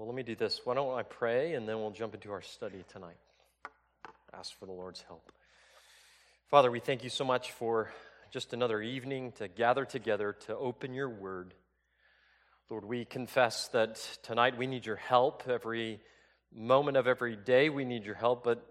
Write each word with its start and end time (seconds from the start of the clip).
Well, 0.00 0.06
let 0.06 0.16
me 0.16 0.22
do 0.22 0.34
this. 0.34 0.62
Why 0.64 0.72
don't 0.72 0.98
I 0.98 1.02
pray 1.02 1.52
and 1.52 1.68
then 1.68 1.78
we'll 1.78 1.90
jump 1.90 2.14
into 2.14 2.32
our 2.32 2.40
study 2.40 2.82
tonight? 2.90 3.18
Ask 4.32 4.58
for 4.58 4.64
the 4.64 4.72
Lord's 4.72 5.02
help. 5.02 5.30
Father, 6.48 6.70
we 6.70 6.80
thank 6.80 7.04
you 7.04 7.10
so 7.10 7.22
much 7.22 7.52
for 7.52 7.92
just 8.32 8.54
another 8.54 8.80
evening 8.80 9.32
to 9.32 9.46
gather 9.46 9.84
together 9.84 10.34
to 10.46 10.56
open 10.56 10.94
your 10.94 11.10
word. 11.10 11.52
Lord, 12.70 12.86
we 12.86 13.04
confess 13.04 13.68
that 13.74 13.96
tonight 14.22 14.56
we 14.56 14.66
need 14.66 14.86
your 14.86 14.96
help. 14.96 15.42
Every 15.46 16.00
moment 16.50 16.96
of 16.96 17.06
every 17.06 17.36
day 17.36 17.68
we 17.68 17.84
need 17.84 18.06
your 18.06 18.14
help, 18.14 18.42
but 18.42 18.66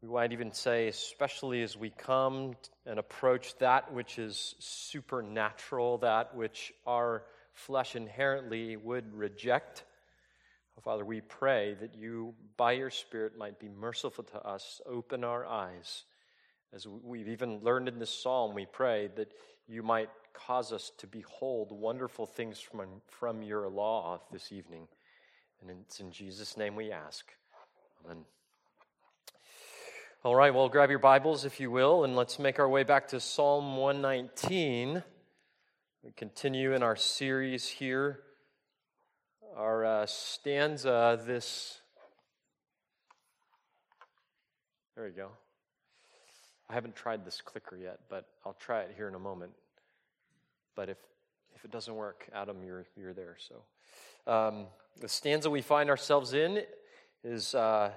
we 0.00 0.08
might 0.08 0.32
even 0.32 0.54
say, 0.54 0.88
especially 0.88 1.62
as 1.62 1.76
we 1.76 1.90
come 1.90 2.54
and 2.86 2.98
approach 2.98 3.54
that 3.58 3.92
which 3.92 4.18
is 4.18 4.54
supernatural, 4.60 5.98
that 5.98 6.34
which 6.34 6.72
our 6.86 7.24
flesh 7.52 7.96
inherently 7.96 8.78
would 8.78 9.12
reject. 9.12 9.84
Oh, 10.78 10.80
Father, 10.80 11.04
we 11.04 11.20
pray 11.22 11.74
that 11.80 11.96
you, 11.96 12.34
by 12.56 12.72
your 12.72 12.90
Spirit, 12.90 13.36
might 13.36 13.58
be 13.58 13.68
merciful 13.68 14.22
to 14.22 14.40
us, 14.46 14.80
open 14.86 15.24
our 15.24 15.44
eyes. 15.44 16.04
As 16.72 16.86
we've 16.86 17.26
even 17.26 17.58
learned 17.64 17.88
in 17.88 17.98
this 17.98 18.16
psalm, 18.16 18.54
we 18.54 18.64
pray 18.64 19.10
that 19.16 19.32
you 19.66 19.82
might 19.82 20.08
cause 20.32 20.72
us 20.72 20.92
to 20.98 21.08
behold 21.08 21.72
wonderful 21.72 22.26
things 22.26 22.60
from, 22.60 22.86
from 23.08 23.42
your 23.42 23.68
law 23.68 24.20
this 24.30 24.52
evening. 24.52 24.86
And 25.60 25.80
it's 25.80 25.98
in 25.98 26.12
Jesus' 26.12 26.56
name 26.56 26.76
we 26.76 26.92
ask. 26.92 27.28
Amen. 28.04 28.22
All 30.22 30.36
right, 30.36 30.54
well, 30.54 30.68
grab 30.68 30.90
your 30.90 31.00
Bibles, 31.00 31.44
if 31.44 31.58
you 31.58 31.72
will, 31.72 32.04
and 32.04 32.14
let's 32.14 32.38
make 32.38 32.60
our 32.60 32.68
way 32.68 32.84
back 32.84 33.08
to 33.08 33.18
Psalm 33.18 33.76
119. 33.76 35.02
We 36.04 36.12
continue 36.12 36.72
in 36.72 36.84
our 36.84 36.94
series 36.94 37.66
here 37.66 38.20
our 39.58 39.84
uh, 39.84 40.06
stanza 40.06 41.20
this. 41.26 41.80
There 44.94 45.04
we 45.04 45.10
go. 45.10 45.30
I 46.70 46.74
haven't 46.74 46.94
tried 46.94 47.24
this 47.24 47.40
clicker 47.40 47.76
yet, 47.76 47.98
but 48.08 48.26
I'll 48.46 48.56
try 48.60 48.82
it 48.82 48.92
here 48.96 49.08
in 49.08 49.16
a 49.16 49.18
moment. 49.18 49.50
But 50.76 50.88
if 50.88 50.98
if 51.56 51.64
it 51.64 51.72
doesn't 51.72 51.94
work, 51.94 52.28
Adam, 52.32 52.62
you're 52.64 52.86
you're 52.96 53.12
there. 53.12 53.36
So 53.48 54.32
um, 54.32 54.66
the 55.00 55.08
stanza 55.08 55.50
we 55.50 55.60
find 55.60 55.90
ourselves 55.90 56.34
in 56.34 56.62
is 57.24 57.52
uh, 57.52 57.90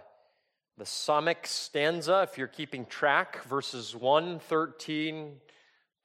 the 0.79 0.85
Samekh 0.85 1.45
stanza. 1.45 2.27
If 2.27 2.39
you're 2.39 2.47
keeping 2.47 2.87
track, 2.87 3.43
verses 3.43 3.95
one 3.95 4.39
thirteen 4.39 5.33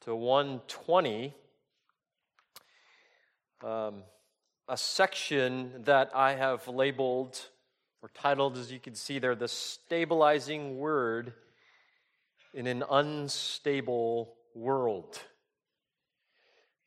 to 0.02 0.14
one 0.14 0.60
twenty. 0.68 1.34
Um, 3.64 4.02
a 4.68 4.76
section 4.76 5.82
that 5.84 6.10
I 6.14 6.34
have 6.34 6.66
labeled 6.66 7.40
or 8.02 8.10
titled, 8.14 8.56
as 8.56 8.70
you 8.72 8.78
can 8.78 8.94
see 8.94 9.18
there, 9.18 9.34
the 9.34 9.48
stabilizing 9.48 10.78
word 10.78 11.32
in 12.52 12.66
an 12.66 12.82
unstable 12.90 14.34
world. 14.54 15.20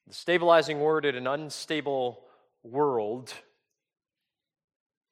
The 0.08 0.14
stabilizing 0.14 0.80
word 0.80 1.06
in 1.06 1.16
an 1.16 1.28
unstable 1.28 2.22
world. 2.64 3.34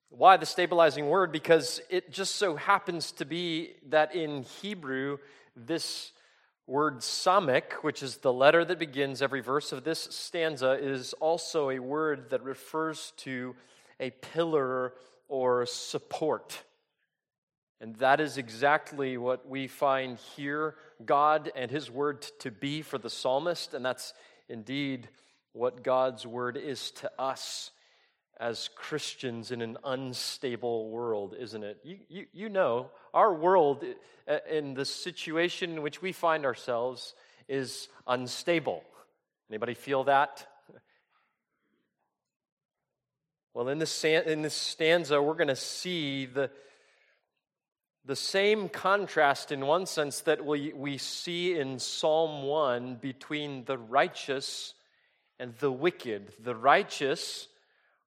Why 0.09 0.37
the 0.37 0.45
stabilizing 0.45 1.07
word? 1.07 1.31
Because 1.31 1.81
it 1.89 2.11
just 2.11 2.35
so 2.35 2.55
happens 2.55 3.11
to 3.13 3.25
be 3.25 3.73
that 3.89 4.15
in 4.15 4.43
Hebrew, 4.61 5.17
this 5.55 6.11
word 6.67 6.97
samekh, 6.99 7.71
which 7.81 8.03
is 8.03 8.17
the 8.17 8.33
letter 8.33 8.63
that 8.65 8.77
begins 8.77 9.21
every 9.21 9.39
verse 9.39 9.71
of 9.71 9.83
this 9.83 10.07
stanza, 10.11 10.73
is 10.73 11.13
also 11.13 11.69
a 11.69 11.79
word 11.79 12.29
that 12.29 12.43
refers 12.43 13.13
to 13.17 13.55
a 13.99 14.09
pillar 14.09 14.93
or 15.29 15.65
support. 15.65 16.61
And 17.79 17.95
that 17.97 18.19
is 18.19 18.37
exactly 18.37 19.17
what 19.17 19.47
we 19.47 19.67
find 19.67 20.17
here 20.35 20.75
God 21.05 21.51
and 21.55 21.71
His 21.71 21.89
word 21.89 22.25
to 22.39 22.51
be 22.51 22.81
for 22.81 22.97
the 22.97 23.09
psalmist, 23.09 23.73
and 23.73 23.85
that's 23.85 24.13
indeed 24.49 25.07
what 25.53 25.83
God's 25.83 26.25
word 26.25 26.57
is 26.57 26.91
to 26.91 27.11
us 27.19 27.71
as 28.39 28.69
Christians 28.75 29.51
in 29.51 29.61
an 29.61 29.77
unstable 29.83 30.89
world, 30.89 31.35
isn't 31.39 31.63
it? 31.63 31.79
You, 31.83 31.97
you, 32.07 32.25
you 32.33 32.49
know, 32.49 32.91
our 33.13 33.33
world 33.33 33.83
uh, 34.27 34.37
in 34.49 34.73
the 34.73 34.85
situation 34.85 35.71
in 35.71 35.81
which 35.81 36.01
we 36.01 36.11
find 36.11 36.45
ourselves 36.45 37.15
is 37.47 37.87
unstable. 38.05 38.83
Anybody 39.49 39.73
feel 39.73 40.03
that? 40.05 40.47
Well, 43.53 43.69
in 43.69 43.79
this, 43.79 44.03
in 44.03 44.43
this 44.43 44.53
stanza, 44.53 45.19
we're 45.19 45.33
going 45.33 45.47
to 45.47 45.55
see 45.55 46.27
the, 46.27 46.51
the 48.05 48.15
same 48.15 48.69
contrast 48.69 49.51
in 49.51 49.65
one 49.65 49.87
sense 49.87 50.19
that 50.21 50.45
we, 50.45 50.73
we 50.73 50.99
see 50.99 51.57
in 51.57 51.79
Psalm 51.79 52.43
1 52.43 52.97
between 52.97 53.65
the 53.65 53.79
righteous 53.79 54.75
and 55.39 55.55
the 55.55 55.71
wicked. 55.71 56.33
The 56.39 56.55
righteous 56.55 57.47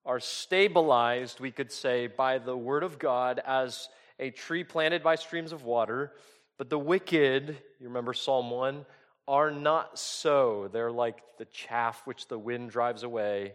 are 0.04 0.20
stabilized, 0.20 1.40
we 1.40 1.50
could 1.50 1.70
say, 1.70 2.06
by 2.06 2.38
the 2.38 2.56
word 2.56 2.82
of 2.82 2.98
God 2.98 3.40
as 3.44 3.88
a 4.18 4.30
tree 4.30 4.64
planted 4.64 5.02
by 5.02 5.16
streams 5.16 5.52
of 5.52 5.64
water. 5.64 6.12
But 6.58 6.70
the 6.70 6.78
wicked, 6.78 7.48
you 7.78 7.86
remember 7.86 8.12
Psalm 8.12 8.50
1, 8.50 8.84
are 9.28 9.50
not 9.50 9.98
so. 9.98 10.68
They're 10.72 10.90
like 10.90 11.22
the 11.38 11.44
chaff 11.46 12.02
which 12.04 12.28
the 12.28 12.38
wind 12.38 12.70
drives 12.70 13.02
away, 13.02 13.54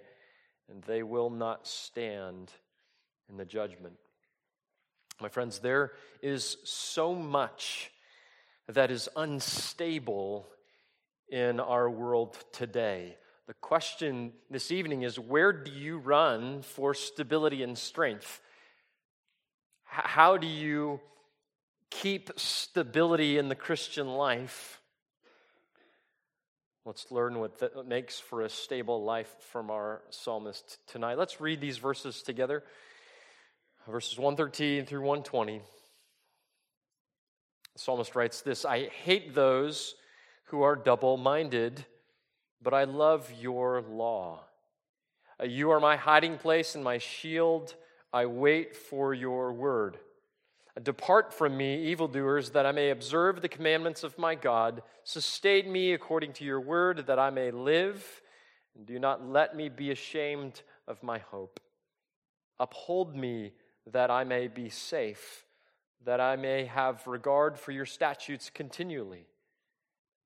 and 0.69 0.81
they 0.83 1.03
will 1.03 1.29
not 1.29 1.67
stand 1.67 2.51
in 3.29 3.37
the 3.37 3.45
judgment. 3.45 3.95
My 5.21 5.29
friends, 5.29 5.59
there 5.59 5.93
is 6.21 6.57
so 6.63 7.13
much 7.13 7.91
that 8.67 8.91
is 8.91 9.07
unstable 9.15 10.47
in 11.29 11.59
our 11.59 11.89
world 11.89 12.37
today. 12.51 13.17
The 13.47 13.53
question 13.53 14.33
this 14.49 14.71
evening 14.71 15.03
is 15.03 15.19
where 15.19 15.53
do 15.53 15.71
you 15.71 15.99
run 15.99 16.63
for 16.63 16.95
stability 16.95 17.61
and 17.61 17.77
strength? 17.77 18.41
How 19.83 20.37
do 20.37 20.47
you 20.47 20.99
keep 21.91 22.31
stability 22.37 23.37
in 23.37 23.47
the 23.47 23.55
Christian 23.55 24.07
life? 24.07 24.81
Let's 26.85 27.11
learn 27.11 27.39
what 27.39 27.59
that 27.59 27.87
makes 27.87 28.19
for 28.19 28.41
a 28.41 28.49
stable 28.49 29.03
life 29.03 29.33
from 29.51 29.69
our 29.69 30.01
psalmist 30.09 30.79
tonight. 30.87 31.19
Let's 31.19 31.39
read 31.39 31.61
these 31.61 31.77
verses 31.77 32.23
together. 32.23 32.63
Verses 33.87 34.17
113 34.17 34.87
through 34.87 35.01
120. 35.01 35.59
The 37.73 37.79
psalmist 37.79 38.15
writes 38.15 38.41
this 38.41 38.65
I 38.65 38.87
hate 38.87 39.35
those 39.35 39.93
who 40.45 40.63
are 40.63 40.75
double 40.75 41.17
minded 41.17 41.85
but 42.65 42.73
I 42.73 42.85
love 42.85 43.31
your 43.39 43.83
law. 43.83 44.39
Uh, 45.39 45.45
you 45.45 45.69
are 45.69 45.79
my 45.79 45.97
hiding 45.97 46.39
place 46.39 46.73
and 46.73 46.83
my 46.83 46.97
shield. 46.97 47.75
I 48.11 48.25
wait 48.25 48.75
for 48.75 49.13
your 49.13 49.53
word. 49.53 49.99
Depart 50.81 51.31
from 51.31 51.55
me, 51.55 51.85
evildoers, 51.91 52.49
that 52.49 52.65
I 52.65 52.71
may 52.71 52.89
observe 52.89 53.41
the 53.41 53.47
commandments 53.47 54.03
of 54.03 54.17
my 54.17 54.33
God. 54.33 54.81
Sustain 55.03 55.71
me 55.71 55.93
according 55.93 56.33
to 56.33 56.43
your 56.43 56.59
word, 56.59 57.05
that 57.05 57.19
I 57.19 57.29
may 57.29 57.51
live. 57.51 58.03
Do 58.83 58.97
not 58.97 59.29
let 59.29 59.55
me 59.55 59.69
be 59.69 59.91
ashamed 59.91 60.63
of 60.87 61.03
my 61.03 61.19
hope. 61.19 61.59
Uphold 62.59 63.15
me, 63.15 63.53
that 63.91 64.09
I 64.09 64.23
may 64.23 64.47
be 64.47 64.69
safe, 64.69 65.45
that 66.03 66.19
I 66.19 66.35
may 66.35 66.65
have 66.65 67.05
regard 67.05 67.59
for 67.59 67.71
your 67.71 67.85
statutes 67.85 68.49
continually. 68.49 69.27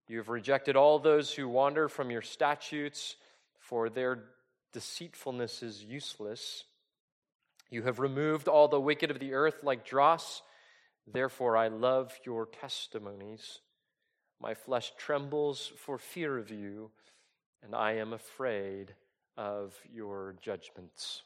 You 0.09 0.17
have 0.17 0.29
rejected 0.29 0.75
all 0.75 0.97
those 0.97 1.31
who 1.31 1.47
wander 1.47 1.87
from 1.87 2.09
your 2.09 2.23
statutes, 2.23 3.15
for 3.59 3.89
their 3.89 4.23
deceitfulness 4.73 5.61
is 5.61 5.83
useless. 5.83 6.63
You 7.69 7.83
have 7.83 7.99
removed 7.99 8.47
all 8.47 8.67
the 8.67 8.81
wicked 8.81 9.11
of 9.11 9.19
the 9.19 9.33
earth 9.33 9.59
like 9.61 9.85
dross. 9.85 10.41
Therefore, 11.05 11.55
I 11.55 11.67
love 11.67 12.11
your 12.25 12.47
testimonies. 12.47 13.59
My 14.41 14.55
flesh 14.55 14.91
trembles 14.97 15.71
for 15.77 15.99
fear 15.99 16.39
of 16.39 16.49
you, 16.49 16.89
and 17.61 17.75
I 17.75 17.97
am 17.97 18.11
afraid 18.11 18.95
of 19.37 19.75
your 19.93 20.33
judgments. 20.41 21.21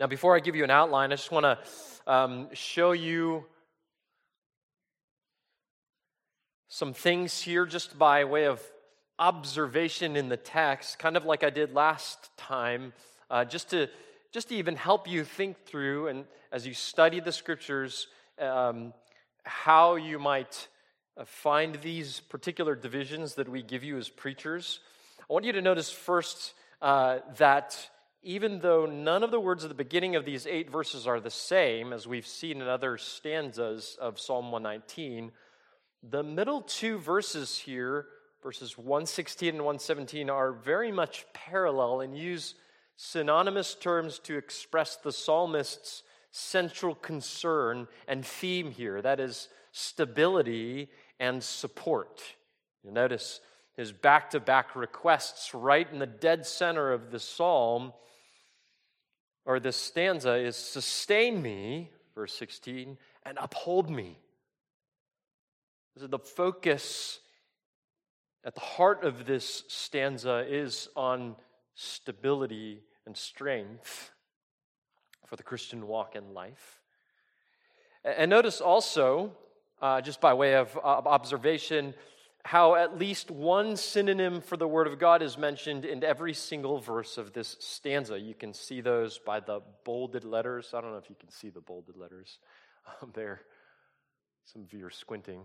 Now, 0.00 0.06
before 0.06 0.34
I 0.34 0.40
give 0.40 0.56
you 0.56 0.64
an 0.64 0.70
outline, 0.70 1.12
I 1.12 1.16
just 1.16 1.30
want 1.30 1.44
to 1.44 2.10
um, 2.10 2.48
show 2.54 2.92
you 2.92 3.44
some 6.72 6.94
things 6.94 7.38
here 7.38 7.66
just 7.66 7.98
by 7.98 8.24
way 8.24 8.46
of 8.46 8.58
observation 9.18 10.16
in 10.16 10.30
the 10.30 10.38
text, 10.38 10.98
kind 10.98 11.18
of 11.18 11.26
like 11.26 11.44
I 11.44 11.50
did 11.50 11.74
last 11.74 12.30
time, 12.38 12.94
uh, 13.30 13.44
just 13.44 13.68
to 13.70 13.88
just 14.32 14.48
to 14.48 14.54
even 14.54 14.76
help 14.76 15.06
you 15.06 15.22
think 15.22 15.66
through 15.66 16.08
and 16.08 16.24
as 16.50 16.66
you 16.66 16.72
study 16.72 17.20
the 17.20 17.30
scriptures, 17.30 18.06
um, 18.40 18.94
how 19.42 19.96
you 19.96 20.18
might 20.18 20.66
uh, 21.18 21.26
find 21.26 21.74
these 21.82 22.20
particular 22.20 22.74
divisions 22.74 23.34
that 23.34 23.50
we 23.50 23.62
give 23.62 23.84
you 23.84 23.98
as 23.98 24.08
preachers. 24.08 24.80
I 25.20 25.30
want 25.30 25.44
you 25.44 25.52
to 25.52 25.60
notice 25.60 25.90
first 25.90 26.54
uh, 26.80 27.18
that 27.36 27.76
even 28.22 28.60
though 28.60 28.86
none 28.86 29.22
of 29.22 29.30
the 29.30 29.38
words 29.38 29.62
at 29.62 29.68
the 29.68 29.74
beginning 29.74 30.16
of 30.16 30.24
these 30.24 30.46
eight 30.46 30.70
verses 30.70 31.06
are 31.06 31.20
the 31.20 31.30
same, 31.30 31.92
as 31.92 32.06
we've 32.06 32.26
seen 32.26 32.62
in 32.62 32.66
other 32.66 32.96
stanzas 32.96 33.98
of 34.00 34.18
Psalm 34.18 34.50
119, 34.50 35.32
the 36.02 36.22
middle 36.22 36.62
two 36.62 36.98
verses 36.98 37.58
here, 37.58 38.06
verses 38.42 38.76
116 38.76 39.50
and 39.50 39.58
117, 39.58 40.30
are 40.30 40.52
very 40.52 40.92
much 40.92 41.26
parallel 41.32 42.00
and 42.00 42.16
use 42.16 42.54
synonymous 42.96 43.74
terms 43.74 44.18
to 44.20 44.36
express 44.36 44.96
the 44.96 45.12
psalmist's 45.12 46.02
central 46.30 46.94
concern 46.94 47.86
and 48.08 48.24
theme 48.24 48.70
here 48.70 49.02
that 49.02 49.20
is, 49.20 49.48
stability 49.72 50.90
and 51.20 51.42
support. 51.42 52.22
You 52.82 52.90
notice 52.90 53.40
his 53.76 53.92
back 53.92 54.30
to 54.30 54.40
back 54.40 54.76
requests 54.76 55.54
right 55.54 55.90
in 55.90 55.98
the 55.98 56.06
dead 56.06 56.46
center 56.46 56.92
of 56.92 57.10
the 57.10 57.18
psalm 57.18 57.92
or 59.44 59.58
this 59.58 59.76
stanza 59.76 60.34
is 60.34 60.56
sustain 60.56 61.42
me, 61.42 61.90
verse 62.14 62.32
16, 62.34 62.96
and 63.24 63.38
uphold 63.40 63.90
me. 63.90 64.18
So 65.98 66.06
the 66.06 66.18
focus 66.18 67.20
at 68.44 68.54
the 68.54 68.60
heart 68.60 69.04
of 69.04 69.26
this 69.26 69.64
stanza 69.68 70.44
is 70.48 70.88
on 70.96 71.36
stability 71.74 72.80
and 73.06 73.16
strength 73.16 74.10
for 75.26 75.36
the 75.36 75.42
Christian 75.42 75.86
walk 75.86 76.16
in 76.16 76.34
life. 76.34 76.80
And 78.04 78.30
notice 78.30 78.60
also, 78.60 79.32
uh, 79.80 80.00
just 80.00 80.20
by 80.20 80.34
way 80.34 80.56
of 80.56 80.76
observation, 80.78 81.94
how 82.44 82.74
at 82.74 82.98
least 82.98 83.30
one 83.30 83.76
synonym 83.76 84.40
for 84.40 84.56
the 84.56 84.66
Word 84.66 84.88
of 84.88 84.98
God 84.98 85.22
is 85.22 85.38
mentioned 85.38 85.84
in 85.84 86.02
every 86.02 86.34
single 86.34 86.80
verse 86.80 87.16
of 87.16 87.32
this 87.32 87.56
stanza. 87.60 88.18
You 88.18 88.34
can 88.34 88.52
see 88.52 88.80
those 88.80 89.18
by 89.18 89.38
the 89.40 89.60
bolded 89.84 90.24
letters. 90.24 90.72
I 90.74 90.80
don't 90.80 90.90
know 90.90 90.98
if 90.98 91.08
you 91.08 91.16
can 91.18 91.30
see 91.30 91.50
the 91.50 91.60
bolded 91.60 91.96
letters 91.96 92.38
um, 93.00 93.10
there. 93.14 93.42
Some 94.44 94.62
of 94.62 94.72
you 94.72 94.84
are 94.84 94.90
squinting. 94.90 95.42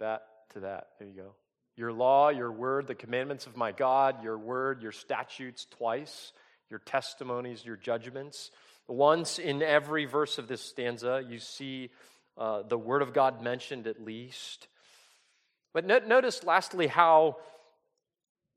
That 0.00 0.22
to 0.52 0.60
that. 0.60 0.88
There 0.98 1.08
you 1.08 1.14
go. 1.14 1.34
Your 1.76 1.92
law, 1.92 2.28
your 2.28 2.52
word, 2.52 2.86
the 2.86 2.94
commandments 2.94 3.46
of 3.46 3.56
my 3.56 3.72
God, 3.72 4.22
your 4.22 4.38
word, 4.38 4.82
your 4.82 4.92
statutes 4.92 5.66
twice, 5.70 6.32
your 6.70 6.78
testimonies, 6.78 7.64
your 7.64 7.76
judgments. 7.76 8.50
Once 8.86 9.38
in 9.38 9.62
every 9.62 10.04
verse 10.04 10.38
of 10.38 10.46
this 10.46 10.60
stanza, 10.60 11.22
you 11.28 11.38
see 11.38 11.90
uh, 12.36 12.62
the 12.62 12.78
word 12.78 13.02
of 13.02 13.12
God 13.12 13.42
mentioned 13.42 13.86
at 13.86 14.02
least. 14.02 14.68
But 15.72 15.84
no- 15.84 15.98
notice, 15.98 16.44
lastly, 16.44 16.86
how 16.86 17.38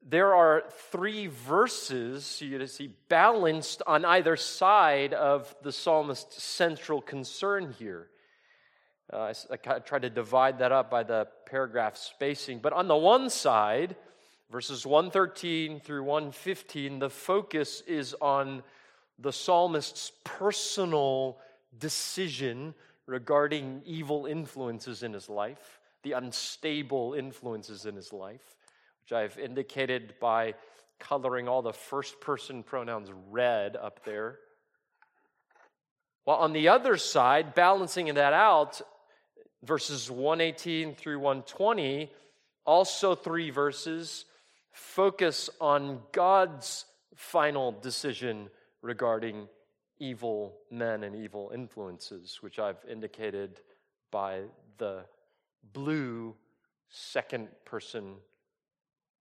there 0.07 0.35
are 0.35 0.63
three 0.91 1.27
verses 1.27 2.41
you 2.41 2.65
see 2.67 2.93
balanced 3.09 3.81
on 3.87 4.05
either 4.05 4.35
side 4.35 5.13
of 5.13 5.53
the 5.63 5.71
psalmist's 5.71 6.41
central 6.41 7.01
concern 7.01 7.73
here. 7.79 8.09
Uh, 9.11 9.31
I, 9.31 9.33
I 9.53 9.79
tried 9.79 10.01
to 10.01 10.09
divide 10.09 10.59
that 10.59 10.71
up 10.71 10.91
by 10.91 11.03
the 11.03 11.27
paragraph 11.45 11.97
spacing. 11.97 12.59
But 12.59 12.73
on 12.73 12.87
the 12.87 12.97
one 12.97 13.29
side, 13.29 13.95
verses 14.51 14.85
113 14.85 15.79
through 15.79 16.03
115, 16.03 16.99
the 16.99 17.09
focus 17.09 17.81
is 17.87 18.15
on 18.21 18.63
the 19.19 19.31
psalmist's 19.31 20.11
personal 20.23 21.37
decision 21.79 22.73
regarding 23.05 23.81
evil 23.85 24.25
influences 24.25 25.03
in 25.03 25.13
his 25.13 25.29
life 25.29 25.79
the 26.03 26.13
unstable 26.13 27.13
influences 27.13 27.85
in 27.85 27.95
his 27.95 28.13
life, 28.13 28.55
which 29.03 29.11
I've 29.11 29.37
indicated 29.37 30.13
by 30.21 30.53
coloring 30.99 31.47
all 31.47 31.61
the 31.61 31.73
first 31.73 32.21
person 32.21 32.63
pronouns 32.63 33.09
red 33.29 33.75
up 33.75 34.05
there. 34.05 34.39
While 36.23 36.37
on 36.37 36.53
the 36.53 36.69
other 36.69 36.97
side, 36.97 37.53
balancing 37.53 38.13
that 38.13 38.33
out, 38.33 38.81
verses 39.63 40.09
118 40.11 40.95
through 40.95 41.19
120, 41.19 42.11
also 42.65 43.15
three 43.15 43.49
verses, 43.49 44.25
focus 44.71 45.49
on 45.59 46.01
God's 46.11 46.85
final 47.15 47.71
decision 47.71 48.49
regarding 48.81 49.47
evil 49.99 50.57
men 50.69 51.03
and 51.03 51.15
evil 51.15 51.51
influences, 51.53 52.37
which 52.41 52.59
I've 52.59 52.83
indicated 52.89 53.61
by 54.11 54.41
the 54.77 55.05
blue 55.73 56.35
second 56.89 57.47
person 57.65 58.15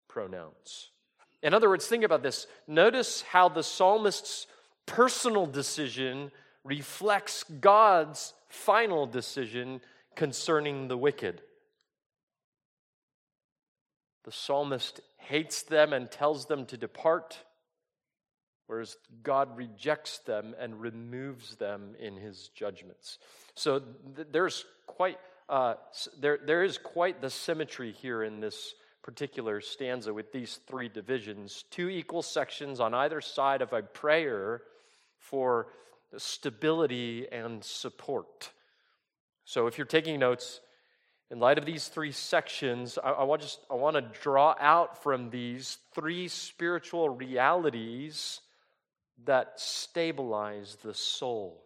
pronouns. 0.09 0.91
In 1.43 1.55
other 1.55 1.69
words, 1.69 1.87
think 1.87 2.05
about 2.05 2.23
this. 2.23 2.47
Notice 2.67 3.23
how 3.23 3.49
the 3.49 3.63
psalmist's 3.63 4.47
personal 4.85 5.47
decision 5.47 6.31
reflects 6.65 7.45
God's 7.45 8.35
final 8.49 9.07
decision 9.07 9.81
concerning 10.17 10.89
the 10.89 10.97
wicked. 10.97 11.43
The 14.25 14.33
psalmist 14.33 15.01
hates 15.19 15.63
them 15.63 15.93
and 15.93 16.11
tells 16.11 16.47
them 16.47 16.67
to 16.67 16.77
depart, 16.77 17.39
whereas 18.67 18.97
God 19.23 19.57
rejects 19.57 20.19
them 20.19 20.55
and 20.59 20.81
removes 20.81 21.55
them 21.57 21.95
in 22.01 22.17
his 22.17 22.49
judgments. 22.49 23.19
So 23.55 23.81
th- 24.17 24.29
there's 24.33 24.65
quite 24.87 25.19
uh, 25.49 25.75
there, 26.19 26.41
there 26.45 26.65
is 26.65 26.77
quite 26.77 27.21
the 27.21 27.31
symmetry 27.31 27.93
here 27.93 28.25
in 28.25 28.41
this 28.41 28.75
particular 29.05 29.61
stanza 29.61 30.13
with 30.13 30.33
these 30.33 30.59
three 30.67 30.89
divisions 30.89 31.65
two 31.71 31.89
equal 31.89 32.23
sections 32.23 32.81
on 32.81 32.95
either 32.95 33.21
side 33.21 33.63
of 33.63 33.73
a 33.73 33.83
prayer 33.83 34.63
for 35.19 35.69
stability 36.17 37.27
and 37.31 37.63
support. 37.63 38.51
So, 39.47 39.69
if 39.69 39.79
you're 39.79 39.87
taking 39.87 40.19
notes, 40.19 40.61
in 41.31 41.39
light 41.39 41.57
of 41.57 41.65
these 41.65 41.87
three 41.87 42.11
sections, 42.11 42.99
I, 43.03 43.11
I, 43.11 43.23
want, 43.23 43.43
just, 43.43 43.61
I 43.71 43.75
want 43.75 43.95
to 43.95 44.21
draw 44.21 44.57
out 44.59 45.03
from 45.03 45.31
these 45.31 45.79
three 45.95 46.27
spiritual 46.27 47.09
realities 47.09 48.41
that 49.25 49.53
stabilize 49.57 50.77
the 50.83 50.95
soul. 50.95 51.63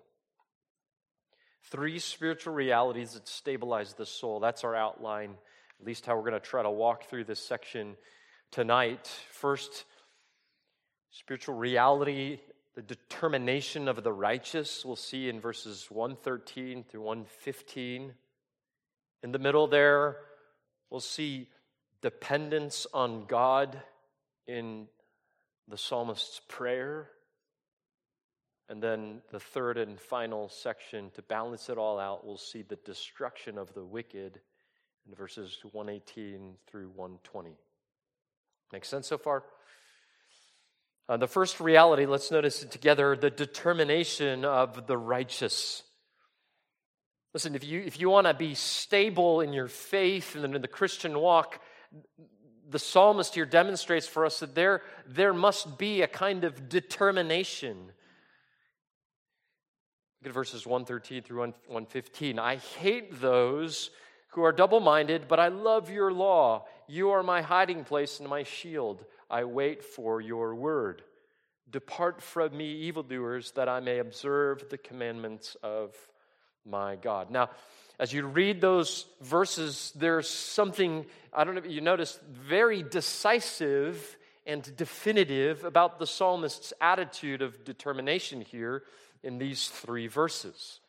Three 1.70 1.98
spiritual 1.98 2.52
realities 2.52 3.14
that 3.14 3.26
stabilize 3.26 3.94
the 3.94 4.06
soul. 4.06 4.40
That's 4.40 4.62
our 4.62 4.76
outline, 4.76 5.34
at 5.80 5.86
least 5.86 6.04
how 6.04 6.16
we're 6.16 6.28
going 6.28 6.34
to 6.34 6.40
try 6.40 6.62
to 6.62 6.70
walk 6.70 7.04
through 7.08 7.24
this 7.24 7.40
section 7.40 7.96
tonight. 8.50 9.10
First, 9.30 9.84
spiritual 11.12 11.54
reality, 11.54 12.40
the 12.74 12.82
determination 12.82 13.88
of 13.88 14.02
the 14.02 14.12
righteous, 14.12 14.84
we'll 14.84 14.96
see 14.96 15.28
in 15.28 15.40
verses 15.40 15.86
113 15.90 16.84
through 16.84 17.02
115. 17.02 18.12
In 19.22 19.32
the 19.32 19.38
middle 19.38 19.66
there, 19.66 20.18
we'll 20.88 21.00
see 21.00 21.48
dependence 22.00 22.86
on 22.94 23.26
God 23.26 23.82
in 24.46 24.86
the 25.68 25.76
psalmist's 25.76 26.40
prayer. 26.48 27.10
And 28.68 28.80
then 28.80 29.22
the 29.32 29.40
third 29.40 29.78
and 29.78 30.00
final 30.00 30.48
section, 30.48 31.10
to 31.14 31.22
balance 31.22 31.68
it 31.68 31.76
all 31.76 31.98
out, 31.98 32.24
we'll 32.24 32.38
see 32.38 32.62
the 32.62 32.76
destruction 32.76 33.58
of 33.58 33.74
the 33.74 33.84
wicked 33.84 34.40
in 35.08 35.14
verses 35.14 35.58
118 35.72 36.54
through 36.68 36.88
120. 36.90 37.56
Make 38.72 38.84
sense 38.84 39.08
so 39.08 39.18
far? 39.18 39.42
Uh, 41.10 41.16
the 41.16 41.26
first 41.26 41.58
reality, 41.58 42.06
let's 42.06 42.30
notice 42.30 42.62
it 42.62 42.70
together 42.70 43.16
the 43.16 43.30
determination 43.30 44.44
of 44.44 44.86
the 44.86 44.96
righteous. 44.96 45.82
Listen, 47.34 47.56
if 47.56 47.64
you, 47.64 47.80
if 47.80 47.98
you 47.98 48.08
want 48.08 48.28
to 48.28 48.34
be 48.34 48.54
stable 48.54 49.40
in 49.40 49.52
your 49.52 49.66
faith 49.66 50.36
and 50.36 50.54
in 50.54 50.62
the 50.62 50.68
Christian 50.68 51.18
walk, 51.18 51.60
the 52.68 52.78
psalmist 52.78 53.34
here 53.34 53.44
demonstrates 53.44 54.06
for 54.06 54.24
us 54.24 54.38
that 54.38 54.54
there, 54.54 54.82
there 55.04 55.34
must 55.34 55.78
be 55.78 56.02
a 56.02 56.06
kind 56.06 56.44
of 56.44 56.68
determination 56.68 57.90
Look 60.22 60.28
at 60.28 60.34
verses 60.34 60.66
113 60.66 61.22
through 61.22 61.38
115. 61.38 62.38
I 62.38 62.56
hate 62.56 63.22
those 63.22 63.90
who 64.32 64.42
are 64.42 64.52
double 64.52 64.80
minded, 64.80 65.26
but 65.28 65.40
I 65.40 65.48
love 65.48 65.90
your 65.90 66.12
law. 66.12 66.66
You 66.86 67.10
are 67.10 67.22
my 67.22 67.40
hiding 67.40 67.84
place 67.84 68.20
and 68.20 68.28
my 68.28 68.42
shield. 68.42 69.02
I 69.30 69.44
wait 69.44 69.84
for 69.84 70.20
your 70.20 70.54
word. 70.54 71.02
Depart 71.70 72.20
from 72.20 72.56
me, 72.56 72.72
evildoers, 72.72 73.52
that 73.52 73.68
I 73.68 73.80
may 73.80 73.98
observe 73.98 74.68
the 74.68 74.78
commandments 74.78 75.56
of 75.62 75.94
my 76.64 76.96
God. 76.96 77.30
Now, 77.30 77.50
as 77.98 78.12
you 78.12 78.26
read 78.26 78.60
those 78.60 79.06
verses, 79.20 79.92
there's 79.94 80.28
something, 80.28 81.06
I 81.32 81.44
don't 81.44 81.54
know 81.54 81.60
if 81.60 81.70
you 81.70 81.80
noticed, 81.80 82.20
very 82.22 82.82
decisive 82.82 84.16
and 84.46 84.74
definitive 84.76 85.64
about 85.64 85.98
the 85.98 86.06
psalmist's 86.06 86.72
attitude 86.80 87.42
of 87.42 87.62
determination 87.64 88.40
here 88.40 88.82
in 89.22 89.38
these 89.38 89.68
three 89.68 90.06
verses. 90.06 90.80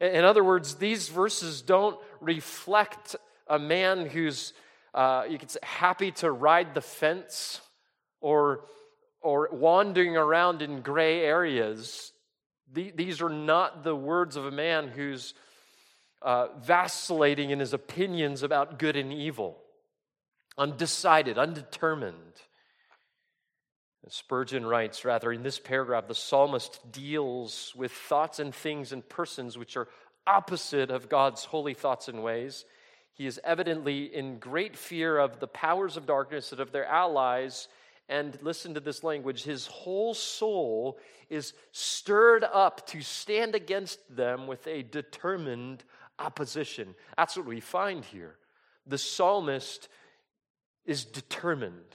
In 0.00 0.24
other 0.24 0.42
words, 0.42 0.76
these 0.76 1.08
verses 1.08 1.60
don't 1.60 1.98
reflect 2.20 3.16
a 3.46 3.58
man 3.58 4.06
who's, 4.06 4.54
uh, 4.94 5.24
you 5.28 5.38
could 5.38 5.50
say, 5.50 5.60
happy 5.62 6.10
to 6.12 6.30
ride 6.30 6.74
the 6.74 6.80
fence 6.80 7.60
or 8.20 8.64
or 9.22 9.50
wandering 9.52 10.16
around 10.16 10.62
in 10.62 10.80
gray 10.80 11.20
areas. 11.20 12.12
These 12.72 13.20
are 13.20 13.28
not 13.28 13.84
the 13.84 13.94
words 13.94 14.36
of 14.36 14.46
a 14.46 14.50
man 14.50 14.88
who's 14.88 15.34
uh, 16.22 16.48
vacillating 16.58 17.50
in 17.50 17.58
his 17.58 17.74
opinions 17.74 18.42
about 18.42 18.78
good 18.78 18.96
and 18.96 19.12
evil, 19.12 19.58
undecided, 20.56 21.36
undetermined. 21.36 22.14
Spurgeon 24.08 24.66
writes, 24.66 25.04
rather, 25.04 25.30
in 25.30 25.42
this 25.42 25.58
paragraph, 25.58 26.08
the 26.08 26.14
psalmist 26.14 26.80
deals 26.90 27.72
with 27.76 27.92
thoughts 27.92 28.38
and 28.38 28.54
things 28.54 28.92
and 28.92 29.08
persons 29.08 29.56
which 29.56 29.76
are 29.76 29.88
opposite 30.26 30.90
of 30.90 31.08
God's 31.08 31.44
holy 31.44 31.74
thoughts 31.74 32.08
and 32.08 32.22
ways. 32.22 32.64
He 33.20 33.26
is 33.26 33.38
evidently 33.44 34.04
in 34.04 34.38
great 34.38 34.74
fear 34.74 35.18
of 35.18 35.40
the 35.40 35.46
powers 35.46 35.98
of 35.98 36.06
darkness 36.06 36.52
and 36.52 36.60
of 36.62 36.72
their 36.72 36.86
allies. 36.86 37.68
And 38.08 38.38
listen 38.40 38.72
to 38.72 38.80
this 38.80 39.04
language 39.04 39.42
his 39.42 39.66
whole 39.66 40.14
soul 40.14 40.98
is 41.28 41.52
stirred 41.70 42.44
up 42.44 42.86
to 42.86 43.02
stand 43.02 43.54
against 43.54 43.98
them 44.08 44.46
with 44.46 44.66
a 44.66 44.84
determined 44.84 45.84
opposition. 46.18 46.94
That's 47.18 47.36
what 47.36 47.44
we 47.44 47.60
find 47.60 48.06
here. 48.06 48.36
The 48.86 48.96
psalmist 48.96 49.90
is 50.86 51.04
determined. 51.04 51.94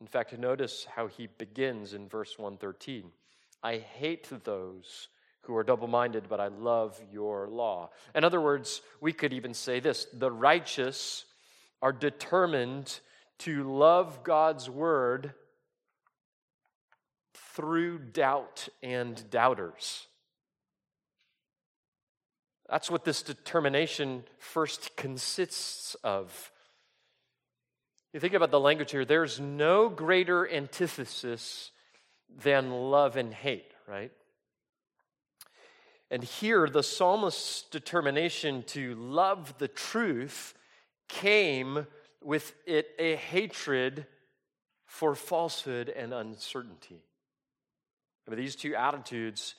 In 0.00 0.06
fact, 0.06 0.32
notice 0.38 0.86
how 0.96 1.08
he 1.08 1.26
begins 1.26 1.92
in 1.92 2.08
verse 2.08 2.38
113. 2.38 3.04
I 3.62 3.76
hate 3.76 4.30
those 4.44 5.08
who 5.46 5.56
are 5.56 5.64
double 5.64 5.88
minded, 5.88 6.24
but 6.28 6.40
I 6.40 6.48
love 6.48 7.00
your 7.12 7.48
law. 7.48 7.90
In 8.14 8.24
other 8.24 8.40
words, 8.40 8.82
we 9.00 9.12
could 9.12 9.32
even 9.32 9.54
say 9.54 9.80
this 9.80 10.06
the 10.12 10.30
righteous 10.30 11.24
are 11.82 11.92
determined 11.92 13.00
to 13.38 13.64
love 13.64 14.24
God's 14.24 14.70
word 14.70 15.34
through 17.54 17.98
doubt 17.98 18.68
and 18.82 19.22
doubters. 19.30 20.06
That's 22.68 22.90
what 22.90 23.04
this 23.04 23.22
determination 23.22 24.24
first 24.38 24.96
consists 24.96 25.94
of. 26.02 26.50
You 28.12 28.20
think 28.20 28.34
about 28.34 28.50
the 28.50 28.60
language 28.60 28.92
here, 28.92 29.04
there's 29.04 29.40
no 29.40 29.88
greater 29.88 30.48
antithesis 30.48 31.70
than 32.42 32.70
love 32.70 33.16
and 33.16 33.34
hate, 33.34 33.72
right? 33.86 34.12
And 36.14 36.22
here, 36.22 36.68
the 36.68 36.84
psalmist's 36.84 37.62
determination 37.70 38.62
to 38.68 38.94
love 38.94 39.58
the 39.58 39.66
truth 39.66 40.54
came 41.08 41.88
with 42.22 42.54
it 42.66 42.86
a 43.00 43.16
hatred 43.16 44.06
for 44.86 45.16
falsehood 45.16 45.88
and 45.88 46.14
uncertainty. 46.14 47.02
I 48.26 48.30
mean, 48.30 48.38
these 48.38 48.54
two 48.54 48.76
attitudes 48.76 49.56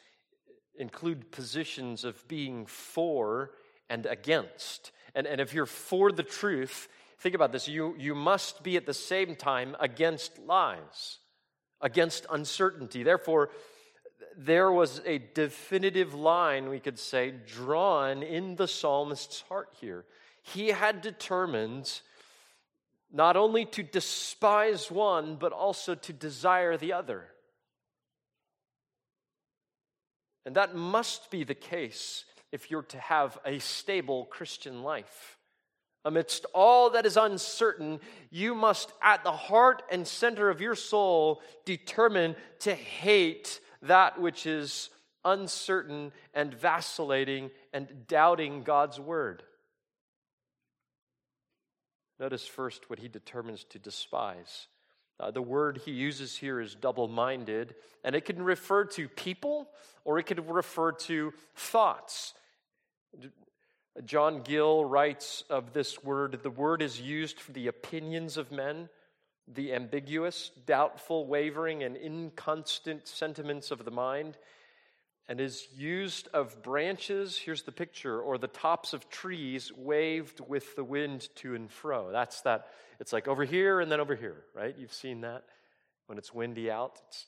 include 0.80 1.30
positions 1.30 2.06
of 2.06 2.26
being 2.28 2.66
for 2.66 3.52
and 3.90 4.06
against. 4.06 4.94
And, 5.14 5.28
and 5.28 5.42
if 5.42 5.54
you're 5.54 5.66
for 5.66 6.12
the 6.12 6.24
truth, 6.24 6.88
Think 7.26 7.36
about 7.36 7.52
this. 7.52 7.68
You, 7.68 7.96
you 7.98 8.14
must 8.14 8.62
be 8.62 8.78
at 8.78 8.86
the 8.86 8.94
same 8.94 9.36
time 9.36 9.76
against 9.80 10.38
lies, 10.38 11.20
against 11.82 12.26
uncertainty. 12.30 13.04
Therefore, 13.04 13.50
there 14.38 14.72
was 14.72 15.02
a 15.06 15.20
definitive 15.34 16.14
line, 16.14 16.70
we 16.70 16.80
could 16.80 17.00
say, 17.00 17.34
drawn 17.48 18.24
in 18.24 18.56
the 18.56 18.68
psalmist's 18.68 19.42
heart 19.42 19.70
here. 19.80 20.06
He 20.42 20.70
had 20.70 21.02
determined 21.02 22.02
not 23.12 23.38
only 23.38 23.66
to 23.66 23.84
despise 23.84 24.92
one, 24.92 25.38
but 25.38 25.54
also 25.54 25.96
to 25.96 26.14
desire 26.14 26.76
the 26.76 26.94
other. 26.94 27.26
And 30.46 30.56
that 30.56 30.76
must 30.76 31.32
be 31.32 31.44
the 31.44 31.56
case 31.56 32.26
if 32.52 32.70
you're 32.70 32.84
to 32.84 33.00
have 33.00 33.38
a 33.46 33.60
stable 33.60 34.26
Christian 34.26 34.84
life. 34.84 35.38
Amidst 36.04 36.46
all 36.54 36.92
that 36.92 37.06
is 37.08 37.18
uncertain, 37.18 38.00
you 38.30 38.54
must, 38.54 38.92
at 39.02 39.24
the 39.24 39.32
heart 39.32 39.82
and 39.90 40.08
center 40.08 40.50
of 40.50 40.62
your 40.62 40.76
soul, 40.76 41.42
determine 41.66 42.36
to 42.60 42.76
hate 42.76 43.60
that 43.88 44.20
which 44.20 44.46
is 44.46 44.90
uncertain 45.24 46.12
and 46.34 46.54
vacillating 46.54 47.52
and 47.74 48.08
doubting 48.08 48.64
God's 48.64 49.00
word. 49.00 49.44
Notice 52.20 52.48
first 52.48 52.90
what 52.90 53.00
he 53.00 53.08
determines 53.08 53.66
to 53.66 53.80
despise. 53.80 54.68
Uh, 55.20 55.32
the 55.32 55.42
word 55.42 55.82
he 55.86 55.92
uses 55.92 56.38
here 56.38 56.60
is 56.60 56.76
double 56.76 57.08
minded, 57.08 57.76
and 58.04 58.16
it 58.16 58.26
can 58.26 58.42
refer 58.42 58.86
to 58.86 59.08
people 59.08 59.70
or 60.04 60.20
it 60.20 60.24
could 60.24 60.50
refer 60.50 60.92
to 60.92 61.34
thoughts. 61.56 62.34
John 64.04 64.42
Gill 64.42 64.84
writes 64.84 65.44
of 65.50 65.74
this 65.74 66.04
word 66.04 66.40
the 66.44 66.50
word 66.50 66.82
is 66.82 67.00
used 67.00 67.40
for 67.40 67.54
the 67.54 67.68
opinions 67.68 68.38
of 68.38 68.52
men, 68.52 68.90
the 69.48 69.74
ambiguous, 69.74 70.52
doubtful, 70.66 71.28
wavering, 71.28 71.84
and 71.84 71.96
inconstant 71.96 73.08
sentiments 73.08 73.72
of 73.72 73.86
the 73.86 73.92
mind, 73.92 74.38
and 75.28 75.40
is 75.40 75.68
used 75.76 76.28
of 76.34 76.62
branches, 76.64 77.38
here's 77.38 77.64
the 77.64 77.72
picture, 77.72 78.20
or 78.20 78.38
the 78.38 78.48
tops 78.48 78.94
of 78.94 79.10
trees 79.10 79.72
waved 79.76 80.40
with 80.48 80.76
the 80.76 80.84
wind 80.84 81.30
to 81.36 81.56
and 81.56 81.72
fro. 81.72 82.12
That's 82.12 82.42
that, 82.42 82.68
it's 83.00 83.14
like 83.14 83.28
over 83.28 83.44
here 83.44 83.82
and 83.82 83.92
then 83.92 84.00
over 84.00 84.16
here, 84.16 84.44
right? 84.54 84.76
You've 84.78 84.94
seen 84.94 85.22
that 85.22 85.44
when 86.08 86.18
it's 86.18 86.34
windy 86.34 86.70
out. 86.70 87.00
It's, 87.08 87.26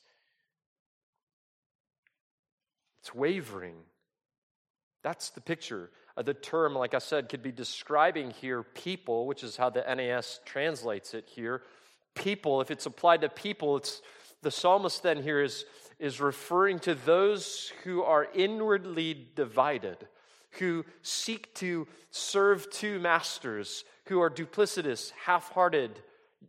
it's 3.00 3.14
wavering. 3.14 3.76
That's 5.02 5.30
the 5.30 5.40
picture. 5.40 5.90
Uh, 6.16 6.22
the 6.22 6.34
term, 6.34 6.74
like 6.74 6.94
I 6.94 6.98
said, 6.98 7.28
could 7.28 7.42
be 7.42 7.52
describing 7.52 8.30
here 8.30 8.62
people, 8.62 9.26
which 9.26 9.42
is 9.42 9.56
how 9.56 9.70
the 9.70 9.82
NAS 9.82 10.40
translates 10.44 11.14
it 11.14 11.28
here. 11.28 11.62
People, 12.18 12.60
if 12.60 12.70
it's 12.70 12.86
applied 12.86 13.20
to 13.22 13.28
people, 13.28 13.76
it's 13.76 14.02
the 14.42 14.50
psalmist 14.50 15.02
then 15.02 15.22
here 15.22 15.42
is, 15.42 15.64
is 15.98 16.20
referring 16.20 16.78
to 16.80 16.94
those 16.94 17.72
who 17.84 18.02
are 18.02 18.28
inwardly 18.34 19.28
divided, 19.34 20.06
who 20.52 20.84
seek 21.02 21.54
to 21.54 21.86
serve 22.10 22.70
two 22.70 22.98
masters, 22.98 23.84
who 24.06 24.20
are 24.20 24.30
duplicitous, 24.30 25.12
half 25.24 25.50
hearted, 25.52 26.00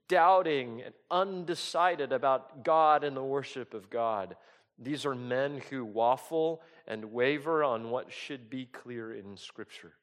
doubting, 0.07 0.81
and 0.83 0.93
undecided 1.09 2.11
about 2.11 2.63
God 2.63 3.03
and 3.03 3.15
the 3.15 3.23
worship 3.23 3.73
of 3.73 3.89
God. 3.89 4.35
These 4.77 5.05
are 5.05 5.15
men 5.15 5.61
who 5.69 5.83
waffle 5.83 6.61
and 6.88 7.11
waver 7.11 7.63
on 7.63 7.89
what 7.89 8.11
should 8.11 8.49
be 8.49 8.65
clear 8.65 9.13
in 9.13 9.35
Scripture. 9.35 9.93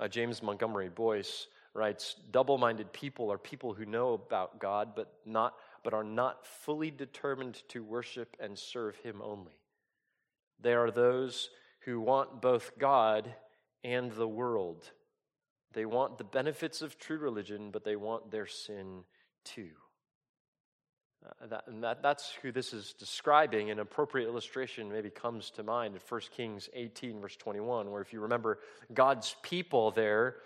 Uh, 0.00 0.08
James 0.08 0.42
Montgomery 0.42 0.88
Boice 0.88 1.48
writes 1.78 2.16
Double 2.30 2.58
minded 2.58 2.92
people 2.92 3.32
are 3.32 3.38
people 3.38 3.72
who 3.72 3.86
know 3.86 4.12
about 4.12 4.58
God, 4.58 4.90
but, 4.94 5.12
not, 5.24 5.54
but 5.82 5.94
are 5.94 6.04
not 6.04 6.46
fully 6.46 6.90
determined 6.90 7.62
to 7.68 7.82
worship 7.82 8.36
and 8.40 8.58
serve 8.58 8.96
Him 8.96 9.22
only. 9.22 9.58
They 10.60 10.74
are 10.74 10.90
those 10.90 11.50
who 11.80 12.00
want 12.00 12.42
both 12.42 12.72
God 12.78 13.32
and 13.84 14.12
the 14.12 14.28
world. 14.28 14.90
They 15.72 15.86
want 15.86 16.18
the 16.18 16.24
benefits 16.24 16.82
of 16.82 16.98
true 16.98 17.18
religion, 17.18 17.70
but 17.70 17.84
they 17.84 17.96
want 17.96 18.30
their 18.30 18.46
sin 18.46 19.04
too. 19.44 19.70
Uh, 21.24 21.46
that, 21.46 21.64
and 21.66 21.82
that, 21.82 22.02
that's 22.02 22.32
who 22.42 22.52
this 22.52 22.72
is 22.72 22.94
describing. 22.94 23.70
An 23.70 23.80
appropriate 23.80 24.26
illustration 24.26 24.90
maybe 24.90 25.10
comes 25.10 25.50
to 25.50 25.62
mind 25.62 25.94
in 25.94 26.00
1 26.08 26.20
Kings 26.36 26.68
18, 26.74 27.20
verse 27.20 27.36
21, 27.36 27.90
where 27.90 28.00
if 28.00 28.12
you 28.12 28.20
remember, 28.20 28.60
God's 28.94 29.34
people 29.42 29.90
there 29.90 30.36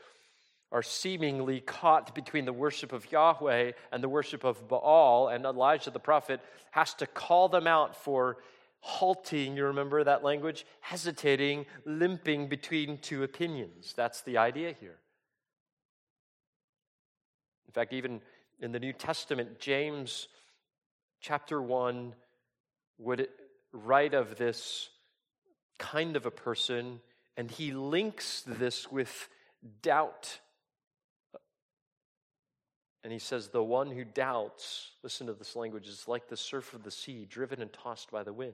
are 0.72 0.82
seemingly 0.82 1.60
caught 1.60 2.14
between 2.14 2.46
the 2.46 2.52
worship 2.52 2.92
of 2.92 3.12
Yahweh 3.12 3.72
and 3.92 4.02
the 4.02 4.08
worship 4.08 4.42
of 4.42 4.66
Baal, 4.66 5.28
and 5.28 5.44
Elijah 5.44 5.90
the 5.90 6.00
prophet 6.00 6.40
has 6.70 6.94
to 6.94 7.06
call 7.06 7.48
them 7.48 7.66
out 7.66 7.94
for 7.94 8.38
halting, 8.80 9.56
you 9.56 9.66
remember 9.66 10.02
that 10.02 10.24
language? 10.24 10.66
Hesitating, 10.80 11.66
limping 11.84 12.48
between 12.48 12.98
two 12.98 13.22
opinions. 13.22 13.92
That's 13.96 14.22
the 14.22 14.38
idea 14.38 14.74
here. 14.80 14.96
In 17.68 17.72
fact, 17.72 17.92
even 17.92 18.20
in 18.60 18.72
the 18.72 18.80
New 18.80 18.92
Testament, 18.92 19.60
James 19.60 20.28
chapter 21.20 21.62
1 21.62 22.14
would 22.98 23.28
write 23.72 24.14
of 24.14 24.36
this 24.36 24.88
kind 25.78 26.16
of 26.16 26.26
a 26.26 26.30
person, 26.30 27.00
and 27.36 27.50
he 27.50 27.72
links 27.72 28.42
this 28.46 28.90
with 28.90 29.28
doubt. 29.80 30.40
And 33.04 33.12
he 33.12 33.18
says, 33.18 33.48
The 33.48 33.62
one 33.62 33.90
who 33.90 34.04
doubts, 34.04 34.90
listen 35.02 35.26
to 35.26 35.32
this 35.32 35.56
language, 35.56 35.88
is 35.88 36.06
like 36.06 36.28
the 36.28 36.36
surf 36.36 36.74
of 36.74 36.82
the 36.82 36.90
sea, 36.90 37.26
driven 37.28 37.60
and 37.60 37.72
tossed 37.72 38.10
by 38.10 38.22
the 38.22 38.32
wind. 38.32 38.52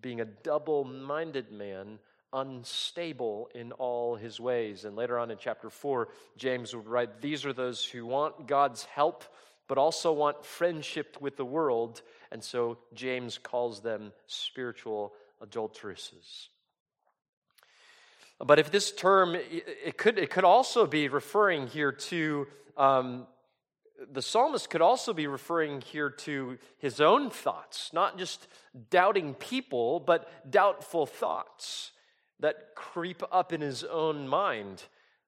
Being 0.00 0.20
a 0.20 0.24
double 0.24 0.84
minded 0.84 1.52
man, 1.52 1.98
unstable 2.32 3.48
in 3.54 3.72
all 3.72 4.16
his 4.16 4.40
ways. 4.40 4.84
And 4.84 4.96
later 4.96 5.18
on 5.18 5.30
in 5.30 5.38
chapter 5.38 5.70
4, 5.70 6.08
James 6.36 6.74
would 6.74 6.88
write, 6.88 7.20
These 7.20 7.46
are 7.46 7.52
those 7.52 7.84
who 7.84 8.04
want 8.04 8.48
God's 8.48 8.84
help, 8.84 9.24
but 9.68 9.78
also 9.78 10.12
want 10.12 10.44
friendship 10.44 11.16
with 11.20 11.36
the 11.36 11.44
world. 11.44 12.02
And 12.32 12.42
so 12.42 12.78
James 12.92 13.38
calls 13.38 13.80
them 13.80 14.12
spiritual 14.26 15.14
adulteresses. 15.40 16.48
But 18.44 18.58
if 18.58 18.72
this 18.72 18.90
term, 18.90 19.36
it 19.36 19.96
could, 19.96 20.18
it 20.18 20.28
could 20.28 20.44
also 20.44 20.86
be 20.86 21.08
referring 21.08 21.68
here 21.68 21.92
to, 21.92 22.48
um, 22.76 23.26
the 24.12 24.22
psalmist 24.22 24.70
could 24.70 24.82
also 24.82 25.12
be 25.12 25.26
referring 25.26 25.80
here 25.80 26.10
to 26.10 26.58
his 26.78 27.00
own 27.00 27.30
thoughts, 27.30 27.92
not 27.92 28.18
just 28.18 28.46
doubting 28.90 29.34
people, 29.34 30.00
but 30.00 30.50
doubtful 30.50 31.06
thoughts 31.06 31.92
that 32.40 32.74
creep 32.74 33.22
up 33.32 33.52
in 33.52 33.60
his 33.60 33.84
own 33.84 34.28
mind, 34.28 34.82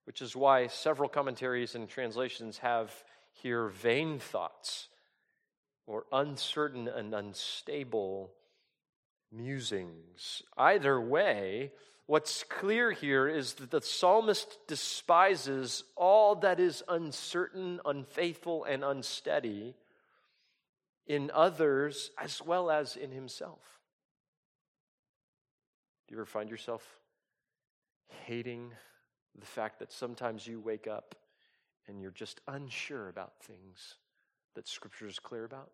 which 0.04 0.20
is 0.22 0.36
why 0.36 0.66
several 0.66 1.08
commentaries 1.08 1.74
and 1.74 1.88
translations 1.88 2.58
have 2.58 2.92
here 3.32 3.68
vain 3.68 4.18
thoughts 4.18 4.88
or 5.86 6.04
uncertain 6.12 6.88
and 6.88 7.14
unstable 7.14 8.32
musings. 9.32 10.42
Either 10.56 11.00
way, 11.00 11.72
what's 12.06 12.44
clear 12.44 12.92
here 12.92 13.28
is 13.28 13.54
that 13.54 13.70
the 13.70 13.80
psalmist 13.80 14.58
despises 14.66 15.84
all 15.96 16.36
that 16.36 16.60
is 16.60 16.82
uncertain, 16.88 17.80
unfaithful, 17.84 18.64
and 18.64 18.84
unsteady 18.84 19.74
in 21.06 21.30
others 21.32 22.10
as 22.18 22.40
well 22.42 22.70
as 22.70 22.96
in 22.96 23.10
himself. 23.10 23.60
Do 26.06 26.14
you 26.14 26.18
ever 26.18 26.26
find 26.26 26.50
yourself 26.50 26.84
hating 28.24 28.72
the 29.38 29.46
fact 29.46 29.80
that 29.80 29.92
sometimes 29.92 30.46
you 30.46 30.60
wake 30.60 30.86
up 30.86 31.16
and 31.88 32.00
you're 32.00 32.10
just 32.10 32.40
unsure 32.46 33.08
about 33.08 33.32
things 33.42 33.96
that 34.54 34.68
Scripture 34.68 35.06
is 35.06 35.18
clear 35.18 35.44
about? 35.44 35.70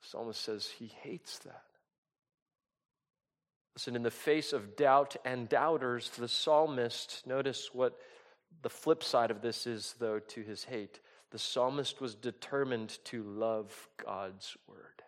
The 0.00 0.08
psalmist 0.08 0.40
says 0.40 0.66
he 0.66 0.86
hates 1.02 1.38
that. 1.40 1.71
Listen, 3.74 3.96
in 3.96 4.02
the 4.02 4.10
face 4.10 4.52
of 4.52 4.76
doubt 4.76 5.16
and 5.24 5.48
doubters, 5.48 6.10
the 6.10 6.28
psalmist, 6.28 7.26
notice 7.26 7.70
what 7.72 7.98
the 8.62 8.68
flip 8.68 9.02
side 9.02 9.30
of 9.30 9.40
this 9.40 9.66
is, 9.66 9.94
though, 9.98 10.18
to 10.18 10.42
his 10.42 10.64
hate. 10.64 11.00
The 11.30 11.38
psalmist 11.38 12.00
was 12.00 12.14
determined 12.14 12.98
to 13.04 13.22
love 13.22 13.88
God's 14.04 14.56
word. 14.68 15.02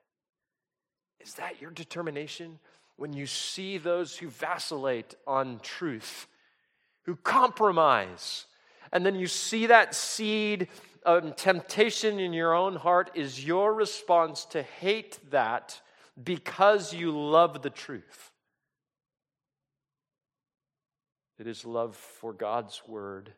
Is 1.20 1.34
that 1.34 1.60
your 1.60 1.70
determination? 1.70 2.58
When 2.96 3.12
you 3.12 3.26
see 3.26 3.76
those 3.76 4.16
who 4.16 4.28
vacillate 4.28 5.14
on 5.26 5.60
truth, 5.62 6.26
who 7.02 7.16
compromise, 7.16 8.46
and 8.92 9.04
then 9.04 9.14
you 9.14 9.26
see 9.26 9.66
that 9.66 9.94
seed 9.94 10.68
of 11.04 11.36
temptation 11.36 12.18
in 12.18 12.32
your 12.32 12.54
own 12.54 12.76
heart, 12.76 13.10
is 13.14 13.44
your 13.44 13.74
response 13.74 14.46
to 14.46 14.62
hate 14.62 15.18
that 15.30 15.80
because 16.22 16.94
you 16.94 17.10
love 17.10 17.60
the 17.60 17.70
truth? 17.70 18.30
It 21.38 21.46
is 21.46 21.64
love 21.64 21.96
for 21.96 22.32
God's 22.32 22.82
word 22.86 23.32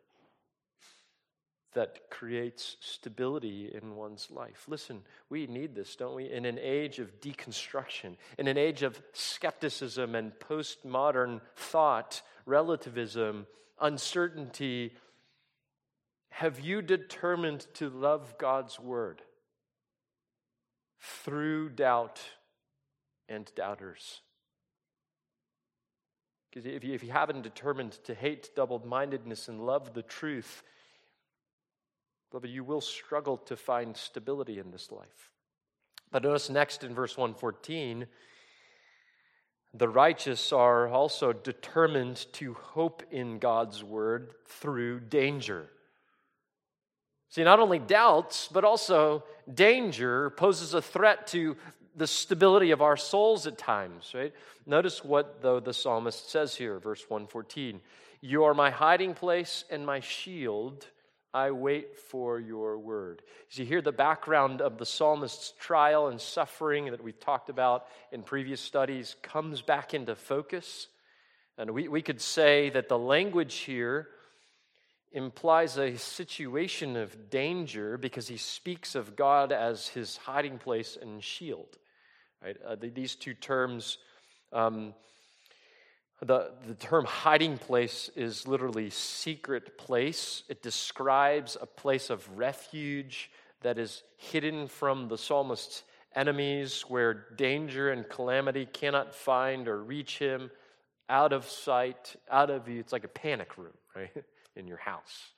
that 1.76 2.08
creates 2.10 2.78
stability 2.80 3.70
in 3.74 3.96
one's 3.96 4.30
life. 4.30 4.64
Listen, 4.66 5.02
we 5.28 5.46
need 5.46 5.74
this, 5.74 5.94
don't 5.94 6.14
we? 6.14 6.30
In 6.30 6.46
an 6.46 6.58
age 6.58 6.98
of 6.98 7.20
deconstruction, 7.20 8.16
in 8.38 8.48
an 8.48 8.56
age 8.56 8.82
of 8.82 9.00
skepticism 9.12 10.14
and 10.14 10.32
postmodern 10.38 11.42
thought, 11.54 12.22
relativism, 12.46 13.46
uncertainty, 13.78 14.94
have 16.30 16.60
you 16.60 16.80
determined 16.80 17.66
to 17.74 17.90
love 17.90 18.36
God's 18.38 18.80
word 18.80 19.20
through 20.98 21.70
doubt 21.70 22.20
and 23.28 23.50
doubters? 23.54 24.22
Because 26.56 26.72
if 26.72 26.84
you, 26.84 26.94
if 26.94 27.04
you 27.04 27.12
haven't 27.12 27.42
determined 27.42 27.92
to 28.04 28.14
hate 28.14 28.56
double 28.56 28.82
mindedness 28.86 29.48
and 29.48 29.66
love 29.66 29.92
the 29.92 30.00
truth, 30.00 30.62
beloved, 32.30 32.48
you 32.48 32.64
will 32.64 32.80
struggle 32.80 33.36
to 33.36 33.58
find 33.58 33.94
stability 33.94 34.58
in 34.58 34.70
this 34.70 34.90
life. 34.90 35.32
But 36.10 36.22
notice 36.22 36.48
next 36.48 36.82
in 36.82 36.94
verse 36.94 37.14
114, 37.14 38.06
the 39.74 39.88
righteous 39.90 40.50
are 40.50 40.88
also 40.88 41.34
determined 41.34 42.24
to 42.32 42.54
hope 42.54 43.02
in 43.10 43.38
God's 43.38 43.84
word 43.84 44.32
through 44.46 45.00
danger. 45.00 45.68
See, 47.28 47.44
not 47.44 47.60
only 47.60 47.80
doubts, 47.80 48.48
but 48.50 48.64
also 48.64 49.24
danger 49.52 50.30
poses 50.30 50.72
a 50.72 50.80
threat 50.80 51.26
to 51.28 51.58
the 51.96 52.06
stability 52.06 52.70
of 52.70 52.82
our 52.82 52.96
souls 52.96 53.46
at 53.46 53.58
times, 53.58 54.12
right? 54.14 54.32
Notice 54.66 55.02
what, 55.02 55.40
though, 55.42 55.60
the 55.60 55.72
psalmist 55.72 56.30
says 56.30 56.54
here, 56.54 56.78
verse 56.78 57.02
114 57.08 57.80
You 58.20 58.44
are 58.44 58.54
my 58.54 58.70
hiding 58.70 59.14
place 59.14 59.64
and 59.70 59.84
my 59.84 60.00
shield. 60.00 60.86
I 61.34 61.50
wait 61.50 61.98
for 61.98 62.40
your 62.40 62.78
word. 62.78 63.20
As 63.50 63.58
you 63.58 63.66
hear 63.66 63.82
the 63.82 63.92
background 63.92 64.62
of 64.62 64.78
the 64.78 64.86
psalmist's 64.86 65.52
trial 65.58 66.08
and 66.08 66.18
suffering 66.18 66.86
that 66.86 67.04
we've 67.04 67.20
talked 67.20 67.50
about 67.50 67.86
in 68.10 68.22
previous 68.22 68.60
studies 68.60 69.16
comes 69.20 69.60
back 69.60 69.92
into 69.92 70.14
focus. 70.14 70.88
And 71.58 71.72
we, 71.72 71.88
we 71.88 72.00
could 72.00 72.22
say 72.22 72.70
that 72.70 72.88
the 72.88 72.98
language 72.98 73.56
here 73.56 74.08
implies 75.12 75.76
a 75.76 75.96
situation 75.96 76.96
of 76.96 77.30
danger 77.30 77.98
because 77.98 78.28
he 78.28 78.38
speaks 78.38 78.94
of 78.94 79.14
God 79.14 79.52
as 79.52 79.88
his 79.88 80.16
hiding 80.16 80.58
place 80.58 80.96
and 81.00 81.22
shield. 81.22 81.76
Right? 82.42 82.56
Uh, 82.66 82.76
the, 82.76 82.88
these 82.88 83.14
two 83.14 83.34
terms, 83.34 83.98
um, 84.52 84.94
the, 86.20 86.52
the 86.66 86.74
term 86.74 87.04
hiding 87.04 87.58
place 87.58 88.10
is 88.16 88.46
literally 88.46 88.90
secret 88.90 89.76
place. 89.78 90.42
It 90.48 90.62
describes 90.62 91.56
a 91.60 91.66
place 91.66 92.10
of 92.10 92.28
refuge 92.38 93.30
that 93.62 93.78
is 93.78 94.02
hidden 94.16 94.68
from 94.68 95.08
the 95.08 95.18
psalmist's 95.18 95.82
enemies, 96.14 96.84
where 96.88 97.26
danger 97.36 97.90
and 97.90 98.08
calamity 98.08 98.66
cannot 98.66 99.14
find 99.14 99.68
or 99.68 99.82
reach 99.82 100.18
him, 100.18 100.50
out 101.08 101.32
of 101.32 101.44
sight, 101.44 102.16
out 102.30 102.50
of 102.50 102.64
view. 102.64 102.80
It's 102.80 102.92
like 102.92 103.04
a 103.04 103.08
panic 103.08 103.58
room, 103.58 103.74
right, 103.94 104.10
in 104.56 104.66
your 104.66 104.78
house. 104.78 105.32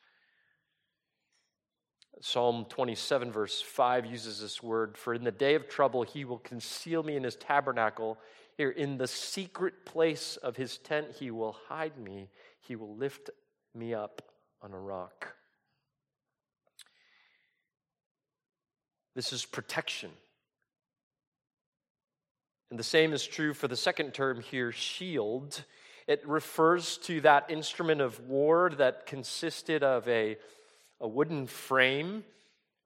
Psalm 2.20 2.66
27, 2.68 3.30
verse 3.30 3.60
5 3.60 4.06
uses 4.06 4.40
this 4.40 4.62
word 4.62 4.98
For 4.98 5.14
in 5.14 5.24
the 5.24 5.30
day 5.30 5.54
of 5.54 5.68
trouble, 5.68 6.02
he 6.02 6.24
will 6.24 6.38
conceal 6.38 7.02
me 7.02 7.16
in 7.16 7.24
his 7.24 7.36
tabernacle. 7.36 8.18
Here, 8.56 8.70
in 8.70 8.98
the 8.98 9.06
secret 9.06 9.86
place 9.86 10.36
of 10.36 10.56
his 10.56 10.78
tent, 10.78 11.06
he 11.18 11.30
will 11.30 11.56
hide 11.68 11.96
me. 11.96 12.28
He 12.60 12.74
will 12.74 12.96
lift 12.96 13.30
me 13.74 13.94
up 13.94 14.22
on 14.60 14.72
a 14.72 14.78
rock. 14.78 15.34
This 19.14 19.32
is 19.32 19.44
protection. 19.44 20.10
And 22.70 22.78
the 22.78 22.84
same 22.84 23.12
is 23.12 23.24
true 23.24 23.54
for 23.54 23.68
the 23.68 23.76
second 23.76 24.12
term 24.12 24.40
here, 24.40 24.72
shield. 24.72 25.64
It 26.06 26.26
refers 26.26 26.98
to 26.98 27.20
that 27.20 27.50
instrument 27.50 28.00
of 28.00 28.20
war 28.20 28.70
that 28.76 29.06
consisted 29.06 29.82
of 29.82 30.06
a 30.08 30.36
a 31.00 31.08
wooden 31.08 31.46
frame 31.46 32.24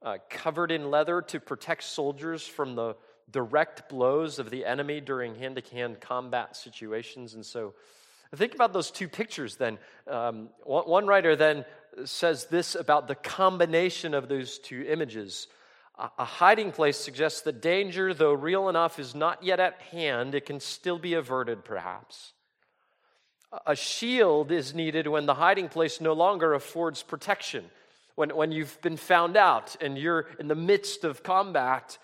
uh, 0.03 0.18
covered 0.29 0.70
in 0.70 0.90
leather 0.90 1.22
to 1.22 1.40
protect 1.40 1.85
soldiers 1.85 2.46
from 2.46 2.75
the 2.75 2.96
direct 3.31 3.88
blows 3.88 4.38
of 4.38 4.51
the 4.51 4.64
enemy 4.64 5.01
during 5.01 5.35
hand 5.35 5.57
to 5.57 5.75
hand 5.75 6.01
combat 6.01 6.57
situations. 6.57 7.35
And 7.35 7.44
so, 7.44 7.75
think 8.35 8.55
about 8.55 8.72
those 8.72 8.90
two 8.90 9.09
pictures 9.09 9.57
then. 9.57 9.79
Um, 10.07 10.48
one, 10.64 10.85
one 10.85 11.07
writer 11.07 11.37
then 11.37 11.64
says 12.05 12.46
this 12.46 12.75
about 12.75 13.09
the 13.09 13.14
combination 13.14 14.14
of 14.14 14.29
those 14.29 14.59
two 14.59 14.85
images. 14.88 15.48
A 16.18 16.25
hiding 16.25 16.72
place 16.72 16.96
suggests 16.96 17.42
that 17.42 17.61
danger, 17.61 18.14
though 18.14 18.33
real 18.33 18.70
enough, 18.70 18.98
is 18.98 19.14
not 19.14 19.42
yet 19.42 19.61
at 19.61 19.81
hand. 19.92 20.35
It 20.35 20.46
can 20.46 20.59
still 20.59 20.98
be 20.98 21.14
averted, 21.14 21.64
perhaps. 21.64 22.33
A 23.66 23.77
shield 23.77 24.51
is 24.51 24.75
needed 24.75 25.07
when 25.07 25.27
the 25.27 25.35
hiding 25.35 25.68
place 25.68 26.01
no 26.01 26.14
longer 26.14 26.55
affords 26.55 27.03
protection. 27.03 27.66
When, 28.14 28.31
when 28.37 28.53
you've 28.53 28.81
been 28.83 28.96
found 28.96 29.37
out 29.37 29.77
and 29.81 29.96
you're 29.96 30.27
in 30.38 30.48
the 30.48 30.55
midst 30.55 31.05
of 31.05 31.22
combat, 31.22 31.98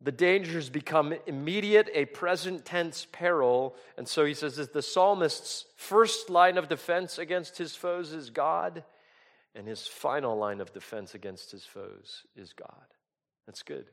the 0.00 0.12
dangers 0.12 0.68
become 0.68 1.14
immediate, 1.26 1.88
a 1.92 2.04
present 2.04 2.64
tense 2.64 3.06
peril. 3.12 3.74
And 3.96 4.06
so 4.06 4.24
he 4.24 4.34
says 4.34 4.56
that 4.56 4.72
the 4.72 4.82
psalmist's 4.82 5.64
first 5.76 6.30
line 6.30 6.58
of 6.58 6.68
defense 6.68 7.18
against 7.18 7.58
his 7.58 7.74
foes 7.74 8.12
is 8.12 8.30
God, 8.30 8.84
and 9.54 9.66
his 9.66 9.86
final 9.86 10.36
line 10.36 10.60
of 10.60 10.72
defense 10.72 11.14
against 11.14 11.50
his 11.50 11.64
foes 11.64 12.24
is 12.36 12.52
God. 12.52 12.86
That's 13.46 13.62
good. 13.62 13.86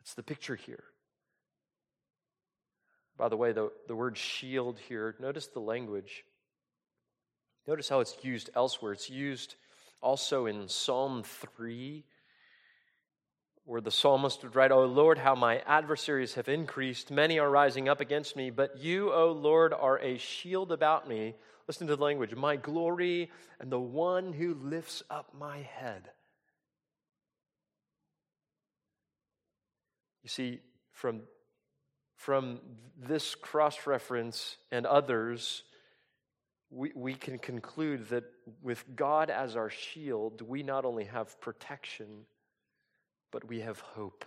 That's 0.00 0.14
the 0.14 0.22
picture 0.22 0.56
here. 0.56 0.84
By 3.16 3.28
the 3.28 3.36
way, 3.36 3.52
the, 3.52 3.70
the 3.88 3.94
word 3.94 4.16
shield 4.16 4.78
here, 4.88 5.14
notice 5.20 5.46
the 5.48 5.60
language. 5.60 6.24
Notice 7.68 7.88
how 7.88 8.00
it's 8.00 8.16
used 8.22 8.50
elsewhere. 8.56 8.92
It's 8.92 9.10
used 9.10 9.54
also 10.02 10.46
in 10.46 10.68
Psalm 10.68 11.22
3, 11.22 12.04
where 13.64 13.80
the 13.80 13.90
psalmist 13.90 14.42
would 14.42 14.56
write, 14.56 14.72
O 14.72 14.84
Lord, 14.84 15.18
how 15.18 15.34
my 15.34 15.60
adversaries 15.60 16.34
have 16.34 16.48
increased. 16.48 17.10
Many 17.10 17.38
are 17.38 17.48
rising 17.48 17.88
up 17.88 18.00
against 18.00 18.36
me, 18.36 18.50
but 18.50 18.78
you, 18.78 19.12
O 19.12 19.32
Lord, 19.32 19.72
are 19.72 19.98
a 20.00 20.18
shield 20.18 20.72
about 20.72 21.08
me. 21.08 21.34
Listen 21.68 21.86
to 21.86 21.96
the 21.96 22.02
language 22.02 22.34
my 22.34 22.56
glory 22.56 23.30
and 23.60 23.70
the 23.70 23.80
one 23.80 24.32
who 24.32 24.54
lifts 24.54 25.02
up 25.08 25.32
my 25.38 25.58
head. 25.58 26.10
You 30.22 30.28
see, 30.28 30.60
from, 30.92 31.22
from 32.16 32.60
this 32.96 33.34
cross 33.34 33.86
reference 33.86 34.56
and 34.70 34.86
others, 34.86 35.62
we, 36.72 36.90
we 36.94 37.14
can 37.14 37.38
conclude 37.38 38.08
that 38.08 38.24
with 38.62 38.84
God 38.96 39.28
as 39.28 39.56
our 39.56 39.68
shield, 39.68 40.40
we 40.40 40.62
not 40.62 40.84
only 40.84 41.04
have 41.04 41.40
protection, 41.40 42.06
but 43.30 43.46
we 43.46 43.60
have 43.60 43.78
hope. 43.80 44.24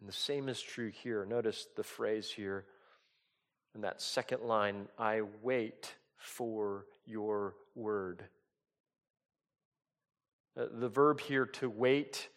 And 0.00 0.08
the 0.08 0.12
same 0.12 0.48
is 0.48 0.60
true 0.60 0.90
here. 0.90 1.24
Notice 1.24 1.68
the 1.76 1.84
phrase 1.84 2.30
here 2.30 2.64
in 3.74 3.82
that 3.82 4.02
second 4.02 4.42
line 4.42 4.88
I 4.98 5.22
wait 5.42 5.94
for 6.16 6.86
your 7.06 7.54
word. 7.76 8.24
Uh, 10.58 10.64
the 10.72 10.88
verb 10.88 11.20
here 11.20 11.46
to 11.46 11.70
wait, 11.70 12.28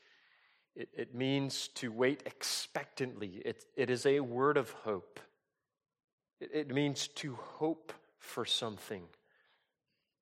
it, 0.75 0.89
it 0.93 1.15
means 1.15 1.69
to 1.69 1.91
wait 1.91 2.21
expectantly. 2.27 3.41
It, 3.43 3.65
it 3.75 3.89
is 3.89 4.05
a 4.05 4.19
word 4.19 4.57
of 4.57 4.69
hope. 4.71 5.19
It, 6.39 6.51
it 6.53 6.73
means 6.73 7.07
to 7.15 7.35
hope 7.35 7.93
for 8.19 8.45
something. 8.45 9.03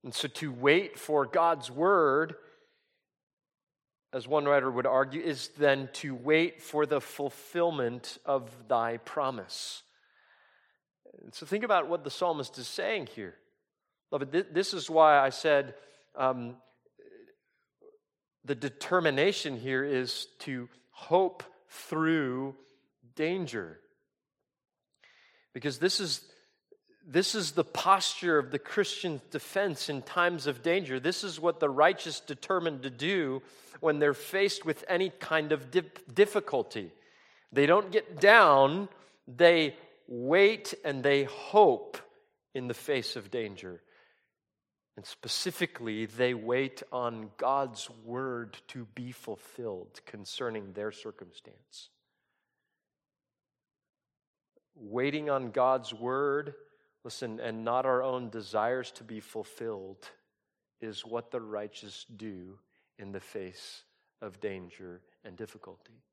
And 0.03 0.13
so 0.13 0.27
to 0.27 0.51
wait 0.51 0.97
for 0.97 1.25
God's 1.25 1.69
word, 1.69 2.35
as 4.13 4.27
one 4.27 4.45
writer 4.45 4.69
would 4.69 4.87
argue, 4.87 5.21
is 5.21 5.49
then 5.57 5.89
to 5.93 6.15
wait 6.15 6.61
for 6.61 6.85
the 6.85 6.99
fulfillment 6.99 8.17
of 8.25 8.49
thy 8.67 8.97
promise. 8.97 9.83
And 11.23 11.33
so 11.33 11.45
think 11.45 11.63
about 11.63 11.87
what 11.87 12.03
the 12.03 12.09
psalmist 12.09 12.57
is 12.57 12.67
saying 12.67 13.09
here. 13.15 13.35
Beloved, 14.09 14.53
this 14.53 14.73
is 14.73 14.89
why 14.89 15.19
I 15.19 15.29
said 15.29 15.75
um, 16.15 16.55
the 18.43 18.55
determination 18.55 19.57
here 19.57 19.83
is 19.83 20.27
to 20.39 20.67
hope 20.89 21.43
through 21.69 22.55
danger. 23.15 23.79
Because 25.53 25.77
this 25.77 25.99
is, 25.99 26.21
this 27.11 27.35
is 27.35 27.51
the 27.51 27.65
posture 27.65 28.37
of 28.37 28.51
the 28.51 28.59
Christian's 28.59 29.21
defense 29.31 29.89
in 29.89 30.01
times 30.01 30.47
of 30.47 30.63
danger. 30.63 30.97
This 30.97 31.25
is 31.25 31.41
what 31.41 31.59
the 31.59 31.69
righteous 31.69 32.21
determine 32.21 32.79
to 32.83 32.89
do 32.89 33.41
when 33.81 33.99
they're 33.99 34.13
faced 34.13 34.65
with 34.65 34.85
any 34.87 35.09
kind 35.09 35.51
of 35.51 35.67
difficulty. 36.13 36.91
They 37.51 37.65
don't 37.65 37.91
get 37.91 38.21
down, 38.21 38.87
they 39.27 39.75
wait 40.07 40.73
and 40.85 41.03
they 41.03 41.25
hope 41.25 41.97
in 42.53 42.69
the 42.69 42.73
face 42.73 43.17
of 43.17 43.29
danger. 43.29 43.81
And 44.95 45.05
specifically, 45.05 46.05
they 46.05 46.33
wait 46.33 46.81
on 46.93 47.29
God's 47.37 47.89
word 48.05 48.57
to 48.69 48.85
be 48.95 49.11
fulfilled 49.11 49.99
concerning 50.05 50.71
their 50.71 50.91
circumstance. 50.91 51.89
Waiting 54.75 55.29
on 55.29 55.51
God's 55.51 55.93
word, 55.93 56.53
listen, 57.03 57.39
and 57.39 57.63
not 57.63 57.85
our 57.85 58.03
own 58.03 58.29
desires 58.29 58.91
to 58.91 59.03
be 59.03 59.19
fulfilled 59.19 60.09
is 60.79 61.05
what 61.05 61.31
the 61.31 61.41
righteous 61.41 62.05
do 62.17 62.57
in 62.97 63.11
the 63.11 63.19
face 63.19 63.83
of 64.21 64.39
danger 64.39 65.01
and 65.23 65.35
difficulty. 65.35 66.03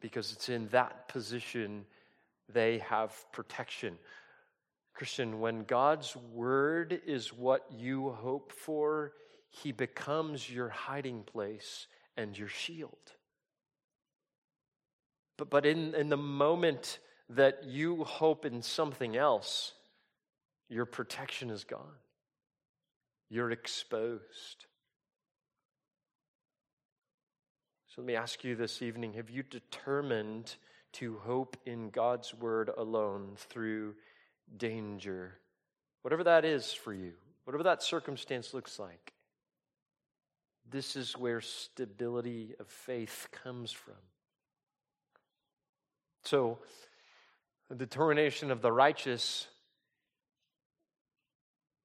Because 0.00 0.32
it's 0.32 0.48
in 0.48 0.68
that 0.68 1.08
position 1.08 1.84
they 2.52 2.78
have 2.78 3.12
protection. 3.32 3.98
Christian, 4.94 5.40
when 5.40 5.64
God's 5.64 6.16
word 6.32 7.00
is 7.06 7.32
what 7.32 7.66
you 7.76 8.10
hope 8.10 8.52
for, 8.52 9.12
he 9.50 9.72
becomes 9.72 10.48
your 10.48 10.68
hiding 10.68 11.22
place 11.22 11.86
and 12.16 12.36
your 12.36 12.48
shield. 12.48 12.96
But, 15.36 15.50
but 15.50 15.66
in, 15.66 15.94
in 15.94 16.08
the 16.08 16.16
moment 16.16 16.98
that 17.30 17.64
you 17.64 18.04
hope 18.04 18.44
in 18.44 18.62
something 18.62 19.16
else, 19.16 19.72
your 20.68 20.84
protection 20.84 21.50
is 21.50 21.64
gone. 21.64 21.98
You're 23.28 23.50
exposed. 23.50 24.66
So 27.88 28.02
let 28.02 28.06
me 28.06 28.14
ask 28.14 28.44
you 28.44 28.54
this 28.54 28.82
evening 28.82 29.14
have 29.14 29.30
you 29.30 29.42
determined 29.42 30.54
to 30.94 31.18
hope 31.24 31.56
in 31.66 31.90
God's 31.90 32.32
word 32.32 32.70
alone 32.76 33.32
through 33.36 33.94
danger, 34.56 35.38
whatever 36.02 36.24
that 36.24 36.44
is 36.44 36.72
for 36.72 36.94
you, 36.94 37.12
whatever 37.44 37.64
that 37.64 37.82
circumstance 37.82 38.54
looks 38.54 38.78
like. 38.78 39.12
This 40.70 40.96
is 40.96 41.16
where 41.16 41.40
stability 41.40 42.54
of 42.58 42.66
faith 42.66 43.28
comes 43.30 43.70
from. 43.70 43.94
So, 46.24 46.58
the 47.68 47.74
determination 47.74 48.50
of 48.50 48.62
the 48.62 48.72
righteous, 48.72 49.46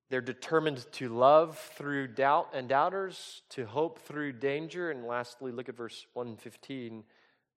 they're 0.10 0.22
determined 0.22 0.86
to 0.94 1.10
love 1.10 1.58
through 1.78 2.10
doubt 2.10 2.50
and 2.54 2.68
doubters, 2.68 3.42
to 3.50 3.66
hope 3.66 4.00
through 4.00 4.34
danger. 4.34 4.92
And 4.92 5.06
lastly, 5.06 5.52
look 5.52 5.70
at 5.70 5.78
verse 5.78 6.06
115 6.14 7.04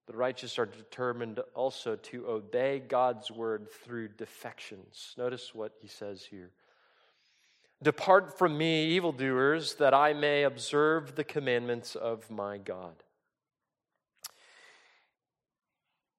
the 0.06 0.16
righteous 0.16 0.58
are 0.58 0.66
determined 0.66 1.40
also 1.54 1.96
to 1.96 2.28
obey 2.28 2.78
God's 2.78 3.30
word 3.30 3.68
through 3.70 4.08
defections. 4.08 5.14
Notice 5.16 5.54
what 5.54 5.72
he 5.80 5.88
says 5.88 6.22
here. 6.22 6.50
Depart 7.82 8.38
from 8.38 8.56
me, 8.56 8.86
evildoers, 8.88 9.74
that 9.76 9.94
I 9.94 10.12
may 10.12 10.42
observe 10.42 11.14
the 11.14 11.24
commandments 11.24 11.96
of 11.96 12.30
my 12.30 12.58
God. 12.58 13.02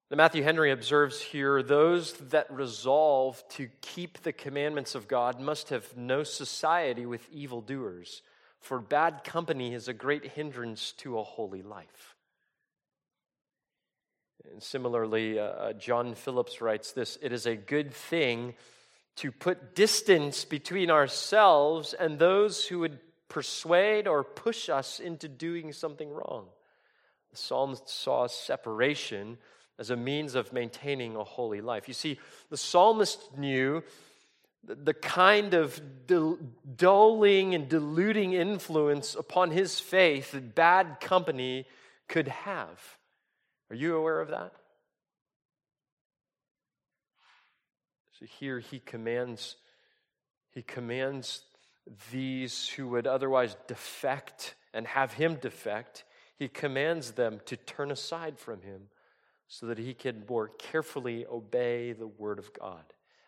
The 0.08 0.16
Matthew 0.16 0.44
Henry 0.44 0.70
observes 0.70 1.20
here 1.20 1.64
those 1.64 2.12
that 2.30 2.48
resolve 2.52 3.42
to 3.50 3.68
keep 3.80 4.22
the 4.22 4.32
commandments 4.32 4.94
of 4.94 5.08
God 5.08 5.40
must 5.40 5.70
have 5.70 5.96
no 5.96 6.22
society 6.22 7.04
with 7.04 7.28
evildoers, 7.32 8.22
for 8.60 8.78
bad 8.78 9.24
company 9.24 9.74
is 9.74 9.88
a 9.88 9.92
great 9.92 10.24
hindrance 10.24 10.92
to 10.98 11.18
a 11.18 11.24
holy 11.24 11.62
life. 11.62 12.14
And 14.52 14.62
similarly, 14.62 15.40
uh, 15.40 15.42
uh, 15.42 15.72
John 15.72 16.14
Phillips 16.14 16.60
writes 16.60 16.92
this 16.92 17.18
It 17.20 17.32
is 17.32 17.46
a 17.46 17.56
good 17.56 17.92
thing 17.92 18.54
to 19.16 19.32
put 19.32 19.74
distance 19.74 20.44
between 20.44 20.88
ourselves 20.88 21.94
and 21.94 22.16
those 22.16 22.64
who 22.64 22.78
would 22.78 23.00
persuade 23.28 24.06
or 24.06 24.22
push 24.22 24.68
us 24.68 25.00
into 25.00 25.26
doing 25.26 25.72
something 25.72 26.08
wrong. 26.10 26.46
The 27.32 27.38
psalmist 27.38 27.88
saw 27.88 28.28
separation 28.28 29.38
as 29.78 29.90
a 29.90 29.96
means 29.96 30.34
of 30.34 30.52
maintaining 30.52 31.16
a 31.16 31.24
holy 31.24 31.60
life. 31.60 31.88
You 31.88 31.94
see, 31.94 32.18
the 32.50 32.56
psalmist 32.56 33.36
knew 33.36 33.82
the 34.64 34.94
kind 34.94 35.54
of 35.54 35.80
dulling 36.76 37.54
and 37.54 37.68
diluting 37.68 38.32
influence 38.32 39.14
upon 39.14 39.50
his 39.50 39.78
faith 39.78 40.32
that 40.32 40.54
bad 40.54 40.98
company 41.00 41.66
could 42.08 42.28
have. 42.28 42.80
Are 43.70 43.76
you 43.76 43.96
aware 43.96 44.20
of 44.20 44.28
that? 44.28 44.52
So 48.18 48.26
here 48.26 48.58
he 48.58 48.78
commands 48.78 49.56
he 50.52 50.62
commands 50.62 51.42
these 52.10 52.66
who 52.70 52.88
would 52.88 53.06
otherwise 53.06 53.54
defect 53.68 54.54
and 54.72 54.86
have 54.86 55.12
him 55.12 55.34
defect, 55.34 56.04
he 56.38 56.48
commands 56.48 57.12
them 57.12 57.40
to 57.44 57.58
turn 57.58 57.90
aside 57.90 58.38
from 58.38 58.62
him 58.62 58.88
so 59.48 59.66
that 59.66 59.78
he 59.78 59.94
can 59.94 60.24
more 60.28 60.48
carefully 60.48 61.26
obey 61.26 61.92
the 61.92 62.06
word 62.06 62.38
of 62.38 62.52
God. 62.52 62.82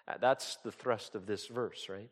Uh, 0.07 0.15
that's 0.21 0.57
the 0.65 0.73
thrust 0.73 1.15
of 1.15 1.27
this 1.27 1.47
verse, 1.47 1.89
right? 1.89 2.11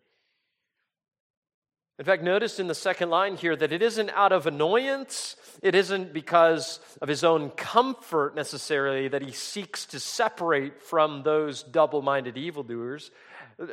In 1.98 2.04
fact, 2.04 2.22
notice 2.22 2.60
in 2.60 2.66
the 2.66 2.74
second 2.74 3.08
line 3.08 3.36
here 3.36 3.56
that 3.56 3.72
it 3.72 3.80
isn't 3.80 4.10
out 4.10 4.32
of 4.32 4.46
annoyance, 4.46 5.34
it 5.62 5.74
isn't 5.74 6.12
because 6.12 6.78
of 7.00 7.08
his 7.08 7.24
own 7.24 7.48
comfort 7.50 8.34
necessarily 8.34 9.08
that 9.08 9.22
he 9.22 9.32
seeks 9.32 9.86
to 9.86 10.00
separate 10.00 10.82
from 10.82 11.22
those 11.22 11.62
double 11.62 12.02
minded 12.02 12.36
evildoers. 12.36 13.10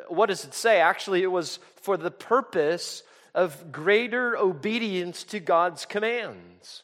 What 0.07 0.27
does 0.27 0.45
it 0.45 0.53
say? 0.53 0.79
Actually, 0.79 1.21
it 1.23 1.31
was 1.31 1.59
for 1.81 1.97
the 1.97 2.11
purpose 2.11 3.03
of 3.35 3.73
greater 3.73 4.37
obedience 4.37 5.25
to 5.25 5.41
God's 5.41 5.85
commands. 5.85 6.83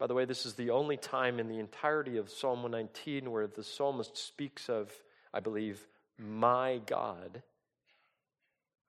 By 0.00 0.06
the 0.06 0.14
way, 0.14 0.24
this 0.24 0.46
is 0.46 0.54
the 0.54 0.70
only 0.70 0.96
time 0.96 1.38
in 1.38 1.46
the 1.46 1.58
entirety 1.58 2.16
of 2.16 2.30
Psalm 2.30 2.62
119 2.62 3.30
where 3.30 3.46
the 3.46 3.62
psalmist 3.62 4.16
speaks 4.16 4.70
of, 4.70 4.90
I 5.34 5.40
believe, 5.40 5.86
my 6.18 6.80
God. 6.86 7.42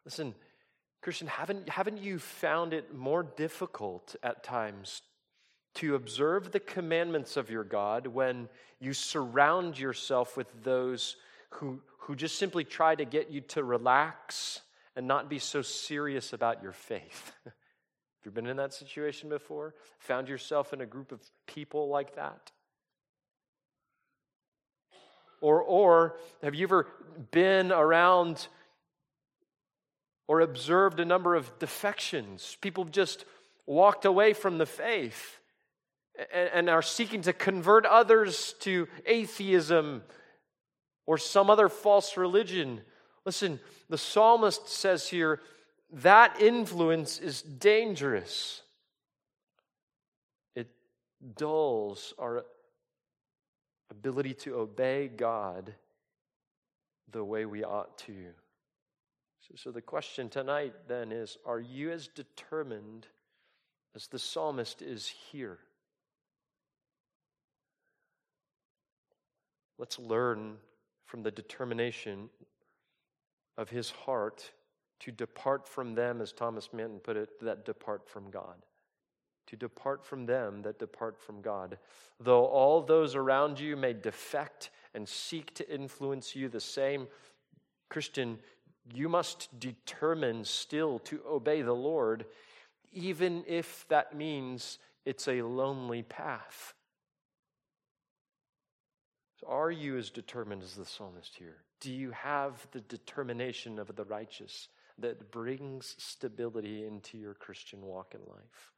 Listen, 0.06 0.34
Christian, 1.02 1.28
haven't, 1.28 1.67
haven't 1.67 2.02
you 2.02 2.17
found 2.17 2.74
it 2.74 2.95
more 2.95 3.24
difficult 3.24 4.15
at 4.24 4.45
times 4.45 5.02
to 5.76 5.95
observe 5.95 6.54
the 6.54 6.62
commandments 6.62 7.36
of 7.36 7.50
your 7.50 7.65
God 7.65 8.08
when 8.08 8.47
you 8.80 8.93
surround 8.93 9.78
yourself 9.78 10.38
with 10.38 10.47
those 10.63 11.17
who, 11.50 11.82
who 12.00 12.15
just 12.15 12.39
simply 12.39 12.63
try 12.63 12.95
to 12.95 13.04
get 13.04 13.30
you 13.30 13.41
to 13.41 13.65
relax 13.65 14.62
and 14.95 15.10
not 15.10 15.30
be 15.30 15.39
so 15.39 15.62
serious 15.62 16.32
about 16.32 16.63
your 16.63 16.71
faith? 16.71 17.34
Have 18.21 18.25
you 18.27 18.31
been 18.31 18.45
in 18.45 18.57
that 18.57 18.71
situation 18.71 19.29
before? 19.29 19.73
Found 20.01 20.29
yourself 20.29 20.73
in 20.73 20.81
a 20.81 20.86
group 20.86 21.12
of 21.12 21.21
people 21.47 21.89
like 21.89 22.15
that? 22.17 22.51
Or, 25.41 25.60
or 25.63 26.17
have 26.43 26.53
you 26.53 26.67
ever 26.67 26.88
been 27.31 27.71
around 27.71 28.47
or 30.27 30.41
observed 30.41 30.99
a 30.99 31.05
number 31.05 31.34
of 31.34 31.57
defections? 31.57 32.57
People 32.62 32.86
just 32.86 33.25
walked 33.65 34.05
away 34.05 34.34
from 34.34 34.60
the 34.60 34.67
faith 34.67 35.39
and, 36.31 36.49
and 36.53 36.69
are 36.69 36.84
seeking 36.84 37.23
to 37.23 37.34
convert 37.34 37.88
others 37.88 38.53
to 38.60 38.88
atheism 39.07 40.03
or 41.07 41.17
some 41.17 41.49
other 41.49 41.69
false 41.69 42.17
religion. 42.17 42.81
Listen, 43.25 43.60
the 43.89 43.97
psalmist 43.97 44.69
says 44.69 45.07
here 45.07 45.39
that 45.91 46.41
influence 46.41 47.19
is 47.19 47.41
dangerous. 47.41 48.62
It 50.56 50.69
dulls 51.36 52.13
our 52.17 52.45
ability 53.89 54.34
to 54.36 54.56
obey 54.56 55.10
God 55.10 55.75
the 57.12 57.23
way 57.23 57.45
we 57.45 57.63
ought 57.63 57.97
to. 57.99 58.13
So, 59.41 59.56
so, 59.56 59.71
the 59.71 59.82
question 59.82 60.30
tonight 60.30 60.73
then 60.88 61.12
is 61.12 61.38
Are 61.45 61.60
you 61.60 61.91
as 61.91 62.08
determined 62.08 63.08
as 63.95 64.08
the 64.08 64.19
psalmist 64.19 64.82
is 64.82 65.08
here? 65.08 65.60
Let's 69.77 69.99
learn 69.99 70.58
from 71.06 71.23
the 71.23 71.32
determination 71.32 72.30
of 73.58 73.69
his 73.69 73.89
heart 73.89 74.51
to 75.02 75.12
depart 75.12 75.68
from 75.68 75.96
them, 75.96 76.22
as 76.22 76.32
Thomas 76.32 76.70
Manton 76.74 77.00
put 77.00 77.18
it, 77.18 77.30
that 77.42 77.66
depart 77.66 78.08
from 78.08 78.30
God. 78.30 78.66
To 79.48 79.56
depart 79.56 80.06
from 80.06 80.26
them 80.26 80.62
that 80.62 80.80
depart 80.80 81.20
from 81.20 81.42
God. 81.42 81.78
Though 82.20 82.46
all 82.46 82.82
those 82.82 83.16
around 83.16 83.60
you 83.60 83.76
may 83.76 83.94
defect 83.94 84.70
and 84.94 85.08
seek 85.10 85.54
to 85.56 85.74
influence 85.74 86.36
you 86.36 86.50
the 86.50 86.60
same, 86.60 87.08
Christian, 87.90 88.38
you 88.94 89.10
must 89.10 89.50
determine 89.60 90.46
still 90.46 91.00
to 91.00 91.22
obey 91.28 91.64
the 91.64 91.74
Lord, 91.74 92.26
even 92.94 93.44
if 93.48 93.86
that 93.90 94.16
means 94.16 94.78
it's 95.06 95.28
a 95.28 95.42
lonely 95.42 96.04
path. 96.04 96.74
So 99.40 99.48
are 99.48 99.72
you 99.72 99.98
as 99.98 100.12
determined 100.12 100.62
as 100.62 100.76
the 100.76 100.86
psalmist 100.86 101.36
here? 101.36 101.58
Do 101.80 101.92
you 101.92 102.12
have 102.12 102.68
the 102.72 102.82
determination 102.82 103.80
of 103.80 103.96
the 103.96 104.06
righteous 104.06 104.68
that 105.02 105.32
brings 105.32 105.96
stability 105.98 106.86
into 106.86 107.18
your 107.18 107.34
Christian 107.34 107.82
walk 107.82 108.14
in 108.14 108.22
life? 108.22 108.72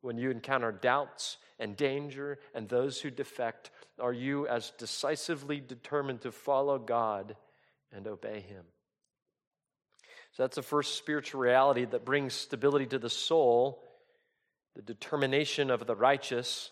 When 0.00 0.18
you 0.18 0.30
encounter 0.30 0.72
doubts 0.72 1.38
and 1.58 1.76
danger 1.76 2.38
and 2.54 2.68
those 2.68 3.00
who 3.00 3.10
defect, 3.10 3.70
are 3.98 4.12
you 4.12 4.46
as 4.46 4.72
decisively 4.78 5.60
determined 5.60 6.20
to 6.22 6.32
follow 6.32 6.78
God 6.78 7.36
and 7.92 8.06
obey 8.06 8.40
Him? 8.40 8.64
So 10.32 10.42
that's 10.42 10.56
the 10.56 10.62
first 10.62 10.98
spiritual 10.98 11.40
reality 11.40 11.86
that 11.86 12.04
brings 12.04 12.34
stability 12.34 12.86
to 12.86 12.98
the 12.98 13.08
soul, 13.08 13.82
the 14.74 14.82
determination 14.82 15.70
of 15.70 15.86
the 15.86 15.96
righteous. 15.96 16.70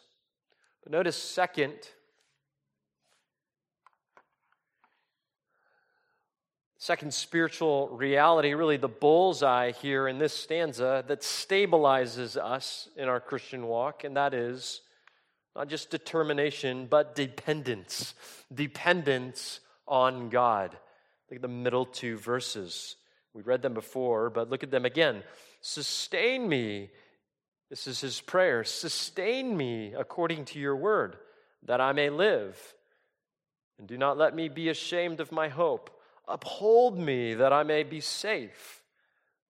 But 0.83 0.93
notice, 0.93 1.17
second, 1.17 1.73
Second 6.85 7.15
spiritual 7.15 7.89
reality, 7.89 8.53
really 8.53 8.77
the 8.77 8.89
bullseye 8.89 9.71
here 9.71 10.07
in 10.07 10.19
this 10.19 10.35
stanza 10.35 11.03
that 11.09 11.23
stabilizes 11.23 12.37
us 12.37 12.91
in 12.95 13.09
our 13.09 13.21
Christian 13.21 13.67
walk, 13.67 14.05
and 14.05 14.19
that 14.19 14.35
is 14.35 14.83
not 15.57 15.69
just 15.69 15.89
determination, 15.89 16.87
but 16.91 17.15
dependence. 17.15 18.13
Dependence 18.53 19.61
on 19.89 20.29
God. 20.29 20.77
Look 21.31 21.37
at 21.37 21.41
the 21.41 21.49
middle 21.49 21.87
two 21.87 22.19
verses. 22.19 22.97
We 23.33 23.41
read 23.41 23.63
them 23.63 23.73
before, 23.73 24.29
but 24.29 24.51
look 24.51 24.63
at 24.63 24.71
them 24.71 24.85
again. 24.85 25.23
Sustain 25.63 26.47
me. 26.47 26.91
This 27.71 27.87
is 27.87 28.03
his 28.03 28.21
prayer. 28.21 28.63
Sustain 28.63 29.57
me 29.57 29.95
according 29.97 30.45
to 30.45 30.59
your 30.59 30.77
word, 30.77 31.17
that 31.63 31.81
I 31.81 31.93
may 31.93 32.11
live. 32.11 32.75
And 33.79 33.89
do 33.89 33.97
not 33.97 34.19
let 34.19 34.37
me 34.37 34.51
be 34.51 34.69
ashamed 34.69 35.21
of 35.21 35.33
my 35.33 35.49
hope. 35.49 35.89
Uphold 36.27 36.99
me 36.99 37.35
that 37.35 37.53
I 37.53 37.63
may 37.63 37.83
be 37.83 38.01
safe, 38.01 38.83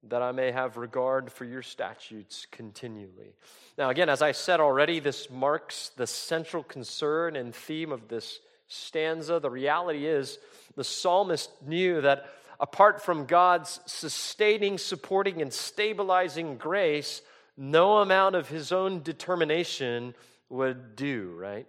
that 0.08 0.22
I 0.22 0.32
may 0.32 0.50
have 0.50 0.76
regard 0.76 1.30
for 1.30 1.44
your 1.44 1.62
statutes 1.62 2.46
continually. 2.50 3.34
Now, 3.78 3.90
again, 3.90 4.08
as 4.08 4.22
I 4.22 4.32
said 4.32 4.60
already, 4.60 5.00
this 5.00 5.30
marks 5.30 5.90
the 5.96 6.06
central 6.06 6.62
concern 6.62 7.36
and 7.36 7.54
theme 7.54 7.92
of 7.92 8.08
this 8.08 8.40
stanza. 8.66 9.38
The 9.38 9.50
reality 9.50 10.06
is, 10.06 10.38
the 10.76 10.84
psalmist 10.84 11.50
knew 11.66 12.00
that 12.00 12.26
apart 12.58 13.02
from 13.02 13.26
God's 13.26 13.80
sustaining, 13.86 14.78
supporting, 14.78 15.42
and 15.42 15.52
stabilizing 15.52 16.56
grace, 16.56 17.22
no 17.56 17.98
amount 17.98 18.34
of 18.34 18.48
his 18.48 18.72
own 18.72 19.02
determination 19.02 20.14
would 20.48 20.96
do, 20.96 21.34
right? 21.36 21.66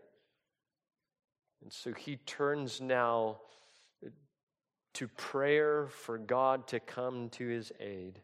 And 1.61 1.71
so 1.71 1.93
he 1.93 2.17
turns 2.17 2.81
now 2.81 3.37
to 4.95 5.07
prayer 5.07 5.87
for 5.87 6.17
God 6.17 6.67
to 6.67 6.79
come 6.79 7.29
to 7.29 7.47
his 7.47 7.71
aid. 7.79 8.19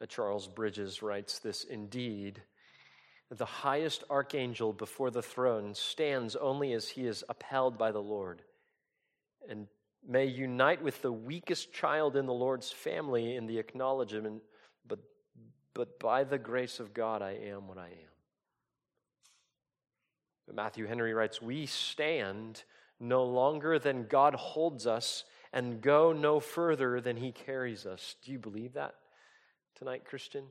Uh, 0.00 0.06
Charles 0.06 0.46
Bridges 0.46 1.02
writes 1.02 1.38
this 1.38 1.64
Indeed, 1.64 2.42
the 3.30 3.44
highest 3.44 4.04
archangel 4.10 4.72
before 4.72 5.10
the 5.10 5.22
throne 5.22 5.74
stands 5.74 6.34
only 6.36 6.72
as 6.72 6.88
he 6.88 7.06
is 7.06 7.24
upheld 7.28 7.76
by 7.76 7.92
the 7.92 8.02
Lord, 8.02 8.42
and 9.48 9.66
may 10.06 10.24
unite 10.24 10.82
with 10.82 11.02
the 11.02 11.12
weakest 11.12 11.72
child 11.72 12.16
in 12.16 12.26
the 12.26 12.32
Lord's 12.32 12.70
family 12.70 13.36
in 13.36 13.46
the 13.46 13.58
acknowledgement, 13.58 14.42
but, 14.86 15.00
but 15.74 15.98
by 16.00 16.24
the 16.24 16.38
grace 16.38 16.80
of 16.80 16.94
God, 16.94 17.20
I 17.20 17.32
am 17.32 17.68
what 17.68 17.76
I 17.78 17.88
am. 17.88 18.08
Matthew 20.54 20.86
Henry 20.86 21.12
writes, 21.12 21.42
We 21.42 21.66
stand 21.66 22.64
no 23.00 23.24
longer 23.24 23.78
than 23.78 24.06
God 24.06 24.34
holds 24.34 24.86
us 24.86 25.24
and 25.52 25.80
go 25.80 26.12
no 26.12 26.40
further 26.40 27.00
than 27.00 27.16
he 27.16 27.32
carries 27.32 27.86
us. 27.86 28.16
Do 28.24 28.32
you 28.32 28.38
believe 28.38 28.74
that 28.74 28.94
tonight, 29.76 30.04
Christian? 30.04 30.44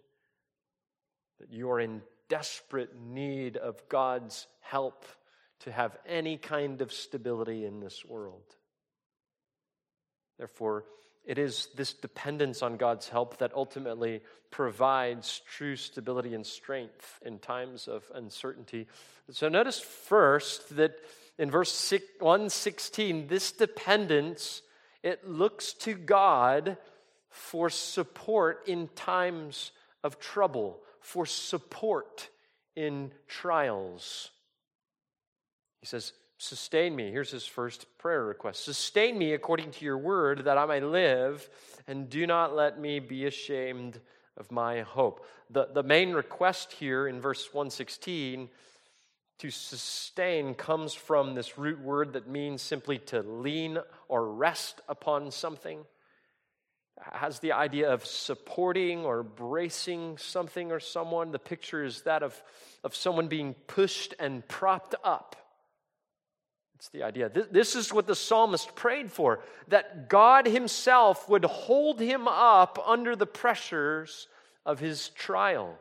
That 1.40 1.52
you 1.52 1.70
are 1.72 1.80
in 1.80 2.02
desperate 2.30 3.00
need 3.00 3.58
of 3.58 3.88
God's 3.90 4.48
help 4.62 5.06
to 5.62 5.72
have 5.72 5.98
any 6.06 6.38
kind 6.38 6.82
of 6.82 6.92
stability 6.92 7.66
in 7.66 7.80
this 7.80 8.04
world. 8.06 8.44
Therefore, 10.38 10.86
it 11.26 11.38
is 11.38 11.68
this 11.76 11.94
dependence 11.94 12.62
on 12.62 12.78
God's 12.78 13.10
help 13.10 13.38
that 13.40 13.54
ultimately 13.54 14.22
provides 14.50 15.42
true 15.50 15.76
stability 15.76 16.34
and 16.34 16.46
strength 16.46 17.20
in 17.26 17.40
times 17.40 17.88
of 17.88 18.10
uncertainty. 18.16 18.88
So, 19.32 19.50
notice 19.50 19.80
first 19.80 20.78
that 20.78 20.96
in 21.38 21.52
verse 21.52 21.94
116, 22.20 23.28
this 23.28 23.52
dependence, 23.52 24.62
it 25.04 25.28
looks 25.28 25.74
to 25.74 25.94
God 25.94 26.78
for 27.30 27.70
support 27.70 28.64
in 28.68 28.88
times 28.96 29.72
of 30.04 30.20
trouble, 30.20 30.80
for 31.00 31.26
support 31.26 32.30
in 32.76 33.12
trials. 33.28 34.32
He 35.82 35.88
says, 35.88 36.14
Sustain 36.40 36.96
me. 36.96 37.10
Here's 37.10 37.32
his 37.32 37.48
first 37.48 37.88
prayer 37.98 38.24
request 38.24 38.64
Sustain 38.64 39.18
me 39.18 39.34
according 39.34 39.72
to 39.72 39.86
your 39.86 39.98
word, 39.98 40.46
that 40.46 40.58
I 40.58 40.66
may 40.66 40.82
live, 40.82 41.50
and 41.88 42.10
do 42.10 42.28
not 42.28 42.56
let 42.56 42.80
me 42.80 43.00
be 43.00 43.26
ashamed 43.26 44.00
of 44.38 44.52
my 44.52 44.82
hope. 44.82 45.26
The, 45.50 45.68
the 45.74 45.84
main 45.84 46.14
request 46.14 46.74
here 46.74 47.08
in 47.08 47.22
verse 47.22 47.52
116 47.52 48.50
to 49.40 49.52
sustain 49.52 50.56
comes 50.56 50.94
from 50.94 51.36
this 51.36 51.58
root 51.58 51.80
word 51.80 52.14
that 52.14 52.28
means 52.28 52.62
simply 52.62 52.98
to 52.98 53.22
lean 53.22 53.78
or 54.08 54.32
rest 54.32 54.82
upon 54.90 55.32
something. 55.32 55.86
has 57.00 57.40
the 57.40 57.52
idea 57.52 57.92
of 57.92 58.06
supporting 58.06 59.06
or 59.06 59.22
bracing 59.22 60.18
something 60.18 60.72
or 60.72 60.80
someone. 60.80 61.32
The 61.32 61.40
picture 61.40 61.84
is 61.84 62.02
that 62.02 62.24
of, 62.24 62.42
of 62.84 62.96
someone 62.96 63.28
being 63.28 63.54
pushed 63.68 64.16
and 64.20 64.48
propped 64.48 64.96
up. 65.04 65.36
It's 66.76 66.90
the 66.90 67.04
idea. 67.04 67.30
This 67.30 67.76
is 67.76 67.92
what 67.92 68.06
the 68.06 68.16
psalmist 68.16 68.76
prayed 68.76 69.12
for 69.12 69.40
that 69.68 70.10
God 70.10 70.48
Himself 70.48 71.28
would 71.28 71.46
hold 71.46 72.00
him 72.00 72.28
up 72.28 72.78
under 72.86 73.16
the 73.16 73.26
pressures 73.26 74.28
of 74.66 74.80
his 74.80 75.10
trial 75.10 75.78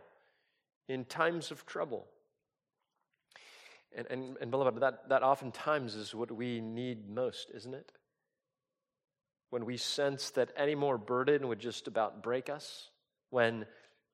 in 0.88 1.04
times 1.04 1.50
of 1.50 1.66
trouble. 1.66 2.06
And, 3.94 4.06
and, 4.10 4.36
and 4.40 4.50
beloved, 4.50 4.80
that, 4.80 5.08
that 5.08 5.22
oftentimes 5.22 5.94
is 5.94 6.14
what 6.14 6.30
we 6.30 6.60
need 6.60 7.08
most, 7.08 7.50
isn't 7.54 7.74
it? 7.74 7.92
When 9.50 9.64
we 9.64 9.76
sense 9.76 10.30
that 10.30 10.50
any 10.56 10.74
more 10.74 10.98
burden 10.98 11.48
would 11.48 11.60
just 11.60 11.86
about 11.86 12.22
break 12.22 12.50
us, 12.50 12.90
when, 13.30 13.66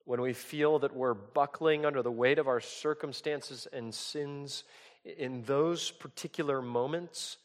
when 0.05 0.21
we 0.21 0.33
feel 0.33 0.79
that 0.79 0.95
we're 0.95 1.13
buckling 1.13 1.85
under 1.85 2.01
the 2.01 2.11
weight 2.11 2.39
of 2.39 2.47
our 2.47 2.59
circumstances 2.59 3.67
and 3.73 3.93
sins, 3.93 4.63
in 5.03 5.43
those 5.43 5.91
particular 5.91 6.61
moments, 6.61 7.37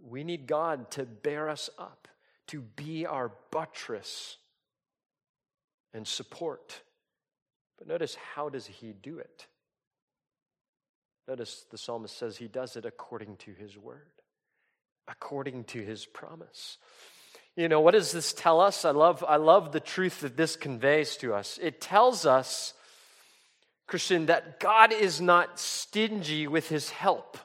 we 0.00 0.24
need 0.24 0.46
God 0.46 0.90
to 0.92 1.04
bear 1.04 1.48
us 1.48 1.70
up, 1.78 2.08
to 2.48 2.60
be 2.60 3.06
our 3.06 3.32
buttress 3.50 4.36
and 5.92 6.06
support. 6.06 6.82
But 7.78 7.86
notice 7.86 8.16
how 8.34 8.48
does 8.48 8.66
he 8.66 8.92
do 8.92 9.18
it? 9.18 9.46
Notice 11.28 11.64
the 11.70 11.78
psalmist 11.78 12.16
says 12.16 12.36
he 12.36 12.48
does 12.48 12.76
it 12.76 12.84
according 12.84 13.36
to 13.38 13.52
his 13.52 13.78
word, 13.78 14.10
according 15.06 15.64
to 15.64 15.80
his 15.80 16.04
promise. 16.04 16.78
You 17.54 17.68
know, 17.68 17.80
what 17.80 17.92
does 17.92 18.12
this 18.12 18.32
tell 18.32 18.60
us? 18.60 18.84
I 18.84 18.90
love, 18.90 19.24
I 19.26 19.36
love 19.36 19.72
the 19.72 19.80
truth 19.80 20.20
that 20.20 20.36
this 20.36 20.56
conveys 20.56 21.16
to 21.18 21.34
us. 21.34 21.58
It 21.62 21.80
tells 21.80 22.26
us, 22.26 22.74
Christian, 23.86 24.26
that 24.26 24.58
God 24.58 24.92
is 24.92 25.20
not 25.20 25.60
stingy 25.60 26.46
with 26.48 26.68
his 26.68 26.90
help, 26.90 27.36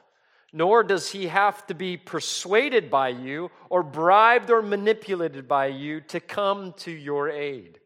nor 0.52 0.82
does 0.82 1.10
he 1.10 1.26
have 1.26 1.66
to 1.66 1.74
be 1.74 1.96
persuaded 1.96 2.90
by 2.90 3.10
you 3.10 3.50
or 3.68 3.82
bribed 3.82 4.50
or 4.50 4.62
manipulated 4.62 5.46
by 5.46 5.66
you 5.66 6.00
to 6.00 6.20
come 6.20 6.72
to 6.78 6.90
your 6.90 7.28
aid. 7.28 7.78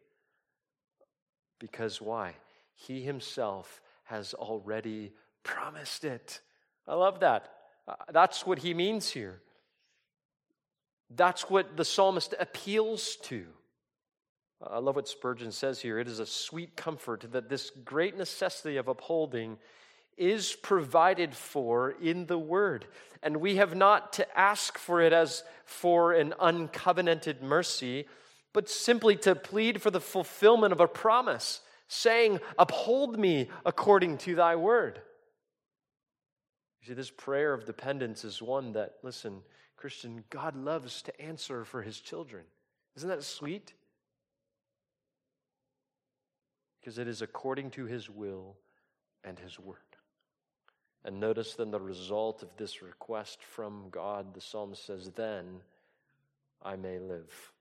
Because 1.59 2.01
why? 2.01 2.35
He 2.75 3.01
himself 3.01 3.81
has 4.05 4.33
already 4.33 5.11
promised 5.43 6.03
it. 6.03 6.41
I 6.87 6.95
love 6.95 7.19
that. 7.21 7.49
Uh, 7.87 7.95
that's 8.11 8.45
what 8.45 8.59
he 8.59 8.73
means 8.73 9.09
here. 9.09 9.41
That's 11.09 11.49
what 11.49 11.77
the 11.77 11.85
psalmist 11.85 12.33
appeals 12.39 13.17
to. 13.23 13.45
I 14.65 14.79
love 14.79 14.95
what 14.95 15.07
Spurgeon 15.07 15.51
says 15.51 15.81
here. 15.81 15.99
It 15.99 16.07
is 16.07 16.19
a 16.19 16.25
sweet 16.25 16.75
comfort 16.75 17.25
that 17.31 17.49
this 17.49 17.69
great 17.83 18.17
necessity 18.17 18.77
of 18.77 18.87
upholding 18.87 19.57
is 20.17 20.53
provided 20.53 21.35
for 21.35 21.91
in 22.01 22.27
the 22.27 22.37
Word. 22.37 22.85
And 23.21 23.37
we 23.37 23.57
have 23.57 23.75
not 23.75 24.13
to 24.13 24.39
ask 24.39 24.77
for 24.77 25.01
it 25.01 25.11
as 25.11 25.43
for 25.65 26.13
an 26.13 26.33
uncovenanted 26.39 27.41
mercy, 27.41 28.05
but 28.53 28.69
simply 28.69 29.15
to 29.17 29.35
plead 29.35 29.81
for 29.81 29.91
the 29.91 30.01
fulfillment 30.01 30.71
of 30.71 30.79
a 30.79 30.87
promise, 30.87 31.61
saying, 31.87 32.39
Uphold 32.57 33.19
me 33.19 33.49
according 33.65 34.17
to 34.19 34.35
thy 34.35 34.55
word. 34.55 35.01
You 36.83 36.89
see, 36.89 36.93
this 36.95 37.11
prayer 37.11 37.53
of 37.53 37.63
dependence 37.63 38.25
is 38.25 38.41
one 38.41 38.73
that, 38.73 38.95
listen, 39.03 39.41
Christian, 39.77 40.25
God 40.29 40.53
loves 40.53 41.01
to 41.03 41.21
answer 41.21 41.63
for 41.63 41.81
his 41.81 42.01
children. 42.01 42.43
Isn't 42.97 43.07
that 43.07 43.23
sweet? 43.23 43.73
Because 46.81 46.97
it 46.97 47.07
is 47.07 47.21
according 47.21 47.71
to 47.71 47.85
his 47.85 48.09
will 48.09 48.57
and 49.23 49.39
his 49.39 49.57
word. 49.57 49.77
And 51.05 51.21
notice 51.21 51.53
then 51.53 51.71
the 51.71 51.79
result 51.79 52.43
of 52.43 52.49
this 52.57 52.81
request 52.81 53.41
from 53.41 53.85
God. 53.89 54.33
The 54.33 54.41
psalmist 54.41 54.85
says, 54.85 55.09
Then 55.15 55.61
I 56.61 56.75
may 56.75 56.99
live. 56.99 57.53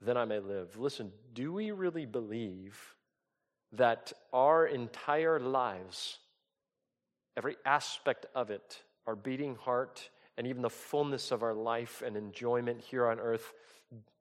Then 0.00 0.16
I 0.16 0.24
may 0.24 0.38
live. 0.38 0.78
Listen, 0.78 1.10
do 1.34 1.52
we 1.52 1.72
really 1.72 2.06
believe 2.06 2.94
that 3.72 4.12
our 4.32 4.66
entire 4.66 5.40
lives 5.40 6.18
every 7.36 7.56
aspect 7.64 8.26
of 8.34 8.50
it, 8.50 8.82
our 9.06 9.16
beating 9.16 9.54
heart, 9.56 10.08
and 10.38 10.46
even 10.46 10.62
the 10.62 10.70
fullness 10.70 11.30
of 11.30 11.42
our 11.42 11.54
life 11.54 12.02
and 12.04 12.16
enjoyment 12.16 12.80
here 12.80 13.06
on 13.06 13.18
earth, 13.20 13.52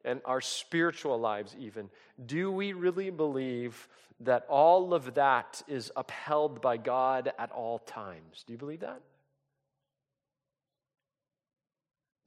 and 0.04 0.22
our 0.26 0.42
spiritual 0.42 1.18
lives, 1.20 1.56
even, 1.60 1.90
do 2.26 2.52
we 2.52 2.74
really 2.74 3.10
believe 3.10 3.88
that 4.22 4.46
all 4.48 4.94
of 4.94 5.16
that 5.16 5.62
is 5.68 5.92
upheld 5.96 6.62
by 6.62 6.78
God 6.78 7.34
at 7.38 7.52
all 7.52 7.80
times? 7.80 8.44
Do 8.46 8.54
you 8.54 8.60
believe 8.60 8.82
that? 8.82 9.02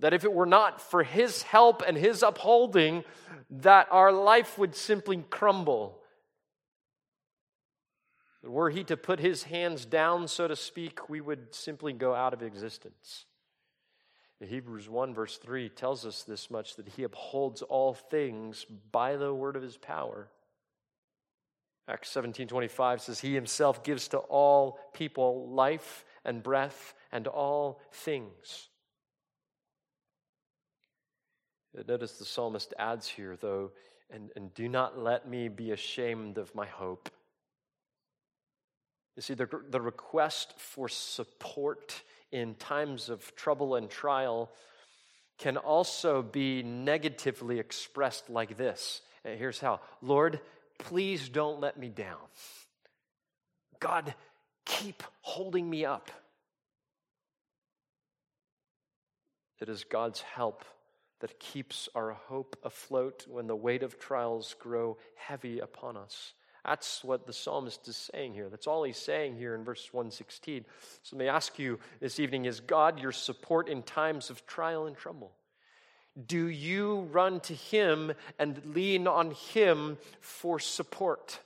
That 0.00 0.12
if 0.12 0.24
it 0.24 0.32
were 0.32 0.46
not 0.46 0.80
for 0.80 1.02
His 1.02 1.42
help 1.42 1.82
and 1.86 1.96
His 1.96 2.22
upholding, 2.22 3.04
that 3.50 3.88
our 3.90 4.12
life 4.12 4.58
would 4.58 4.74
simply 4.74 5.24
crumble 5.30 5.98
were 8.42 8.70
he 8.70 8.84
to 8.84 8.96
put 8.96 9.20
his 9.20 9.44
hands 9.44 9.84
down, 9.84 10.28
so 10.28 10.46
to 10.46 10.56
speak, 10.56 11.08
we 11.08 11.20
would 11.20 11.54
simply 11.54 11.92
go 11.92 12.14
out 12.14 12.32
of 12.32 12.42
existence. 12.42 13.26
The 14.40 14.46
Hebrews 14.46 14.88
1, 14.88 15.14
verse 15.14 15.36
3 15.38 15.68
tells 15.70 16.06
us 16.06 16.22
this 16.22 16.50
much 16.50 16.76
that 16.76 16.88
he 16.88 17.02
upholds 17.02 17.62
all 17.62 17.94
things 17.94 18.64
by 18.92 19.16
the 19.16 19.34
word 19.34 19.56
of 19.56 19.62
his 19.62 19.76
power. 19.76 20.28
Acts 21.88 22.10
17 22.10 22.46
25 22.46 23.00
says, 23.00 23.18
He 23.18 23.34
himself 23.34 23.82
gives 23.82 24.08
to 24.08 24.18
all 24.18 24.78
people 24.92 25.48
life 25.48 26.04
and 26.24 26.42
breath 26.42 26.94
and 27.10 27.26
all 27.26 27.80
things. 27.90 28.68
Uh, 31.76 31.82
notice 31.88 32.12
the 32.12 32.24
psalmist 32.24 32.74
adds 32.78 33.08
here, 33.08 33.36
though, 33.40 33.72
and, 34.10 34.30
and 34.36 34.54
do 34.54 34.68
not 34.68 34.98
let 34.98 35.28
me 35.28 35.48
be 35.48 35.72
ashamed 35.72 36.38
of 36.38 36.54
my 36.54 36.66
hope. 36.66 37.10
You 39.18 39.22
see, 39.22 39.34
the, 39.34 39.48
the 39.68 39.80
request 39.80 40.54
for 40.58 40.88
support 40.88 42.02
in 42.30 42.54
times 42.54 43.08
of 43.08 43.34
trouble 43.34 43.74
and 43.74 43.90
trial 43.90 44.48
can 45.38 45.56
also 45.56 46.22
be 46.22 46.62
negatively 46.62 47.58
expressed 47.58 48.30
like 48.30 48.56
this. 48.56 49.00
And 49.24 49.36
here's 49.36 49.58
how 49.58 49.80
Lord, 50.02 50.38
please 50.78 51.28
don't 51.28 51.58
let 51.58 51.76
me 51.76 51.88
down. 51.88 52.18
God, 53.80 54.14
keep 54.64 55.02
holding 55.22 55.68
me 55.68 55.84
up. 55.84 56.12
It 59.60 59.68
is 59.68 59.82
God's 59.82 60.20
help 60.20 60.64
that 61.18 61.40
keeps 61.40 61.88
our 61.96 62.12
hope 62.12 62.56
afloat 62.62 63.26
when 63.28 63.48
the 63.48 63.56
weight 63.56 63.82
of 63.82 63.98
trials 63.98 64.54
grow 64.60 64.96
heavy 65.16 65.58
upon 65.58 65.96
us. 65.96 66.34
That's 66.64 67.02
what 67.02 67.26
the 67.26 67.32
psalmist 67.32 67.88
is 67.88 68.10
saying 68.12 68.34
here. 68.34 68.48
That's 68.48 68.66
all 68.66 68.84
he's 68.84 68.96
saying 68.96 69.36
here 69.36 69.54
in 69.54 69.64
verse 69.64 69.88
116. 69.92 70.64
So 71.02 71.16
let 71.16 71.24
me 71.24 71.28
ask 71.28 71.58
you 71.58 71.78
this 72.00 72.20
evening 72.20 72.44
is 72.44 72.60
God 72.60 73.00
your 73.00 73.12
support 73.12 73.68
in 73.68 73.82
times 73.82 74.30
of 74.30 74.46
trial 74.46 74.86
and 74.86 74.96
trouble? 74.96 75.32
Do 76.26 76.46
you 76.46 77.02
run 77.12 77.40
to 77.40 77.54
him 77.54 78.12
and 78.38 78.60
lean 78.74 79.06
on 79.06 79.30
him 79.30 79.98
for 80.20 80.58
support? 80.58 81.38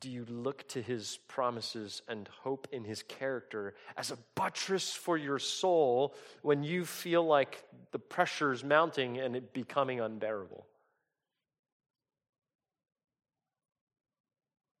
Do 0.00 0.10
you 0.10 0.26
look 0.28 0.68
to 0.68 0.82
his 0.82 1.18
promises 1.28 2.02
and 2.08 2.28
hope 2.42 2.68
in 2.72 2.84
his 2.84 3.02
character 3.02 3.74
as 3.96 4.10
a 4.10 4.18
buttress 4.34 4.92
for 4.92 5.16
your 5.16 5.38
soul 5.38 6.14
when 6.42 6.62
you 6.62 6.84
feel 6.84 7.24
like 7.24 7.64
the 7.92 7.98
pressure 7.98 8.52
is 8.52 8.62
mounting 8.62 9.18
and 9.18 9.36
it 9.36 9.54
becoming 9.54 10.00
unbearable? 10.00 10.66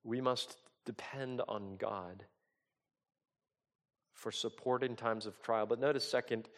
We 0.06 0.20
must 0.20 0.56
depend 0.84 1.42
on 1.48 1.76
God 1.76 2.24
for 4.14 4.30
support 4.30 4.82
in 4.84 4.94
times 4.94 5.26
of 5.26 5.42
trial. 5.42 5.66
But 5.66 5.80
notice, 5.80 6.08
second, 6.08 6.48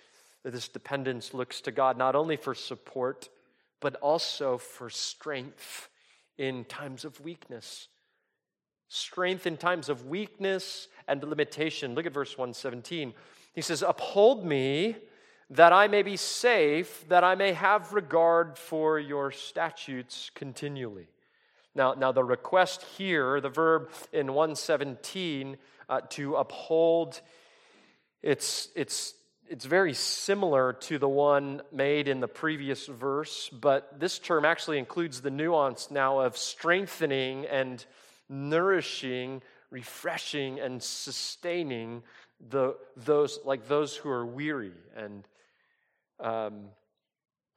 that 0.45 0.53
this 0.53 0.69
dependence 0.69 1.33
looks 1.33 1.63
to 1.63 1.73
God 1.73 1.97
not 1.97 2.15
only 2.15 2.37
for 2.37 2.55
support, 2.55 3.29
but 3.81 3.97
also 3.97 4.59
for 4.59 4.91
strength 4.91 5.89
in 6.37 6.65
times 6.67 7.05
of 7.05 7.21
weakness. 7.21 7.89
Strength 8.89 9.47
in 9.47 9.57
times 9.57 9.89
of 9.89 10.07
weakness 10.07 10.89
and 11.09 11.25
limitation. 11.25 11.95
Look 11.95 12.07
at 12.07 12.13
verse 12.13 12.37
117. 12.37 13.15
He 13.55 13.63
says, 13.63 13.83
Uphold 13.83 14.45
me 14.45 14.97
that 15.51 15.73
I 15.73 15.89
may 15.89 16.03
be 16.03 16.17
safe, 16.17 17.09
that 17.09 17.25
I 17.25 17.35
may 17.35 17.55
have 17.55 17.95
regard 17.95 18.59
for 18.59 18.99
your 18.99 19.33
statutes 19.33 20.31
continually. 20.35 21.09
Now, 21.79 21.95
now 21.95 22.11
the 22.11 22.25
request 22.25 22.83
here, 22.97 23.41
the 23.41 23.49
verb 23.49 23.91
in 24.13 24.35
117, 24.35 25.57
uh, 25.89 26.01
to 26.11 26.35
uphold, 26.35 27.21
it's, 28.21 28.69
it's, 28.75 29.15
it's 29.49 29.65
very 29.65 29.95
similar 29.95 30.73
to 30.73 30.99
the 30.99 31.09
one 31.09 31.63
made 31.71 32.09
in 32.09 32.19
the 32.19 32.27
previous 32.27 32.87
verse, 32.87 33.49
but 33.51 34.01
this 34.01 34.19
term 34.19 34.45
actually 34.45 34.79
includes 34.79 35.21
the 35.21 35.31
nuance 35.31 35.89
now 35.89 36.19
of 36.19 36.37
strengthening 36.37 37.47
and 37.47 37.87
nourishing, 38.29 39.41
refreshing, 39.71 40.59
and 40.59 40.83
sustaining 40.83 42.03
the, 42.51 42.77
those, 42.97 43.39
like 43.45 43.69
those 43.69 43.95
who 43.95 44.11
are 44.11 44.27
weary 44.27 44.73
and 44.97 45.29
um, 46.19 46.71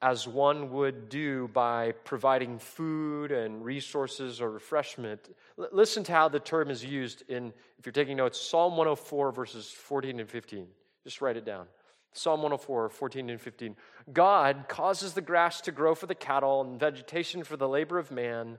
as 0.01 0.27
one 0.27 0.71
would 0.71 1.09
do 1.09 1.47
by 1.49 1.91
providing 2.03 2.57
food 2.57 3.31
and 3.31 3.63
resources 3.63 4.41
or 4.41 4.49
refreshment. 4.49 5.35
L- 5.59 5.69
listen 5.71 6.03
to 6.05 6.11
how 6.11 6.27
the 6.27 6.39
term 6.39 6.71
is 6.71 6.83
used 6.83 7.23
in, 7.27 7.53
if 7.77 7.85
you're 7.85 7.93
taking 7.93 8.17
notes, 8.17 8.41
Psalm 8.41 8.71
104, 8.77 9.31
verses 9.31 9.69
14 9.69 10.19
and 10.19 10.29
15. 10.29 10.67
Just 11.03 11.21
write 11.21 11.37
it 11.37 11.45
down. 11.45 11.67
Psalm 12.13 12.41
104, 12.41 12.89
14 12.89 13.29
and 13.29 13.39
15. 13.39 13.75
God 14.11 14.65
causes 14.67 15.13
the 15.13 15.21
grass 15.21 15.61
to 15.61 15.71
grow 15.71 15.93
for 15.93 16.07
the 16.07 16.15
cattle 16.15 16.61
and 16.61 16.79
vegetation 16.79 17.43
for 17.43 17.55
the 17.55 17.69
labor 17.69 17.99
of 17.99 18.11
man, 18.11 18.57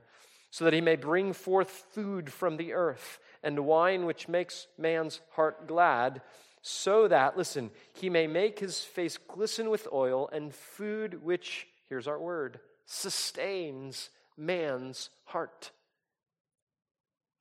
so 0.49 0.65
that 0.65 0.73
he 0.73 0.81
may 0.81 0.95
bring 0.95 1.33
forth 1.33 1.85
food 1.91 2.31
from 2.31 2.57
the 2.57 2.73
earth 2.73 3.19
and 3.43 3.65
wine 3.65 4.05
which 4.05 4.27
makes 4.27 4.67
man's 4.77 5.19
heart 5.31 5.67
glad 5.67 6.21
so 6.63 7.09
that, 7.09 7.37
listen, 7.37 7.69
he 7.91 8.09
may 8.09 8.25
make 8.25 8.57
his 8.57 8.79
face 8.79 9.17
glisten 9.17 9.69
with 9.69 9.85
oil 9.91 10.29
and 10.31 10.55
food 10.55 11.21
which, 11.21 11.67
here's 11.89 12.07
our 12.07 12.17
word, 12.17 12.59
sustains 12.85 14.09
man's 14.37 15.09
heart. 15.25 15.71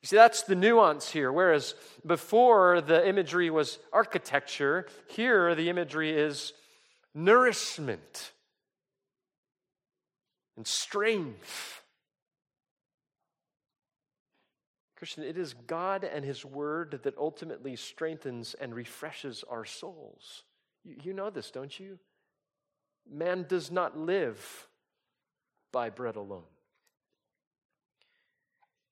You 0.02 0.08
see, 0.08 0.16
that's 0.16 0.42
the 0.42 0.56
nuance 0.56 1.08
here. 1.12 1.30
Whereas 1.30 1.76
before 2.04 2.80
the 2.80 3.08
imagery 3.08 3.48
was 3.48 3.78
architecture, 3.92 4.86
here 5.06 5.54
the 5.54 5.70
imagery 5.70 6.10
is 6.10 6.52
nourishment 7.14 8.32
and 10.56 10.66
strength. 10.66 11.81
Christian, 15.02 15.24
it 15.24 15.36
is 15.36 15.54
God 15.66 16.04
and 16.04 16.24
His 16.24 16.44
Word 16.44 17.00
that 17.02 17.18
ultimately 17.18 17.74
strengthens 17.74 18.54
and 18.54 18.72
refreshes 18.72 19.42
our 19.50 19.64
souls. 19.64 20.44
You, 20.84 20.94
you 21.02 21.12
know 21.12 21.28
this, 21.28 21.50
don't 21.50 21.76
you? 21.80 21.98
Man 23.10 23.44
does 23.48 23.72
not 23.72 23.98
live 23.98 24.68
by 25.72 25.90
bread 25.90 26.14
alone. 26.14 26.44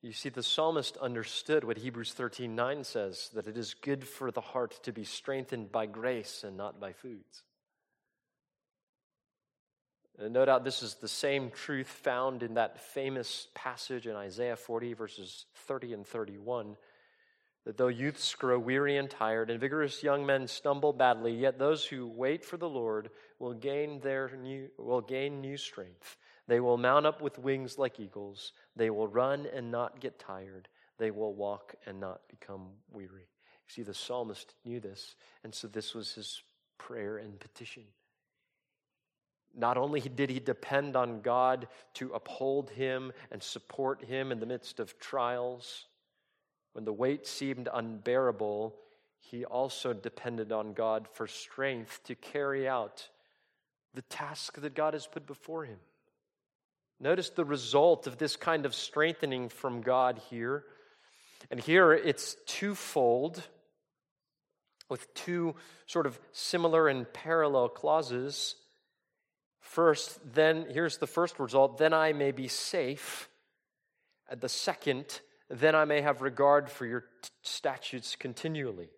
You 0.02 0.12
see, 0.12 0.30
the 0.30 0.42
psalmist 0.42 0.96
understood 0.96 1.62
what 1.62 1.78
Hebrews 1.78 2.12
13 2.12 2.56
9 2.56 2.82
says 2.82 3.30
that 3.34 3.46
it 3.46 3.56
is 3.56 3.74
good 3.74 4.04
for 4.04 4.32
the 4.32 4.40
heart 4.40 4.82
to 4.82 4.92
be 4.92 5.04
strengthened 5.04 5.70
by 5.70 5.86
grace 5.86 6.42
and 6.42 6.56
not 6.56 6.80
by 6.80 6.92
foods. 6.92 7.44
And 10.18 10.32
no 10.32 10.44
doubt 10.44 10.64
this 10.64 10.82
is 10.82 10.96
the 10.96 11.08
same 11.08 11.50
truth 11.50 11.86
found 11.86 12.42
in 12.42 12.54
that 12.54 12.80
famous 12.80 13.48
passage 13.54 14.06
in 14.06 14.16
Isaiah 14.16 14.56
40, 14.56 14.92
verses 14.94 15.46
30 15.66 15.94
and 15.94 16.06
31. 16.06 16.76
That 17.64 17.76
though 17.76 17.88
youths 17.88 18.34
grow 18.34 18.58
weary 18.58 18.96
and 18.96 19.10
tired, 19.10 19.50
and 19.50 19.60
vigorous 19.60 20.02
young 20.02 20.24
men 20.24 20.46
stumble 20.46 20.92
badly, 20.92 21.32
yet 21.34 21.58
those 21.58 21.84
who 21.84 22.06
wait 22.06 22.44
for 22.44 22.56
the 22.56 22.68
Lord 22.68 23.10
will 23.38 23.52
gain, 23.52 24.00
their 24.00 24.30
new, 24.36 24.68
will 24.78 25.02
gain 25.02 25.40
new 25.40 25.56
strength. 25.56 26.16
They 26.48 26.60
will 26.60 26.78
mount 26.78 27.06
up 27.06 27.20
with 27.20 27.38
wings 27.38 27.78
like 27.78 28.00
eagles. 28.00 28.52
They 28.76 28.90
will 28.90 29.08
run 29.08 29.46
and 29.54 29.70
not 29.70 30.00
get 30.00 30.18
tired. 30.18 30.68
They 30.98 31.10
will 31.10 31.34
walk 31.34 31.74
and 31.86 32.00
not 32.00 32.22
become 32.28 32.68
weary. 32.90 33.28
You 33.68 33.72
see, 33.72 33.82
the 33.82 33.94
psalmist 33.94 34.54
knew 34.64 34.80
this, 34.80 35.14
and 35.44 35.54
so 35.54 35.68
this 35.68 35.94
was 35.94 36.14
his 36.14 36.42
prayer 36.76 37.18
and 37.18 37.38
petition. 37.38 37.84
Not 39.54 39.76
only 39.76 40.00
did 40.00 40.30
he 40.30 40.38
depend 40.40 40.96
on 40.96 41.22
God 41.22 41.68
to 41.94 42.12
uphold 42.12 42.70
him 42.70 43.12
and 43.30 43.42
support 43.42 44.04
him 44.04 44.30
in 44.32 44.40
the 44.40 44.46
midst 44.46 44.80
of 44.80 44.98
trials, 44.98 45.86
when 46.72 46.84
the 46.84 46.92
weight 46.92 47.26
seemed 47.26 47.68
unbearable, 47.72 48.76
he 49.18 49.44
also 49.44 49.92
depended 49.92 50.52
on 50.52 50.72
God 50.72 51.08
for 51.12 51.26
strength 51.26 52.00
to 52.04 52.14
carry 52.14 52.68
out 52.68 53.08
the 53.94 54.02
task 54.02 54.60
that 54.60 54.74
God 54.74 54.94
has 54.94 55.06
put 55.06 55.26
before 55.26 55.64
him. 55.64 55.78
Notice 57.00 57.30
the 57.30 57.44
result 57.44 58.06
of 58.06 58.18
this 58.18 58.36
kind 58.36 58.66
of 58.66 58.74
strengthening 58.74 59.48
from 59.48 59.80
God 59.80 60.20
here. 60.30 60.64
And 61.50 61.58
here 61.58 61.92
it's 61.92 62.36
twofold, 62.46 63.42
with 64.88 65.12
two 65.14 65.54
sort 65.86 66.06
of 66.06 66.20
similar 66.32 66.88
and 66.88 67.10
parallel 67.12 67.68
clauses. 67.68 68.56
First, 69.70 70.18
then, 70.34 70.66
here's 70.68 70.98
the 70.98 71.06
first 71.06 71.38
result 71.38 71.78
then 71.78 71.92
I 71.92 72.12
may 72.12 72.32
be 72.32 72.48
safe. 72.48 73.28
And 74.28 74.40
the 74.40 74.48
second, 74.48 75.20
then 75.48 75.76
I 75.76 75.84
may 75.84 76.00
have 76.00 76.22
regard 76.22 76.68
for 76.68 76.86
your 76.86 77.02
t- 77.02 77.28
statutes 77.42 78.16
continually. 78.16 78.88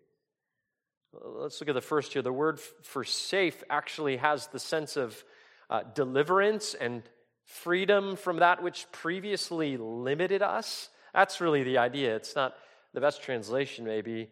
Let's 1.13 1.61
look 1.61 1.69
at 1.69 1.75
the 1.75 1.81
first 1.81 2.13
here. 2.13 2.23
The 2.23 2.33
word 2.33 2.57
f- 2.57 2.73
for 2.81 3.03
safe 3.03 3.63
actually 3.69 4.17
has 4.17 4.47
the 4.47 4.57
sense 4.57 4.97
of 4.97 5.23
uh, 5.69 5.83
deliverance 5.93 6.73
and 6.73 7.03
freedom 7.45 8.15
from 8.15 8.37
that 8.37 8.63
which 8.63 8.87
previously 8.91 9.77
limited 9.77 10.41
us. 10.41 10.89
That's 11.13 11.39
really 11.39 11.61
the 11.61 11.77
idea. 11.77 12.15
It's 12.15 12.35
not 12.35 12.55
the 12.95 13.01
best 13.01 13.21
translation, 13.21 13.85
maybe. 13.85 14.31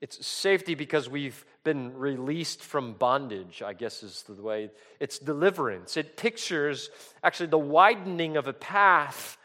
It's 0.00 0.26
safety 0.26 0.74
because 0.74 1.10
we've 1.10 1.44
been 1.62 1.96
released 1.96 2.62
from 2.62 2.94
bondage, 2.94 3.62
I 3.62 3.74
guess 3.74 4.02
is 4.02 4.22
the 4.22 4.34
way. 4.34 4.70
It's 4.98 5.18
deliverance. 5.18 5.96
It 5.98 6.16
pictures 6.16 6.88
actually 7.22 7.48
the 7.48 7.58
widening 7.58 8.38
of 8.38 8.46
a 8.48 8.54
path, 8.54 9.36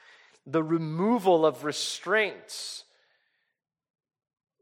the 0.47 0.64
removal 0.64 1.45
of 1.45 1.66
restraints. 1.66 2.86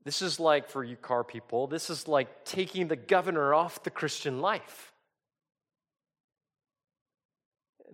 This 0.03 0.23
is 0.23 0.39
like, 0.39 0.67
for 0.69 0.83
you 0.83 0.95
car 0.95 1.23
people, 1.23 1.67
this 1.67 1.91
is 1.91 2.07
like 2.07 2.43
taking 2.43 2.87
the 2.87 2.95
governor 2.95 3.53
off 3.53 3.83
the 3.83 3.91
Christian 3.91 4.41
life. 4.41 4.91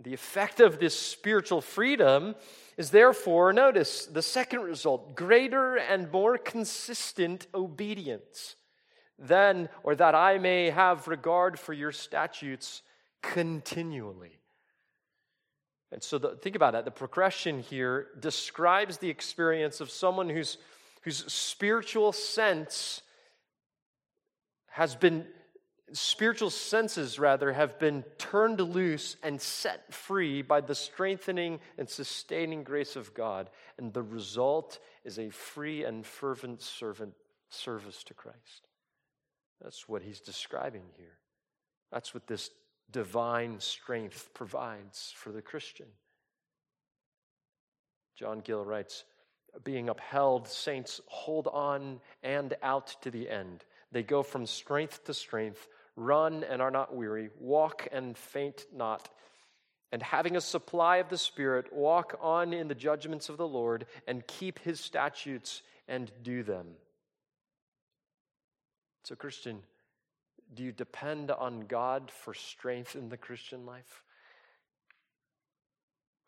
The 0.01 0.13
effect 0.13 0.61
of 0.61 0.79
this 0.79 0.97
spiritual 0.97 1.59
freedom 1.59 2.35
is 2.79 2.91
therefore, 2.91 3.51
notice 3.51 4.05
the 4.05 4.21
second 4.21 4.61
result 4.61 5.13
greater 5.13 5.75
and 5.75 6.09
more 6.13 6.37
consistent 6.37 7.45
obedience 7.53 8.55
then, 9.19 9.67
or 9.83 9.95
that 9.95 10.15
I 10.15 10.37
may 10.37 10.69
have 10.69 11.09
regard 11.09 11.59
for 11.59 11.73
your 11.73 11.91
statutes 11.91 12.81
continually. 13.21 14.39
And 15.91 16.01
so, 16.01 16.17
the, 16.17 16.37
think 16.37 16.55
about 16.55 16.71
that. 16.71 16.85
The 16.85 16.91
progression 16.91 17.59
here 17.59 18.07
describes 18.17 18.97
the 18.97 19.09
experience 19.09 19.81
of 19.81 19.89
someone 19.89 20.29
whose, 20.29 20.57
whose 21.01 21.29
spiritual 21.29 22.13
sense 22.13 23.01
has 24.67 24.95
been 24.95 25.25
spiritual 25.93 26.49
senses, 26.49 27.19
rather, 27.19 27.53
have 27.53 27.79
been 27.79 28.03
turned 28.17 28.59
loose 28.59 29.15
and 29.23 29.39
set 29.39 29.93
free 29.93 30.41
by 30.41 30.61
the 30.61 30.75
strengthening 30.75 31.59
and 31.77 31.89
sustaining 31.89 32.63
grace 32.63 32.95
of 32.95 33.13
God. 33.13 33.49
And 33.77 33.93
the 33.93 34.03
result 34.03 34.79
is 35.03 35.19
a 35.19 35.29
free 35.29 35.83
and 35.83 36.05
fervent 36.05 36.61
servant 36.61 37.13
service 37.49 38.03
to 38.05 38.13
Christ. 38.13 38.67
That's 39.61 39.89
what 39.89 40.01
he's 40.01 40.19
describing 40.19 40.83
here. 40.97 41.17
That's 41.91 42.13
what 42.13 42.27
this 42.27 42.51
divine 42.91 43.59
strength 43.59 44.29
provides 44.33 45.13
for 45.15 45.31
the 45.31 45.41
Christian. 45.41 45.87
John 48.15 48.39
Gill 48.39 48.65
writes, 48.65 49.05
being 49.63 49.89
upheld, 49.89 50.47
saints 50.47 51.01
hold 51.07 51.47
on 51.47 51.99
and 52.23 52.55
out 52.61 52.95
to 53.01 53.11
the 53.11 53.29
end. 53.29 53.65
They 53.91 54.03
go 54.03 54.21
from 54.21 54.45
strength 54.45 55.05
to 55.05 55.13
strength, 55.13 55.67
run 55.99 56.43
and 56.43 56.61
are 56.61 56.71
not 56.71 56.95
weary, 56.95 57.29
walk 57.39 57.87
and 57.91 58.17
faint 58.17 58.65
not. 58.73 59.09
And 59.91 60.01
having 60.03 60.35
a 60.35 60.41
supply 60.41 60.97
of 60.97 61.09
the 61.09 61.17
Spirit, 61.17 61.73
walk 61.73 62.17
on 62.21 62.53
in 62.53 62.67
the 62.67 62.75
judgments 62.75 63.27
of 63.27 63.37
the 63.37 63.47
Lord 63.47 63.85
and 64.07 64.25
keep 64.25 64.59
his 64.59 64.79
statutes 64.79 65.61
and 65.87 66.11
do 66.21 66.43
them. 66.43 66.67
So, 69.03 69.15
Christian, 69.15 69.59
do 70.53 70.63
you 70.63 70.71
depend 70.71 71.31
on 71.31 71.61
God 71.61 72.11
for 72.11 72.33
strength 72.33 72.95
in 72.95 73.09
the 73.09 73.17
Christian 73.17 73.65
life? 73.65 74.03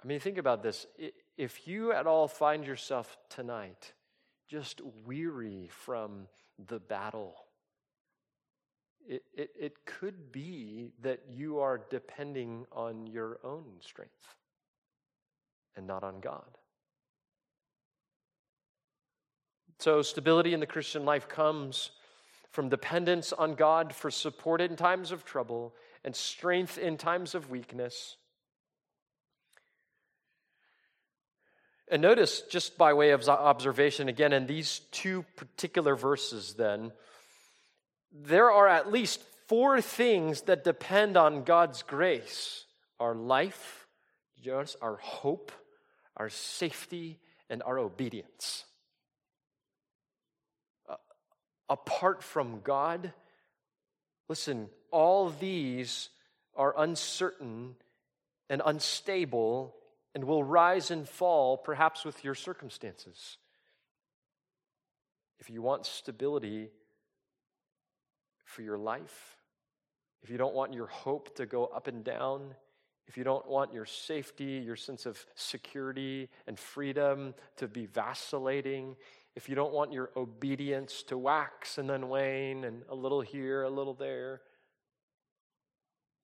I 0.03 0.07
mean, 0.07 0.19
think 0.19 0.39
about 0.39 0.63
this. 0.63 0.87
If 1.37 1.67
you 1.67 1.93
at 1.93 2.07
all 2.07 2.27
find 2.27 2.65
yourself 2.65 3.15
tonight 3.29 3.93
just 4.47 4.81
weary 5.05 5.69
from 5.71 6.27
the 6.67 6.79
battle, 6.79 7.35
it, 9.07 9.23
it, 9.33 9.49
it 9.59 9.85
could 9.85 10.31
be 10.31 10.91
that 11.01 11.21
you 11.29 11.59
are 11.59 11.81
depending 11.89 12.65
on 12.71 13.07
your 13.07 13.39
own 13.43 13.65
strength 13.81 14.35
and 15.75 15.87
not 15.87 16.03
on 16.03 16.19
God. 16.19 16.57
So, 19.79 20.01
stability 20.01 20.53
in 20.53 20.59
the 20.59 20.67
Christian 20.67 21.05
life 21.05 21.27
comes 21.27 21.91
from 22.51 22.69
dependence 22.69 23.33
on 23.33 23.55
God 23.55 23.95
for 23.95 24.11
support 24.11 24.61
in 24.61 24.75
times 24.75 25.11
of 25.11 25.25
trouble 25.25 25.73
and 26.03 26.15
strength 26.15 26.77
in 26.77 26.97
times 26.97 27.33
of 27.33 27.49
weakness. 27.49 28.17
And 31.87 32.01
notice, 32.01 32.41
just 32.49 32.77
by 32.77 32.93
way 32.93 33.11
of 33.11 33.27
observation, 33.27 34.07
again, 34.07 34.31
in 34.31 34.47
these 34.47 34.79
two 34.91 35.25
particular 35.35 35.95
verses, 35.95 36.53
then, 36.53 36.91
there 38.11 38.51
are 38.51 38.67
at 38.67 38.91
least 38.91 39.21
four 39.47 39.81
things 39.81 40.43
that 40.43 40.63
depend 40.63 41.17
on 41.17 41.43
God's 41.43 41.83
grace 41.83 42.65
our 42.99 43.15
life, 43.15 43.87
yours, 44.37 44.77
our 44.79 44.97
hope, 44.97 45.51
our 46.15 46.29
safety, 46.29 47.19
and 47.49 47.63
our 47.63 47.79
obedience. 47.79 48.63
Uh, 50.87 50.95
apart 51.67 52.21
from 52.21 52.61
God, 52.63 53.11
listen, 54.29 54.69
all 54.91 55.29
these 55.31 56.09
are 56.55 56.75
uncertain 56.77 57.75
and 58.51 58.61
unstable 58.63 59.75
and 60.13 60.25
will 60.25 60.43
rise 60.43 60.91
and 60.91 61.09
fall, 61.09 61.57
perhaps 61.57 62.05
with 62.05 62.23
your 62.23 62.35
circumstances. 62.35 63.37
If 65.39 65.49
you 65.49 65.61
want 65.61 65.87
stability 65.87 66.69
for 68.51 68.61
your 68.61 68.77
life, 68.77 69.37
if 70.21 70.29
you 70.29 70.37
don't 70.37 70.53
want 70.53 70.73
your 70.73 70.87
hope 70.87 71.35
to 71.37 71.45
go 71.45 71.65
up 71.65 71.87
and 71.87 72.03
down, 72.03 72.53
if 73.07 73.17
you 73.17 73.23
don't 73.23 73.47
want 73.47 73.73
your 73.73 73.85
safety, 73.85 74.61
your 74.63 74.75
sense 74.75 75.05
of 75.05 75.25
security 75.35 76.29
and 76.47 76.59
freedom 76.59 77.33
to 77.57 77.67
be 77.67 77.85
vacillating, 77.87 78.95
if 79.35 79.49
you 79.49 79.55
don't 79.55 79.73
want 79.73 79.93
your 79.93 80.11
obedience 80.15 81.03
to 81.03 81.17
wax 81.17 81.77
and 81.77 81.89
then 81.89 82.09
wane 82.09 82.63
and 82.65 82.83
a 82.89 82.95
little 82.95 83.21
here, 83.21 83.63
a 83.63 83.69
little 83.69 83.93
there, 83.93 84.41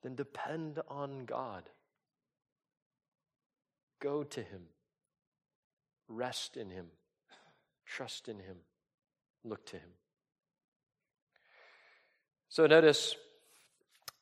then 0.03 0.15
depend 0.15 0.79
on 0.89 1.25
God. 1.25 1.69
Go 3.99 4.23
to 4.23 4.41
Him. 4.41 4.61
Rest 6.07 6.57
in 6.57 6.69
Him. 6.69 6.87
Trust 7.85 8.27
in 8.27 8.39
Him. 8.39 8.57
Look 9.43 9.65
to 9.67 9.77
Him. 9.77 9.89
So 12.49 12.65
notice 12.65 13.15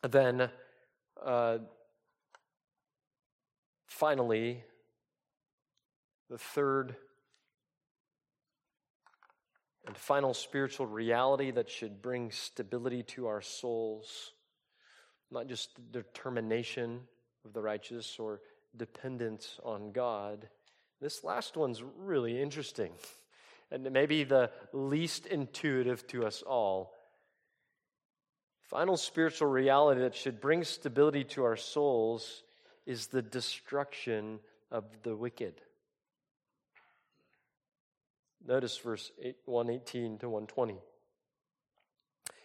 then, 0.02 0.50
uh, 1.24 1.58
finally, 3.88 4.64
the 6.30 6.38
third 6.38 6.96
and 9.86 9.96
final 9.96 10.34
spiritual 10.34 10.88
reality 10.88 11.52
that 11.52 11.70
should 11.70 12.02
bring 12.02 12.32
stability 12.32 13.04
to 13.04 13.28
our 13.28 13.42
souls, 13.42 14.32
not 15.32 15.48
just 15.48 15.92
determination 15.92 17.02
of 17.46 17.54
the 17.54 17.62
righteous 17.62 18.18
or 18.18 18.42
dependence 18.76 19.60
on 19.64 19.92
God. 19.92 20.50
This 21.00 21.24
last 21.24 21.56
one's 21.56 21.84
really 21.84 22.42
interesting 22.42 22.92
and 23.72 23.92
maybe 23.92 24.24
the 24.24 24.52
least 24.74 25.26
intuitive 25.26 26.06
to 26.08 26.26
us 26.26 26.42
all. 26.42 26.94
Final 28.70 28.98
spiritual 28.98 29.48
reality 29.48 30.02
that 30.02 30.16
should 30.16 30.42
bring 30.42 30.64
stability 30.64 31.24
to 31.24 31.44
our 31.44 31.56
souls 31.56 32.44
is 32.86 33.08
the 33.08 33.22
destruction 33.22 34.40
of 34.72 34.86
the 35.04 35.16
wicked. 35.16 35.62
Notice 38.48 38.78
verse 38.78 39.12
8, 39.22 39.36
118 39.46 40.18
to 40.20 40.30
120. 40.30 40.78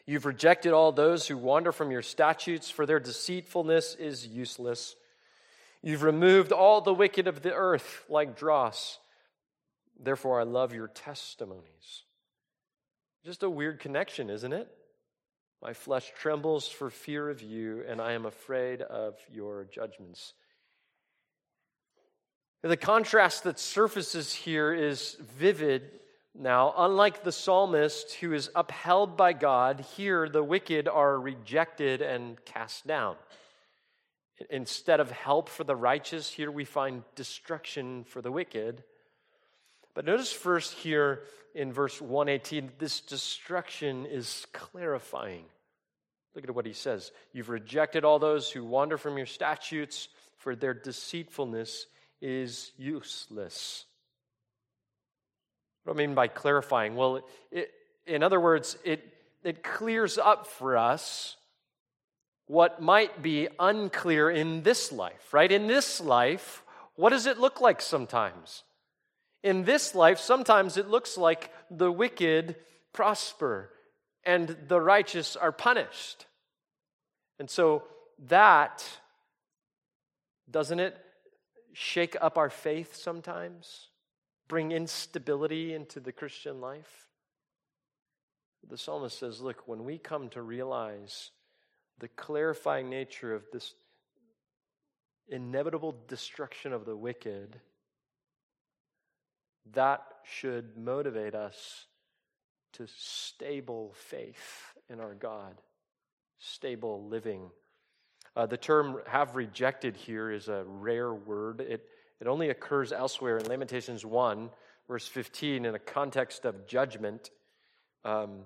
You've 0.07 0.27
rejected 0.27 0.73
all 0.73 0.93
those 0.93 1.27
who 1.27 1.39
wander 1.39 1.73
from 1.73 1.91
your 1.91 2.03
statutes, 2.03 2.71
for 2.71 2.85
their 2.85 3.01
deceitfulness 3.01 3.95
is 3.95 4.27
useless. 4.27 4.97
You've 5.83 6.03
removed 6.03 6.53
all 6.53 6.81
the 6.81 6.93
wicked 6.93 7.29
of 7.29 7.43
the 7.43 7.55
earth 7.55 8.05
like 8.09 8.37
dross. 8.37 8.99
Therefore, 9.99 10.41
I 10.41 10.45
love 10.45 10.75
your 10.75 10.89
testimonies. 10.89 12.05
Just 13.25 13.43
a 13.43 13.51
weird 13.51 13.81
connection, 13.81 14.31
isn't 14.31 14.53
it? 14.53 14.68
My 15.63 15.75
flesh 15.75 16.11
trembles 16.19 16.69
for 16.69 16.89
fear 16.89 17.29
of 17.29 17.43
you, 17.43 17.85
and 17.87 18.01
I 18.01 18.13
am 18.13 18.25
afraid 18.25 18.81
of 18.81 19.17
your 19.31 19.67
judgments. 19.71 20.33
The 22.63 22.79
contrast 22.79 23.45
that 23.45 23.59
surfaces 23.59 24.33
here 24.33 24.73
is 24.73 25.17
vivid 25.39 26.01
now. 26.35 26.73
Unlike 26.77 27.25
the 27.25 27.33
psalmist 27.33 28.15
who 28.15 28.33
is 28.33 28.51
upheld 28.55 29.19
by 29.19 29.35
God, 29.35 29.85
here 29.97 30.29
the 30.29 30.43
wicked 30.43 30.89
are 30.89 31.21
rejected 31.21 32.01
and 32.01 32.43
cast 32.47 32.87
down. 32.87 33.17
Instead 34.49 35.01
of 35.01 35.11
help 35.11 35.51
for 35.51 35.65
the 35.65 35.77
righteous, 35.77 36.31
here 36.31 36.51
we 36.51 36.65
find 36.65 37.03
destruction 37.15 38.05
for 38.05 38.23
the 38.23 38.33
wicked. 38.33 38.83
But 39.95 40.05
notice 40.05 40.32
first 40.32 40.74
here 40.74 41.22
in 41.55 41.72
verse 41.72 42.01
118, 42.01 42.72
this 42.78 43.01
destruction 43.01 44.07
is 44.07 44.47
clarifying. 44.53 45.45
Look 46.34 46.45
at 46.45 46.55
what 46.55 46.66
he 46.66 46.72
says. 46.72 47.11
You've 47.32 47.49
rejected 47.49 48.05
all 48.05 48.18
those 48.18 48.51
who 48.51 48.64
wander 48.64 48.97
from 48.99 49.16
your 49.16 49.26
statutes, 49.26 50.09
for 50.36 50.55
their 50.55 50.74
deceitfulness 50.74 51.86
is 52.20 52.72
useless. 52.78 53.84
What 55.84 55.95
do 55.95 56.03
I 56.03 56.07
mean 56.07 56.14
by 56.14 56.28
clarifying? 56.28 56.95
Well, 56.95 57.22
it, 57.51 57.72
in 58.07 58.22
other 58.22 58.41
words, 58.41 58.78
it, 58.84 59.12
it 59.43 59.62
clears 59.62 60.18
up 60.18 60.47
for 60.47 60.76
us 60.76 61.36
what 62.47 62.82
might 62.82 63.22
be 63.22 63.49
unclear 63.59 64.30
in 64.30 64.62
this 64.62 64.93
life, 64.93 65.32
right? 65.32 65.51
In 65.51 65.66
this 65.66 66.01
life, 66.01 66.64
what 66.97 67.11
does 67.11 67.26
it 67.26 67.38
look 67.38 67.61
like 67.61 67.80
sometimes? 67.80 68.64
In 69.43 69.64
this 69.64 69.95
life, 69.95 70.18
sometimes 70.18 70.76
it 70.76 70.88
looks 70.88 71.16
like 71.16 71.51
the 71.70 71.91
wicked 71.91 72.57
prosper 72.93 73.70
and 74.24 74.57
the 74.68 74.80
righteous 74.80 75.36
are 75.36 75.53
punished. 75.53 76.26
And 77.38 77.49
so 77.49 77.84
that, 78.28 78.84
doesn't 80.51 80.78
it 80.78 80.97
shake 81.72 82.16
up 82.20 82.36
our 82.36 82.51
faith 82.51 82.97
sometimes? 82.97 83.88
Bring 84.49 84.72
instability 84.72 85.72
into 85.72 86.01
the 86.01 86.12
Christian 86.12 86.61
life? 86.61 87.09
The 88.68 88.76
psalmist 88.76 89.18
says, 89.18 89.41
Look, 89.41 89.66
when 89.66 89.84
we 89.84 89.97
come 89.97 90.28
to 90.30 90.43
realize 90.43 91.30
the 91.99 92.09
clarifying 92.09 92.91
nature 92.91 93.34
of 93.34 93.45
this 93.53 93.74
inevitable 95.28 95.97
destruction 96.09 96.72
of 96.72 96.84
the 96.84 96.97
wicked, 96.97 97.61
that 99.73 100.03
should 100.25 100.77
motivate 100.77 101.35
us 101.35 101.87
to 102.75 102.87
stable 102.87 103.93
faith 103.95 104.75
in 104.89 105.01
our 105.01 105.14
God, 105.14 105.61
stable 106.39 107.07
living. 107.09 107.51
Uh, 108.37 108.47
the 108.47 108.57
term 108.57 109.01
have 109.07 109.37
rejected 109.37 109.97
here 109.97 110.31
is 110.31 110.49
a 110.49 110.64
rare 110.66 111.12
word. 111.12 111.61
It, 111.61 111.85
it 112.21 112.27
only 112.27 112.51
occurs 112.51 112.93
elsewhere 112.93 113.39
in 113.39 113.47
Lamentations 113.47 114.05
1, 114.05 114.51
verse 114.87 115.07
15, 115.09 115.64
in 115.64 115.75
a 115.75 115.79
context 115.79 116.45
of 116.45 116.66
judgment, 116.66 117.31
um, 118.05 118.41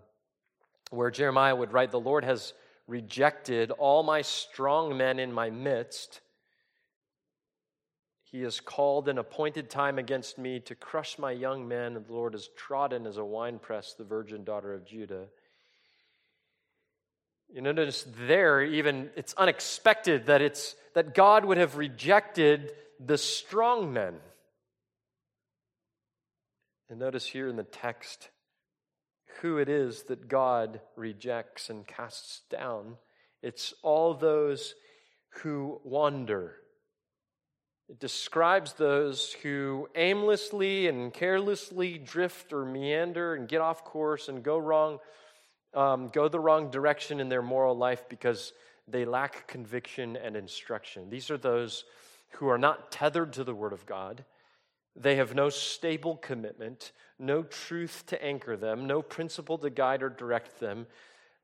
where 0.91 1.11
Jeremiah 1.11 1.55
would 1.55 1.72
write, 1.72 1.91
The 1.91 2.01
Lord 2.01 2.25
has 2.25 2.55
rejected 2.87 3.70
all 3.72 4.03
my 4.03 4.22
strong 4.22 4.97
men 4.97 5.18
in 5.18 5.33
my 5.33 5.51
midst 5.51 6.20
he 8.35 8.43
has 8.43 8.59
called 8.59 9.09
an 9.09 9.18
appointed 9.18 9.70
time 9.70 9.97
against 9.97 10.39
me 10.39 10.59
to 10.59 10.74
crush 10.74 11.20
my 11.20 11.30
young 11.30 11.68
men, 11.68 11.95
and 11.95 12.05
the 12.05 12.12
Lord 12.12 12.32
has 12.32 12.49
trodden 12.57 13.07
as 13.07 13.16
a 13.16 13.24
winepress 13.24 13.95
the 13.97 14.03
virgin 14.03 14.43
daughter 14.43 14.74
of 14.74 14.85
Judah. 14.85 15.26
You 17.49 17.61
notice 17.61 18.05
there, 18.26 18.61
even 18.61 19.11
it's 19.14 19.35
unexpected 19.35 20.26
that 20.26 20.43
it's 20.43 20.74
that 20.95 21.14
God 21.14 21.45
would 21.45 21.59
have 21.59 21.76
rejected 21.76 22.72
the 22.99 23.18
strong 23.18 23.93
men. 23.93 24.16
And 26.91 26.99
notice 26.99 27.26
here 27.26 27.49
in 27.49 27.55
the 27.55 27.62
text 27.62 28.30
who 29.43 29.59
it 29.59 29.68
is 29.68 30.03
that 30.09 30.26
God 30.26 30.80
rejects 30.97 31.70
and 31.70 31.87
casts 31.87 32.43
down. 32.51 32.97
It's 33.43 33.74
all 33.85 34.12
those 34.12 34.74
who 35.43 35.80
wander 35.85 36.57
it 37.89 37.99
describes 37.99 38.72
those 38.74 39.32
who 39.43 39.89
aimlessly 39.95 40.89
and 40.89 41.12
carelessly 41.12 41.99
drift 41.99 42.53
or 42.53 42.64
meander 42.64 43.35
and 43.35 43.47
get 43.47 43.61
off 43.61 43.85
course 43.85 44.28
and 44.28 44.43
go 44.43 44.57
wrong, 44.57 44.99
um, 45.74 46.09
go 46.09 46.28
the 46.28 46.41
wrong 46.41 46.70
direction 46.70 47.20
in 47.20 47.28
their 47.28 47.43
moral 47.43 47.76
life 47.76 48.09
because 48.09 48.53
they 48.89 49.05
lack 49.05 49.47
conviction 49.47 50.16
and 50.16 50.37
instruction. 50.37 51.11
These 51.11 51.30
are 51.30 51.37
those 51.37 51.85
who 52.32 52.49
are 52.49 52.59
not 52.59 52.91
tethered 52.91 53.35
to 53.35 53.45
the 53.45 53.55
Word 53.55 53.72
of 53.72 53.87
God. 53.87 54.24
They 54.97 55.16
have 55.16 55.35
no 55.35 55.51
stable 55.51 56.16
commitment, 56.16 56.93
no 57.18 57.43
truth 57.43 58.05
to 58.07 58.24
anchor 58.24 58.57
them, 58.57 58.87
no 58.87 59.03
principle 59.03 59.59
to 59.59 59.70
guide 59.70 60.03
or 60.03 60.09
direct 60.09 60.61
them. 60.61 60.87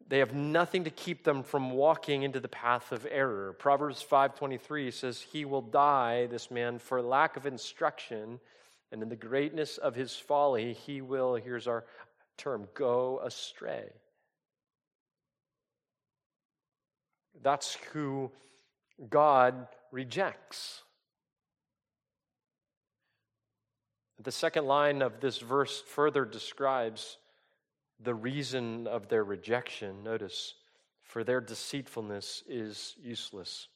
They 0.08 0.18
have 0.18 0.34
nothing 0.34 0.84
to 0.84 0.90
keep 0.90 1.22
them 1.22 1.44
from 1.44 1.70
walking 1.70 2.22
into 2.22 2.40
the 2.40 2.48
path 2.48 2.90
of 2.90 3.06
error. 3.08 3.52
Proverbs 3.52 4.02
5:23 4.02 4.90
says, 4.90 5.20
"He 5.20 5.44
will 5.44 5.62
die, 5.62 6.26
this 6.26 6.50
man, 6.50 6.78
for 6.78 7.00
lack 7.00 7.36
of 7.36 7.46
instruction, 7.46 8.40
and 8.90 9.02
in 9.02 9.08
the 9.08 9.16
greatness 9.16 9.78
of 9.78 9.94
his 9.94 10.16
folly 10.16 10.72
he 10.72 11.00
will, 11.00 11.36
here's 11.36 11.68
our 11.68 11.86
term, 12.36 12.68
go 12.74 13.20
astray." 13.20 13.92
That's 17.40 17.74
who 17.74 18.32
God 19.08 19.68
rejects. 19.92 20.82
The 24.18 24.32
second 24.32 24.66
line 24.66 25.00
of 25.00 25.20
this 25.20 25.38
verse 25.38 25.80
further 25.80 26.26
describes 26.26 27.16
the 28.02 28.14
reason 28.14 28.86
of 28.86 29.08
their 29.08 29.24
rejection. 29.24 30.02
Notice, 30.02 30.54
for 31.02 31.24
their 31.24 31.40
deceitfulness 31.40 32.42
is 32.48 32.94
useless. 33.02 33.68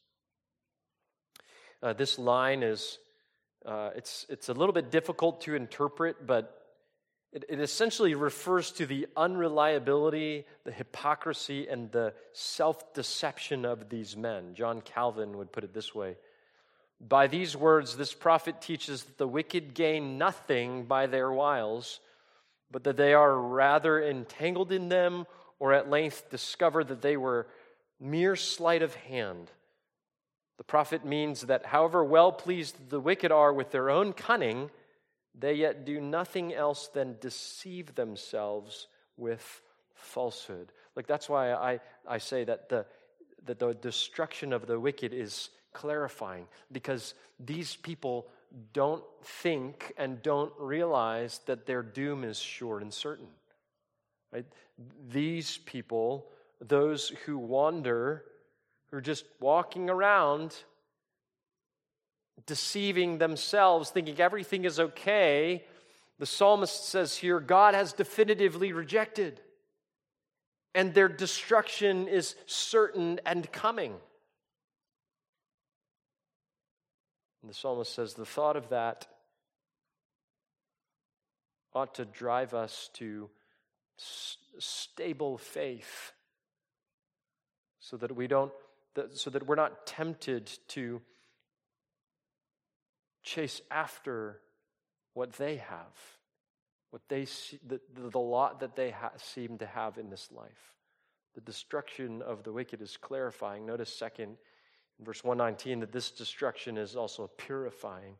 Uh, 1.82 1.92
this 1.92 2.18
line 2.18 2.62
is 2.62 2.98
uh, 3.66 3.90
it's, 3.96 4.26
it's 4.28 4.50
a 4.50 4.52
little 4.52 4.74
bit 4.74 4.90
difficult 4.90 5.40
to 5.42 5.54
interpret, 5.54 6.26
but 6.26 6.60
it, 7.32 7.44
it 7.48 7.60
essentially 7.60 8.14
refers 8.14 8.70
to 8.72 8.84
the 8.84 9.06
unreliability, 9.16 10.44
the 10.64 10.72
hypocrisy, 10.72 11.66
and 11.66 11.90
the 11.90 12.12
self 12.32 12.92
deception 12.92 13.64
of 13.64 13.88
these 13.88 14.16
men. 14.16 14.54
John 14.54 14.82
Calvin 14.82 15.38
would 15.38 15.50
put 15.50 15.64
it 15.64 15.72
this 15.72 15.94
way 15.94 16.16
by 17.00 17.26
these 17.26 17.56
words, 17.56 17.96
this 17.96 18.14
prophet 18.14 18.60
teaches 18.60 19.04
that 19.04 19.18
the 19.18 19.28
wicked 19.28 19.74
gain 19.74 20.16
nothing 20.16 20.84
by 20.84 21.06
their 21.06 21.30
wiles, 21.30 22.00
but 22.74 22.82
that 22.82 22.96
they 22.96 23.14
are 23.14 23.38
rather 23.38 24.02
entangled 24.02 24.72
in 24.72 24.88
them, 24.88 25.28
or 25.60 25.72
at 25.72 25.88
length 25.88 26.28
discover 26.28 26.82
that 26.82 27.02
they 27.02 27.16
were 27.16 27.46
mere 28.00 28.34
sleight 28.34 28.82
of 28.82 28.96
hand. 28.96 29.48
The 30.58 30.64
prophet 30.64 31.04
means 31.04 31.42
that 31.42 31.66
however 31.66 32.02
well 32.02 32.32
pleased 32.32 32.90
the 32.90 32.98
wicked 32.98 33.30
are 33.30 33.52
with 33.52 33.70
their 33.70 33.90
own 33.90 34.12
cunning, 34.12 34.70
they 35.38 35.54
yet 35.54 35.84
do 35.84 36.00
nothing 36.00 36.52
else 36.52 36.88
than 36.88 37.16
deceive 37.20 37.94
themselves 37.94 38.88
with 39.16 39.62
falsehood. 39.94 40.72
Like 40.96 41.06
that's 41.06 41.28
why 41.28 41.52
I, 41.52 41.80
I 42.08 42.18
say 42.18 42.42
that 42.42 42.70
the, 42.70 42.86
that 43.44 43.60
the 43.60 43.74
destruction 43.74 44.52
of 44.52 44.66
the 44.66 44.80
wicked 44.80 45.14
is 45.14 45.50
clarifying 45.72 46.48
because 46.72 47.14
these 47.38 47.76
people 47.76 48.26
don't 48.72 49.05
think 49.22 49.92
and 49.96 50.22
don't 50.22 50.52
realize 50.59 51.40
that 51.46 51.66
their 51.66 51.82
doom 51.82 52.24
is 52.24 52.38
sure 52.38 52.80
and 52.80 52.92
certain. 52.92 53.28
Right? 54.32 54.46
These 55.09 55.59
people, 55.59 56.26
those 56.61 57.09
who 57.24 57.38
wander, 57.38 58.24
who 58.90 58.98
are 58.98 59.02
just 59.02 59.24
walking 59.40 59.90
around, 59.90 60.55
deceiving 62.46 63.18
themselves, 63.18 63.90
thinking 63.90 64.20
everything 64.20 64.64
is 64.64 64.78
okay, 64.80 65.64
the 66.18 66.26
psalmist 66.26 66.88
says 66.88 67.16
here 67.16 67.40
God 67.40 67.74
has 67.74 67.92
definitively 67.92 68.72
rejected, 68.72 69.40
and 70.74 70.94
their 70.94 71.09
destruction 71.09 72.09
is 72.09 72.34
certain 72.46 73.20
and 73.26 73.50
coming. 73.52 73.94
And 77.45 77.51
the 77.51 77.55
psalmist 77.55 77.95
says 77.95 78.14
the 78.14 78.24
thought 78.24 78.57
of 78.57 78.70
that 78.70 79.07
ought 81.74 81.95
to 81.97 82.07
drive 82.07 82.55
us 82.55 82.88
to 82.95 83.28
stable 83.99 85.36
faith 85.36 86.14
so 87.80 87.99
that 87.99 88.16
we 88.16 88.28
don't 88.28 88.51
so 89.12 89.28
that 89.28 89.47
we're 89.47 89.57
not 89.57 89.86
tempted 89.86 90.59
to 90.68 91.03
chase 93.22 93.61
after 93.70 94.40
what 95.12 95.34
they 95.34 95.57
have 95.57 95.99
what 96.88 97.03
they 97.11 97.26
see, 97.26 97.61
the, 97.66 97.78
the 97.95 98.18
lot 98.18 98.61
that 98.61 98.74
they 98.74 98.90
ha- 98.90 99.12
seem 99.18 99.59
to 99.59 99.66
have 99.66 99.99
in 99.99 100.09
this 100.09 100.30
life. 100.32 100.72
The 101.34 101.42
destruction 101.42 102.22
of 102.22 102.42
the 102.42 102.53
wicked 102.53 102.80
is 102.80 102.97
clarifying. 102.97 103.66
Notice 103.66 103.95
second 103.95 104.38
verse 105.01 105.24
119 105.24 105.80
that 105.80 105.92
this 105.92 106.11
destruction 106.11 106.78
is 106.78 106.97
also 106.97 107.30
purifying. 107.36 108.14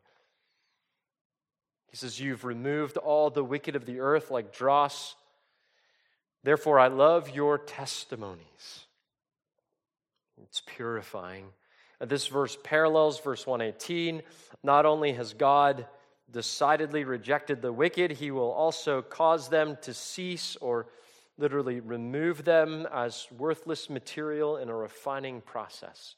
He 1.89 1.97
says, 1.97 2.19
You've 2.19 2.43
removed 2.43 2.97
all 2.97 3.29
the 3.29 3.43
wicked 3.43 3.75
of 3.75 3.85
the 3.85 3.99
earth 3.99 4.31
like 4.31 4.53
dross. 4.53 5.15
Therefore, 6.43 6.79
I 6.79 6.87
love 6.87 7.29
your 7.29 7.57
testimonies. 7.57 8.85
It's 10.43 10.61
purifying. 10.65 11.45
This 12.01 12.27
verse 12.27 12.57
parallels 12.63 13.19
verse 13.19 13.47
118. 13.47 14.21
Not 14.63 14.85
only 14.85 15.13
has 15.13 15.33
God 15.33 15.87
decidedly 16.29 17.03
rejected 17.03 17.61
the 17.61 17.71
wicked, 17.71 18.11
he 18.11 18.31
will 18.31 18.51
also 18.51 19.01
cause 19.01 19.47
them 19.47 19.77
to 19.83 19.93
cease 19.93 20.57
or 20.57 20.87
literally 21.37 21.79
remove 21.79 22.43
them 22.43 22.87
as 22.93 23.27
worthless 23.37 23.89
material 23.89 24.57
in 24.57 24.69
a 24.69 24.75
refining 24.75 25.41
process. 25.41 26.15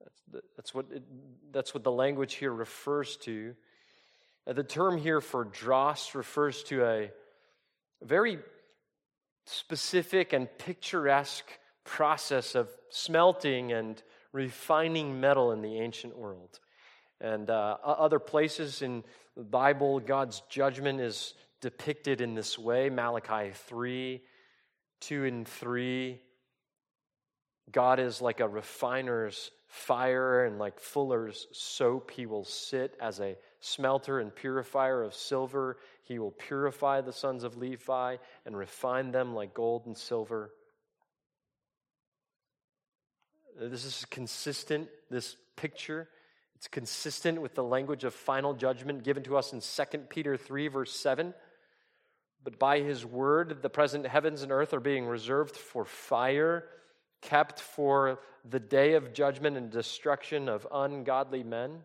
That's, 0.00 0.44
that's, 0.56 0.74
what, 0.74 0.86
it, 0.92 1.02
that's 1.52 1.74
what 1.74 1.84
the 1.84 1.92
language 1.92 2.34
here 2.34 2.52
refers 2.52 3.16
to. 3.18 3.54
Uh, 4.46 4.52
the 4.52 4.64
term 4.64 4.98
here 4.98 5.20
for 5.20 5.44
dross 5.44 6.14
refers 6.14 6.62
to 6.64 6.84
a 6.84 7.10
very 8.02 8.38
specific 9.46 10.32
and 10.32 10.48
picturesque 10.58 11.50
process 11.84 12.54
of 12.54 12.68
smelting 12.90 13.72
and 13.72 14.02
refining 14.32 15.20
metal 15.20 15.52
in 15.52 15.62
the 15.62 15.78
ancient 15.78 16.16
world. 16.16 16.58
And 17.20 17.48
uh, 17.48 17.78
other 17.82 18.18
places 18.18 18.82
in 18.82 19.02
the 19.36 19.44
Bible, 19.44 20.00
God's 20.00 20.42
judgment 20.50 21.00
is 21.00 21.34
depicted 21.60 22.20
in 22.20 22.34
this 22.34 22.58
way 22.58 22.90
Malachi 22.90 23.52
3, 23.54 24.20
2 25.00 25.24
and 25.24 25.48
3. 25.48 26.20
God 27.72 27.98
is 27.98 28.20
like 28.20 28.40
a 28.40 28.48
refiner's 28.48 29.50
fire 29.66 30.44
and 30.44 30.58
like 30.58 30.78
fuller's 30.78 31.46
soap. 31.52 32.10
He 32.10 32.26
will 32.26 32.44
sit 32.44 32.96
as 33.00 33.20
a 33.20 33.36
smelter 33.60 34.20
and 34.20 34.34
purifier 34.34 35.02
of 35.02 35.14
silver. 35.14 35.78
He 36.04 36.18
will 36.18 36.30
purify 36.30 37.00
the 37.00 37.12
sons 37.12 37.44
of 37.44 37.56
Levi 37.56 38.16
and 38.44 38.56
refine 38.56 39.10
them 39.10 39.34
like 39.34 39.54
gold 39.54 39.86
and 39.86 39.96
silver. 39.96 40.50
This 43.58 43.84
is 43.84 44.04
consistent, 44.10 44.88
this 45.10 45.36
picture. 45.56 46.08
It's 46.54 46.68
consistent 46.68 47.40
with 47.40 47.54
the 47.54 47.64
language 47.64 48.04
of 48.04 48.14
final 48.14 48.54
judgment 48.54 49.02
given 49.02 49.22
to 49.24 49.36
us 49.36 49.52
in 49.52 49.60
2 49.60 49.98
Peter 50.08 50.36
3, 50.36 50.68
verse 50.68 50.92
7. 50.92 51.34
But 52.44 52.58
by 52.58 52.80
his 52.80 53.04
word, 53.04 53.62
the 53.62 53.70
present 53.70 54.06
heavens 54.06 54.42
and 54.42 54.52
earth 54.52 54.72
are 54.72 54.80
being 54.80 55.06
reserved 55.06 55.56
for 55.56 55.84
fire 55.84 56.64
kept 57.26 57.60
for 57.60 58.20
the 58.48 58.60
day 58.60 58.94
of 58.94 59.12
judgment 59.12 59.56
and 59.56 59.70
destruction 59.70 60.48
of 60.48 60.66
ungodly 60.72 61.42
men. 61.42 61.82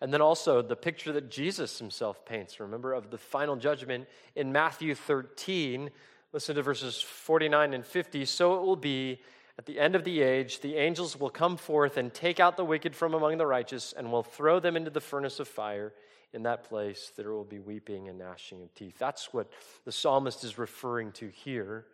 And 0.00 0.12
then 0.12 0.20
also 0.20 0.62
the 0.62 0.76
picture 0.76 1.12
that 1.12 1.30
Jesus 1.30 1.78
himself 1.78 2.24
paints, 2.24 2.60
remember, 2.60 2.92
of 2.92 3.10
the 3.10 3.18
final 3.18 3.56
judgment 3.56 4.08
in 4.36 4.52
Matthew 4.52 4.94
13. 4.94 5.90
Listen 6.32 6.56
to 6.56 6.62
verses 6.62 7.00
49 7.00 7.72
and 7.72 7.86
50. 7.86 8.24
So 8.24 8.56
it 8.56 8.62
will 8.62 8.76
be 8.76 9.20
at 9.58 9.66
the 9.66 9.80
end 9.80 9.96
of 9.96 10.04
the 10.04 10.22
age, 10.22 10.60
the 10.60 10.76
angels 10.76 11.18
will 11.18 11.30
come 11.30 11.56
forth 11.56 11.96
and 11.96 12.14
take 12.14 12.38
out 12.38 12.56
the 12.56 12.64
wicked 12.64 12.94
from 12.94 13.14
among 13.14 13.38
the 13.38 13.46
righteous 13.46 13.92
and 13.96 14.12
will 14.12 14.22
throw 14.22 14.60
them 14.60 14.76
into 14.76 14.90
the 14.90 15.00
furnace 15.00 15.40
of 15.40 15.48
fire. 15.48 15.92
In 16.32 16.42
that 16.44 16.68
place, 16.68 17.10
there 17.16 17.32
will 17.32 17.44
be 17.44 17.58
weeping 17.58 18.08
and 18.08 18.18
gnashing 18.18 18.62
of 18.62 18.72
teeth. 18.74 18.96
That's 18.98 19.32
what 19.32 19.50
the 19.84 19.90
psalmist 19.90 20.44
is 20.44 20.58
referring 20.58 21.10
to 21.12 21.28
here. 21.28 21.86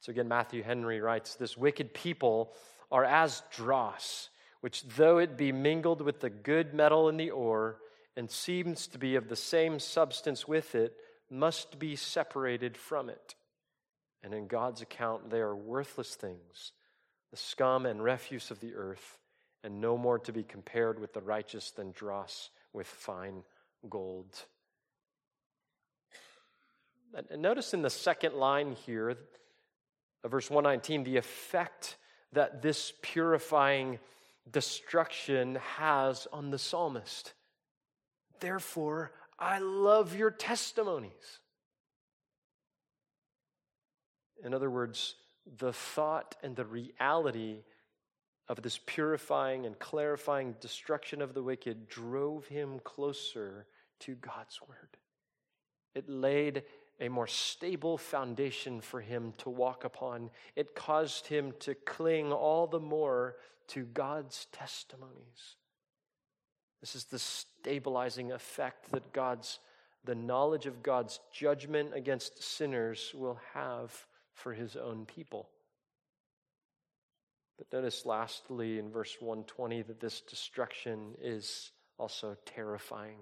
So 0.00 0.10
again, 0.10 0.28
Matthew 0.28 0.62
Henry 0.62 1.00
writes 1.00 1.34
This 1.34 1.56
wicked 1.56 1.94
people 1.94 2.52
are 2.90 3.04
as 3.04 3.42
dross, 3.54 4.30
which 4.60 4.82
though 4.96 5.18
it 5.18 5.36
be 5.36 5.52
mingled 5.52 6.00
with 6.00 6.20
the 6.20 6.30
good 6.30 6.74
metal 6.74 7.08
in 7.08 7.16
the 7.16 7.30
ore, 7.30 7.78
and 8.16 8.30
seems 8.30 8.86
to 8.88 8.98
be 8.98 9.14
of 9.16 9.28
the 9.28 9.36
same 9.36 9.78
substance 9.78 10.48
with 10.48 10.74
it, 10.74 10.96
must 11.30 11.78
be 11.78 11.94
separated 11.96 12.76
from 12.76 13.08
it. 13.08 13.34
And 14.22 14.34
in 14.34 14.48
God's 14.48 14.82
account, 14.82 15.30
they 15.30 15.38
are 15.38 15.54
worthless 15.54 16.14
things, 16.14 16.72
the 17.30 17.36
scum 17.36 17.86
and 17.86 18.02
refuse 18.02 18.50
of 18.50 18.60
the 18.60 18.74
earth, 18.74 19.18
and 19.62 19.80
no 19.80 19.96
more 19.96 20.18
to 20.20 20.32
be 20.32 20.42
compared 20.42 20.98
with 20.98 21.12
the 21.12 21.20
righteous 21.20 21.70
than 21.70 21.92
dross 21.92 22.50
with 22.72 22.86
fine 22.86 23.44
gold. 23.88 24.44
And 27.30 27.42
notice 27.42 27.74
in 27.74 27.82
the 27.82 27.90
second 27.90 28.34
line 28.34 28.72
here, 28.72 29.16
Uh, 30.24 30.28
verse 30.28 30.50
119, 30.50 31.04
the 31.04 31.16
effect 31.16 31.96
that 32.32 32.62
this 32.62 32.92
purifying 33.02 33.98
destruction 34.50 35.58
has 35.76 36.26
on 36.32 36.50
the 36.50 36.58
psalmist. 36.58 37.34
Therefore, 38.40 39.12
I 39.38 39.58
love 39.58 40.16
your 40.16 40.30
testimonies. 40.30 41.40
In 44.44 44.54
other 44.54 44.70
words, 44.70 45.16
the 45.58 45.72
thought 45.72 46.36
and 46.42 46.56
the 46.56 46.64
reality 46.64 47.62
of 48.48 48.62
this 48.62 48.80
purifying 48.84 49.66
and 49.66 49.78
clarifying 49.78 50.54
destruction 50.60 51.22
of 51.22 51.34
the 51.34 51.42
wicked 51.42 51.88
drove 51.88 52.46
him 52.46 52.80
closer 52.82 53.66
to 54.00 54.14
God's 54.16 54.60
word. 54.66 54.96
It 55.94 56.08
laid 56.08 56.64
a 57.00 57.08
more 57.08 57.26
stable 57.26 57.96
foundation 57.96 58.80
for 58.80 59.00
him 59.00 59.32
to 59.38 59.50
walk 59.50 59.84
upon. 59.84 60.30
It 60.54 60.74
caused 60.74 61.26
him 61.26 61.52
to 61.60 61.74
cling 61.74 62.32
all 62.32 62.66
the 62.66 62.80
more 62.80 63.36
to 63.68 63.84
God's 63.84 64.46
testimonies. 64.52 65.56
This 66.80 66.94
is 66.94 67.04
the 67.04 67.18
stabilizing 67.18 68.32
effect 68.32 68.90
that 68.90 69.12
God's 69.12 69.58
the 70.04 70.14
knowledge 70.14 70.66
of 70.66 70.82
God's 70.82 71.20
judgment 71.32 71.90
against 71.94 72.42
sinners 72.42 73.12
will 73.14 73.38
have 73.52 74.06
for 74.32 74.54
his 74.54 74.76
own 74.76 75.04
people. 75.04 75.48
But 77.58 77.70
notice 77.72 78.06
lastly 78.06 78.78
in 78.78 78.90
verse 78.90 79.16
120 79.20 79.82
that 79.82 80.00
this 80.00 80.22
destruction 80.22 81.14
is 81.20 81.72
also 81.98 82.34
terrifying. 82.46 83.18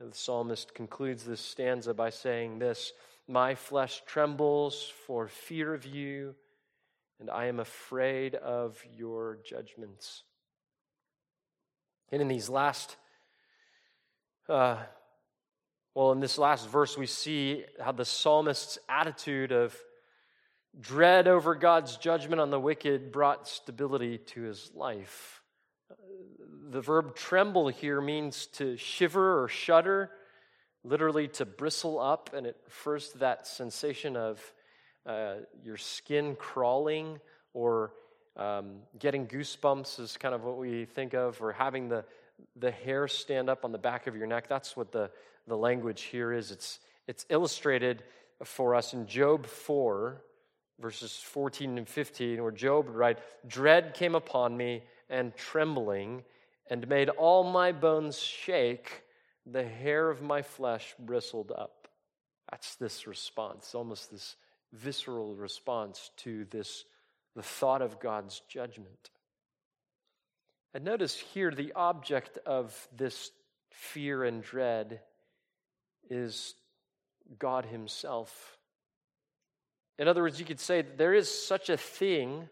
The 0.00 0.14
psalmist 0.14 0.74
concludes 0.74 1.24
this 1.24 1.42
stanza 1.42 1.92
by 1.92 2.08
saying 2.08 2.58
this 2.58 2.94
My 3.28 3.54
flesh 3.54 4.00
trembles 4.06 4.90
for 5.06 5.28
fear 5.28 5.74
of 5.74 5.84
you, 5.84 6.34
and 7.20 7.28
I 7.28 7.46
am 7.46 7.60
afraid 7.60 8.34
of 8.34 8.82
your 8.96 9.36
judgments. 9.44 10.22
And 12.10 12.22
in 12.22 12.28
these 12.28 12.48
last, 12.48 12.96
uh, 14.48 14.78
well, 15.94 16.12
in 16.12 16.20
this 16.20 16.38
last 16.38 16.66
verse, 16.66 16.96
we 16.96 17.04
see 17.04 17.66
how 17.78 17.92
the 17.92 18.06
psalmist's 18.06 18.78
attitude 18.88 19.52
of 19.52 19.76
Dread 20.80 21.28
over 21.28 21.56
God's 21.56 21.96
judgment 21.98 22.40
on 22.40 22.50
the 22.50 22.60
wicked 22.60 23.12
brought 23.12 23.48
stability 23.48 24.18
to 24.18 24.42
his 24.42 24.70
life. 24.72 25.39
The 26.70 26.80
verb 26.80 27.16
tremble 27.16 27.68
here 27.68 28.00
means 28.00 28.46
to 28.54 28.76
shiver 28.76 29.42
or 29.42 29.48
shudder, 29.48 30.10
literally 30.84 31.28
to 31.28 31.44
bristle 31.44 31.98
up, 31.98 32.30
and 32.34 32.46
it 32.46 32.56
refers 32.64 33.10
to 33.10 33.18
that 33.18 33.46
sensation 33.46 34.16
of 34.16 34.52
uh, 35.06 35.34
your 35.64 35.76
skin 35.76 36.36
crawling 36.36 37.18
or 37.54 37.92
um, 38.36 38.76
getting 38.98 39.26
goosebumps, 39.26 39.98
is 39.98 40.16
kind 40.16 40.34
of 40.34 40.44
what 40.44 40.56
we 40.56 40.84
think 40.84 41.14
of, 41.14 41.42
or 41.42 41.52
having 41.52 41.88
the, 41.88 42.04
the 42.56 42.70
hair 42.70 43.08
stand 43.08 43.50
up 43.50 43.64
on 43.64 43.72
the 43.72 43.78
back 43.78 44.06
of 44.06 44.16
your 44.16 44.26
neck. 44.26 44.48
That's 44.48 44.76
what 44.76 44.92
the, 44.92 45.10
the 45.48 45.56
language 45.56 46.02
here 46.02 46.32
is. 46.32 46.50
It's, 46.52 46.78
it's 47.08 47.26
illustrated 47.28 48.04
for 48.44 48.74
us 48.74 48.94
in 48.94 49.06
Job 49.06 49.46
4 49.46 50.22
verses 50.80 51.14
14 51.24 51.78
and 51.78 51.88
15, 51.88 52.42
where 52.42 52.50
Job 52.50 52.86
would 52.86 52.94
write, 52.94 53.18
Dread 53.46 53.94
came 53.94 54.14
upon 54.14 54.56
me 54.56 54.82
and 55.10 55.36
trembling, 55.36 56.22
and 56.68 56.88
made 56.88 57.08
all 57.10 57.44
my 57.44 57.72
bones 57.72 58.18
shake. 58.18 59.02
The 59.46 59.64
hair 59.64 60.08
of 60.08 60.22
my 60.22 60.42
flesh 60.42 60.94
bristled 60.98 61.50
up. 61.50 61.88
That's 62.50 62.76
this 62.76 63.06
response, 63.06 63.74
almost 63.74 64.10
this 64.10 64.36
visceral 64.72 65.34
response 65.34 66.10
to 66.18 66.46
this, 66.50 66.84
the 67.34 67.42
thought 67.42 67.82
of 67.82 68.00
God's 68.00 68.40
judgment. 68.48 69.10
And 70.72 70.84
notice 70.84 71.16
here 71.16 71.50
the 71.50 71.72
object 71.74 72.38
of 72.46 72.88
this 72.96 73.30
fear 73.72 74.24
and 74.24 74.42
dread 74.42 75.00
is 76.08 76.54
God 77.38 77.64
Himself. 77.64 78.58
In 79.98 80.08
other 80.08 80.22
words, 80.22 80.38
you 80.38 80.46
could 80.46 80.60
say 80.60 80.82
there 80.82 81.14
is 81.14 81.28
such 81.28 81.68
a 81.68 81.76
thing, 81.76 82.48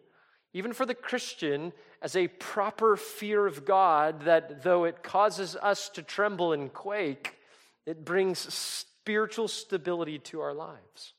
even 0.52 0.72
for 0.72 0.86
the 0.86 0.94
Christian, 0.94 1.72
as 2.00 2.16
a 2.16 2.28
proper 2.28 2.96
fear 2.96 3.46
of 3.46 3.64
God 3.64 4.22
that 4.22 4.62
though 4.62 4.84
it 4.84 5.02
causes 5.02 5.56
us 5.56 5.88
to 5.90 6.02
tremble 6.02 6.52
and 6.52 6.72
quake, 6.72 7.36
it 7.86 8.04
brings 8.04 8.38
spiritual 8.52 9.48
stability 9.48 10.18
to 10.18 10.40
our 10.40 10.54
lives. 10.54 11.14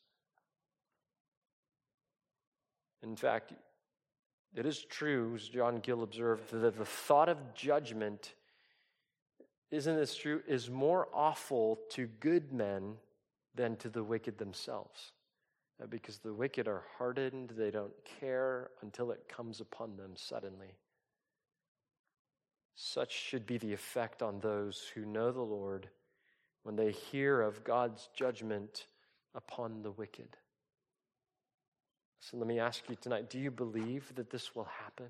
In 3.04 3.16
fact, 3.16 3.54
it 4.56 4.66
is 4.66 4.84
true, 4.84 5.34
as 5.36 5.48
John 5.48 5.80
Gill 5.80 6.04
observed, 6.04 6.52
that 6.52 6.78
the 6.78 6.86
thought 6.86 7.30
of 7.30 7.54
judgment, 7.54 8.34
isn't 9.72 9.96
this 9.96 10.16
true, 10.16 10.42
is 10.48 10.70
more 10.70 11.08
awful 11.14 11.80
to 11.92 12.08
good 12.08 12.52
men 12.52 12.96
than 13.56 13.76
to 13.78 13.90
the 13.90 14.04
wicked 14.04 14.38
themselves. 14.38 15.14
Uh, 15.82 15.88
because 15.88 16.18
the 16.20 16.34
wicked 16.34 16.68
are 16.68 16.84
hardened, 16.98 17.54
they 17.58 17.72
don't 17.72 17.94
care 18.20 18.70
until 18.82 19.12
it 19.12 19.30
comes 19.30 19.62
upon 19.62 19.96
them 19.96 20.12
suddenly. 20.16 20.76
Such 22.76 23.14
should 23.14 23.46
be 23.46 23.58
the 23.58 23.74
effect 23.74 24.22
on 24.22 24.40
those 24.40 24.92
who 24.94 25.06
know 25.06 25.32
the 25.32 25.42
Lord 25.42 25.90
when 26.64 26.76
they 26.76 26.92
hear 26.92 27.42
of 27.42 27.64
God's 27.64 28.10
judgment 28.14 28.88
upon 29.36 29.82
the 29.82 29.92
wicked. 29.92 30.38
So 32.20 32.38
let 32.38 32.48
me 32.48 32.60
ask 32.60 32.84
you 32.90 32.96
tonight 32.96 33.30
do 33.30 33.40
you 33.40 33.52
believe 33.52 34.14
that 34.16 34.30
this 34.30 34.56
will 34.56 34.68
happen? 34.84 35.08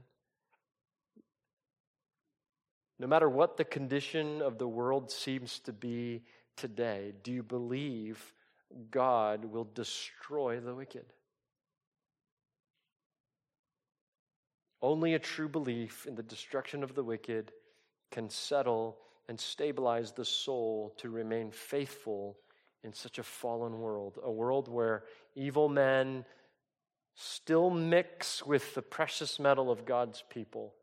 No 2.99 3.07
matter 3.07 3.29
what 3.29 3.57
the 3.57 3.63
condition 3.63 4.41
of 4.41 4.57
the 4.57 4.67
world 4.67 5.09
seems 5.09 5.59
to 5.59 5.73
be 5.73 6.21
today, 6.57 7.13
do 7.23 7.31
you 7.31 7.43
believe 7.43 8.33
God 8.91 9.45
will 9.45 9.67
destroy 9.73 10.59
the 10.59 10.75
wicked. 10.75 11.05
Only 14.81 15.13
a 15.13 15.19
true 15.19 15.49
belief 15.49 16.05
in 16.05 16.15
the 16.15 16.23
destruction 16.23 16.83
of 16.83 16.95
the 16.95 17.03
wicked 17.03 17.51
can 18.11 18.29
settle 18.29 18.97
and 19.27 19.39
stabilize 19.39 20.11
the 20.11 20.25
soul 20.25 20.95
to 20.97 21.09
remain 21.09 21.51
faithful 21.51 22.37
in 22.83 22.93
such 22.93 23.19
a 23.19 23.23
fallen 23.23 23.79
world, 23.79 24.17
a 24.23 24.31
world 24.31 24.67
where 24.67 25.03
evil 25.35 25.67
men 25.67 26.23
still 27.15 27.69
mix 27.69 28.45
with 28.45 28.73
the 28.73 28.81
precious 28.81 29.39
metal 29.39 29.69
of 29.69 29.85
God's 29.85 30.23
people. 30.29 30.73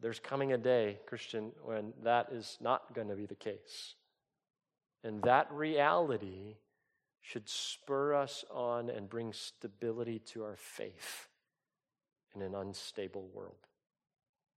There's 0.00 0.20
coming 0.20 0.52
a 0.52 0.58
day, 0.58 1.00
Christian, 1.06 1.52
when 1.64 1.92
that 2.04 2.28
is 2.30 2.56
not 2.60 2.94
going 2.94 3.08
to 3.08 3.16
be 3.16 3.26
the 3.26 3.34
case. 3.34 3.94
And 5.02 5.22
that 5.22 5.50
reality 5.50 6.56
should 7.26 7.48
spur 7.48 8.14
us 8.14 8.44
on 8.52 8.88
and 8.88 9.08
bring 9.08 9.32
stability 9.32 10.20
to 10.20 10.44
our 10.44 10.54
faith 10.54 11.28
in 12.36 12.42
an 12.42 12.54
unstable 12.54 13.28
world. 13.34 13.65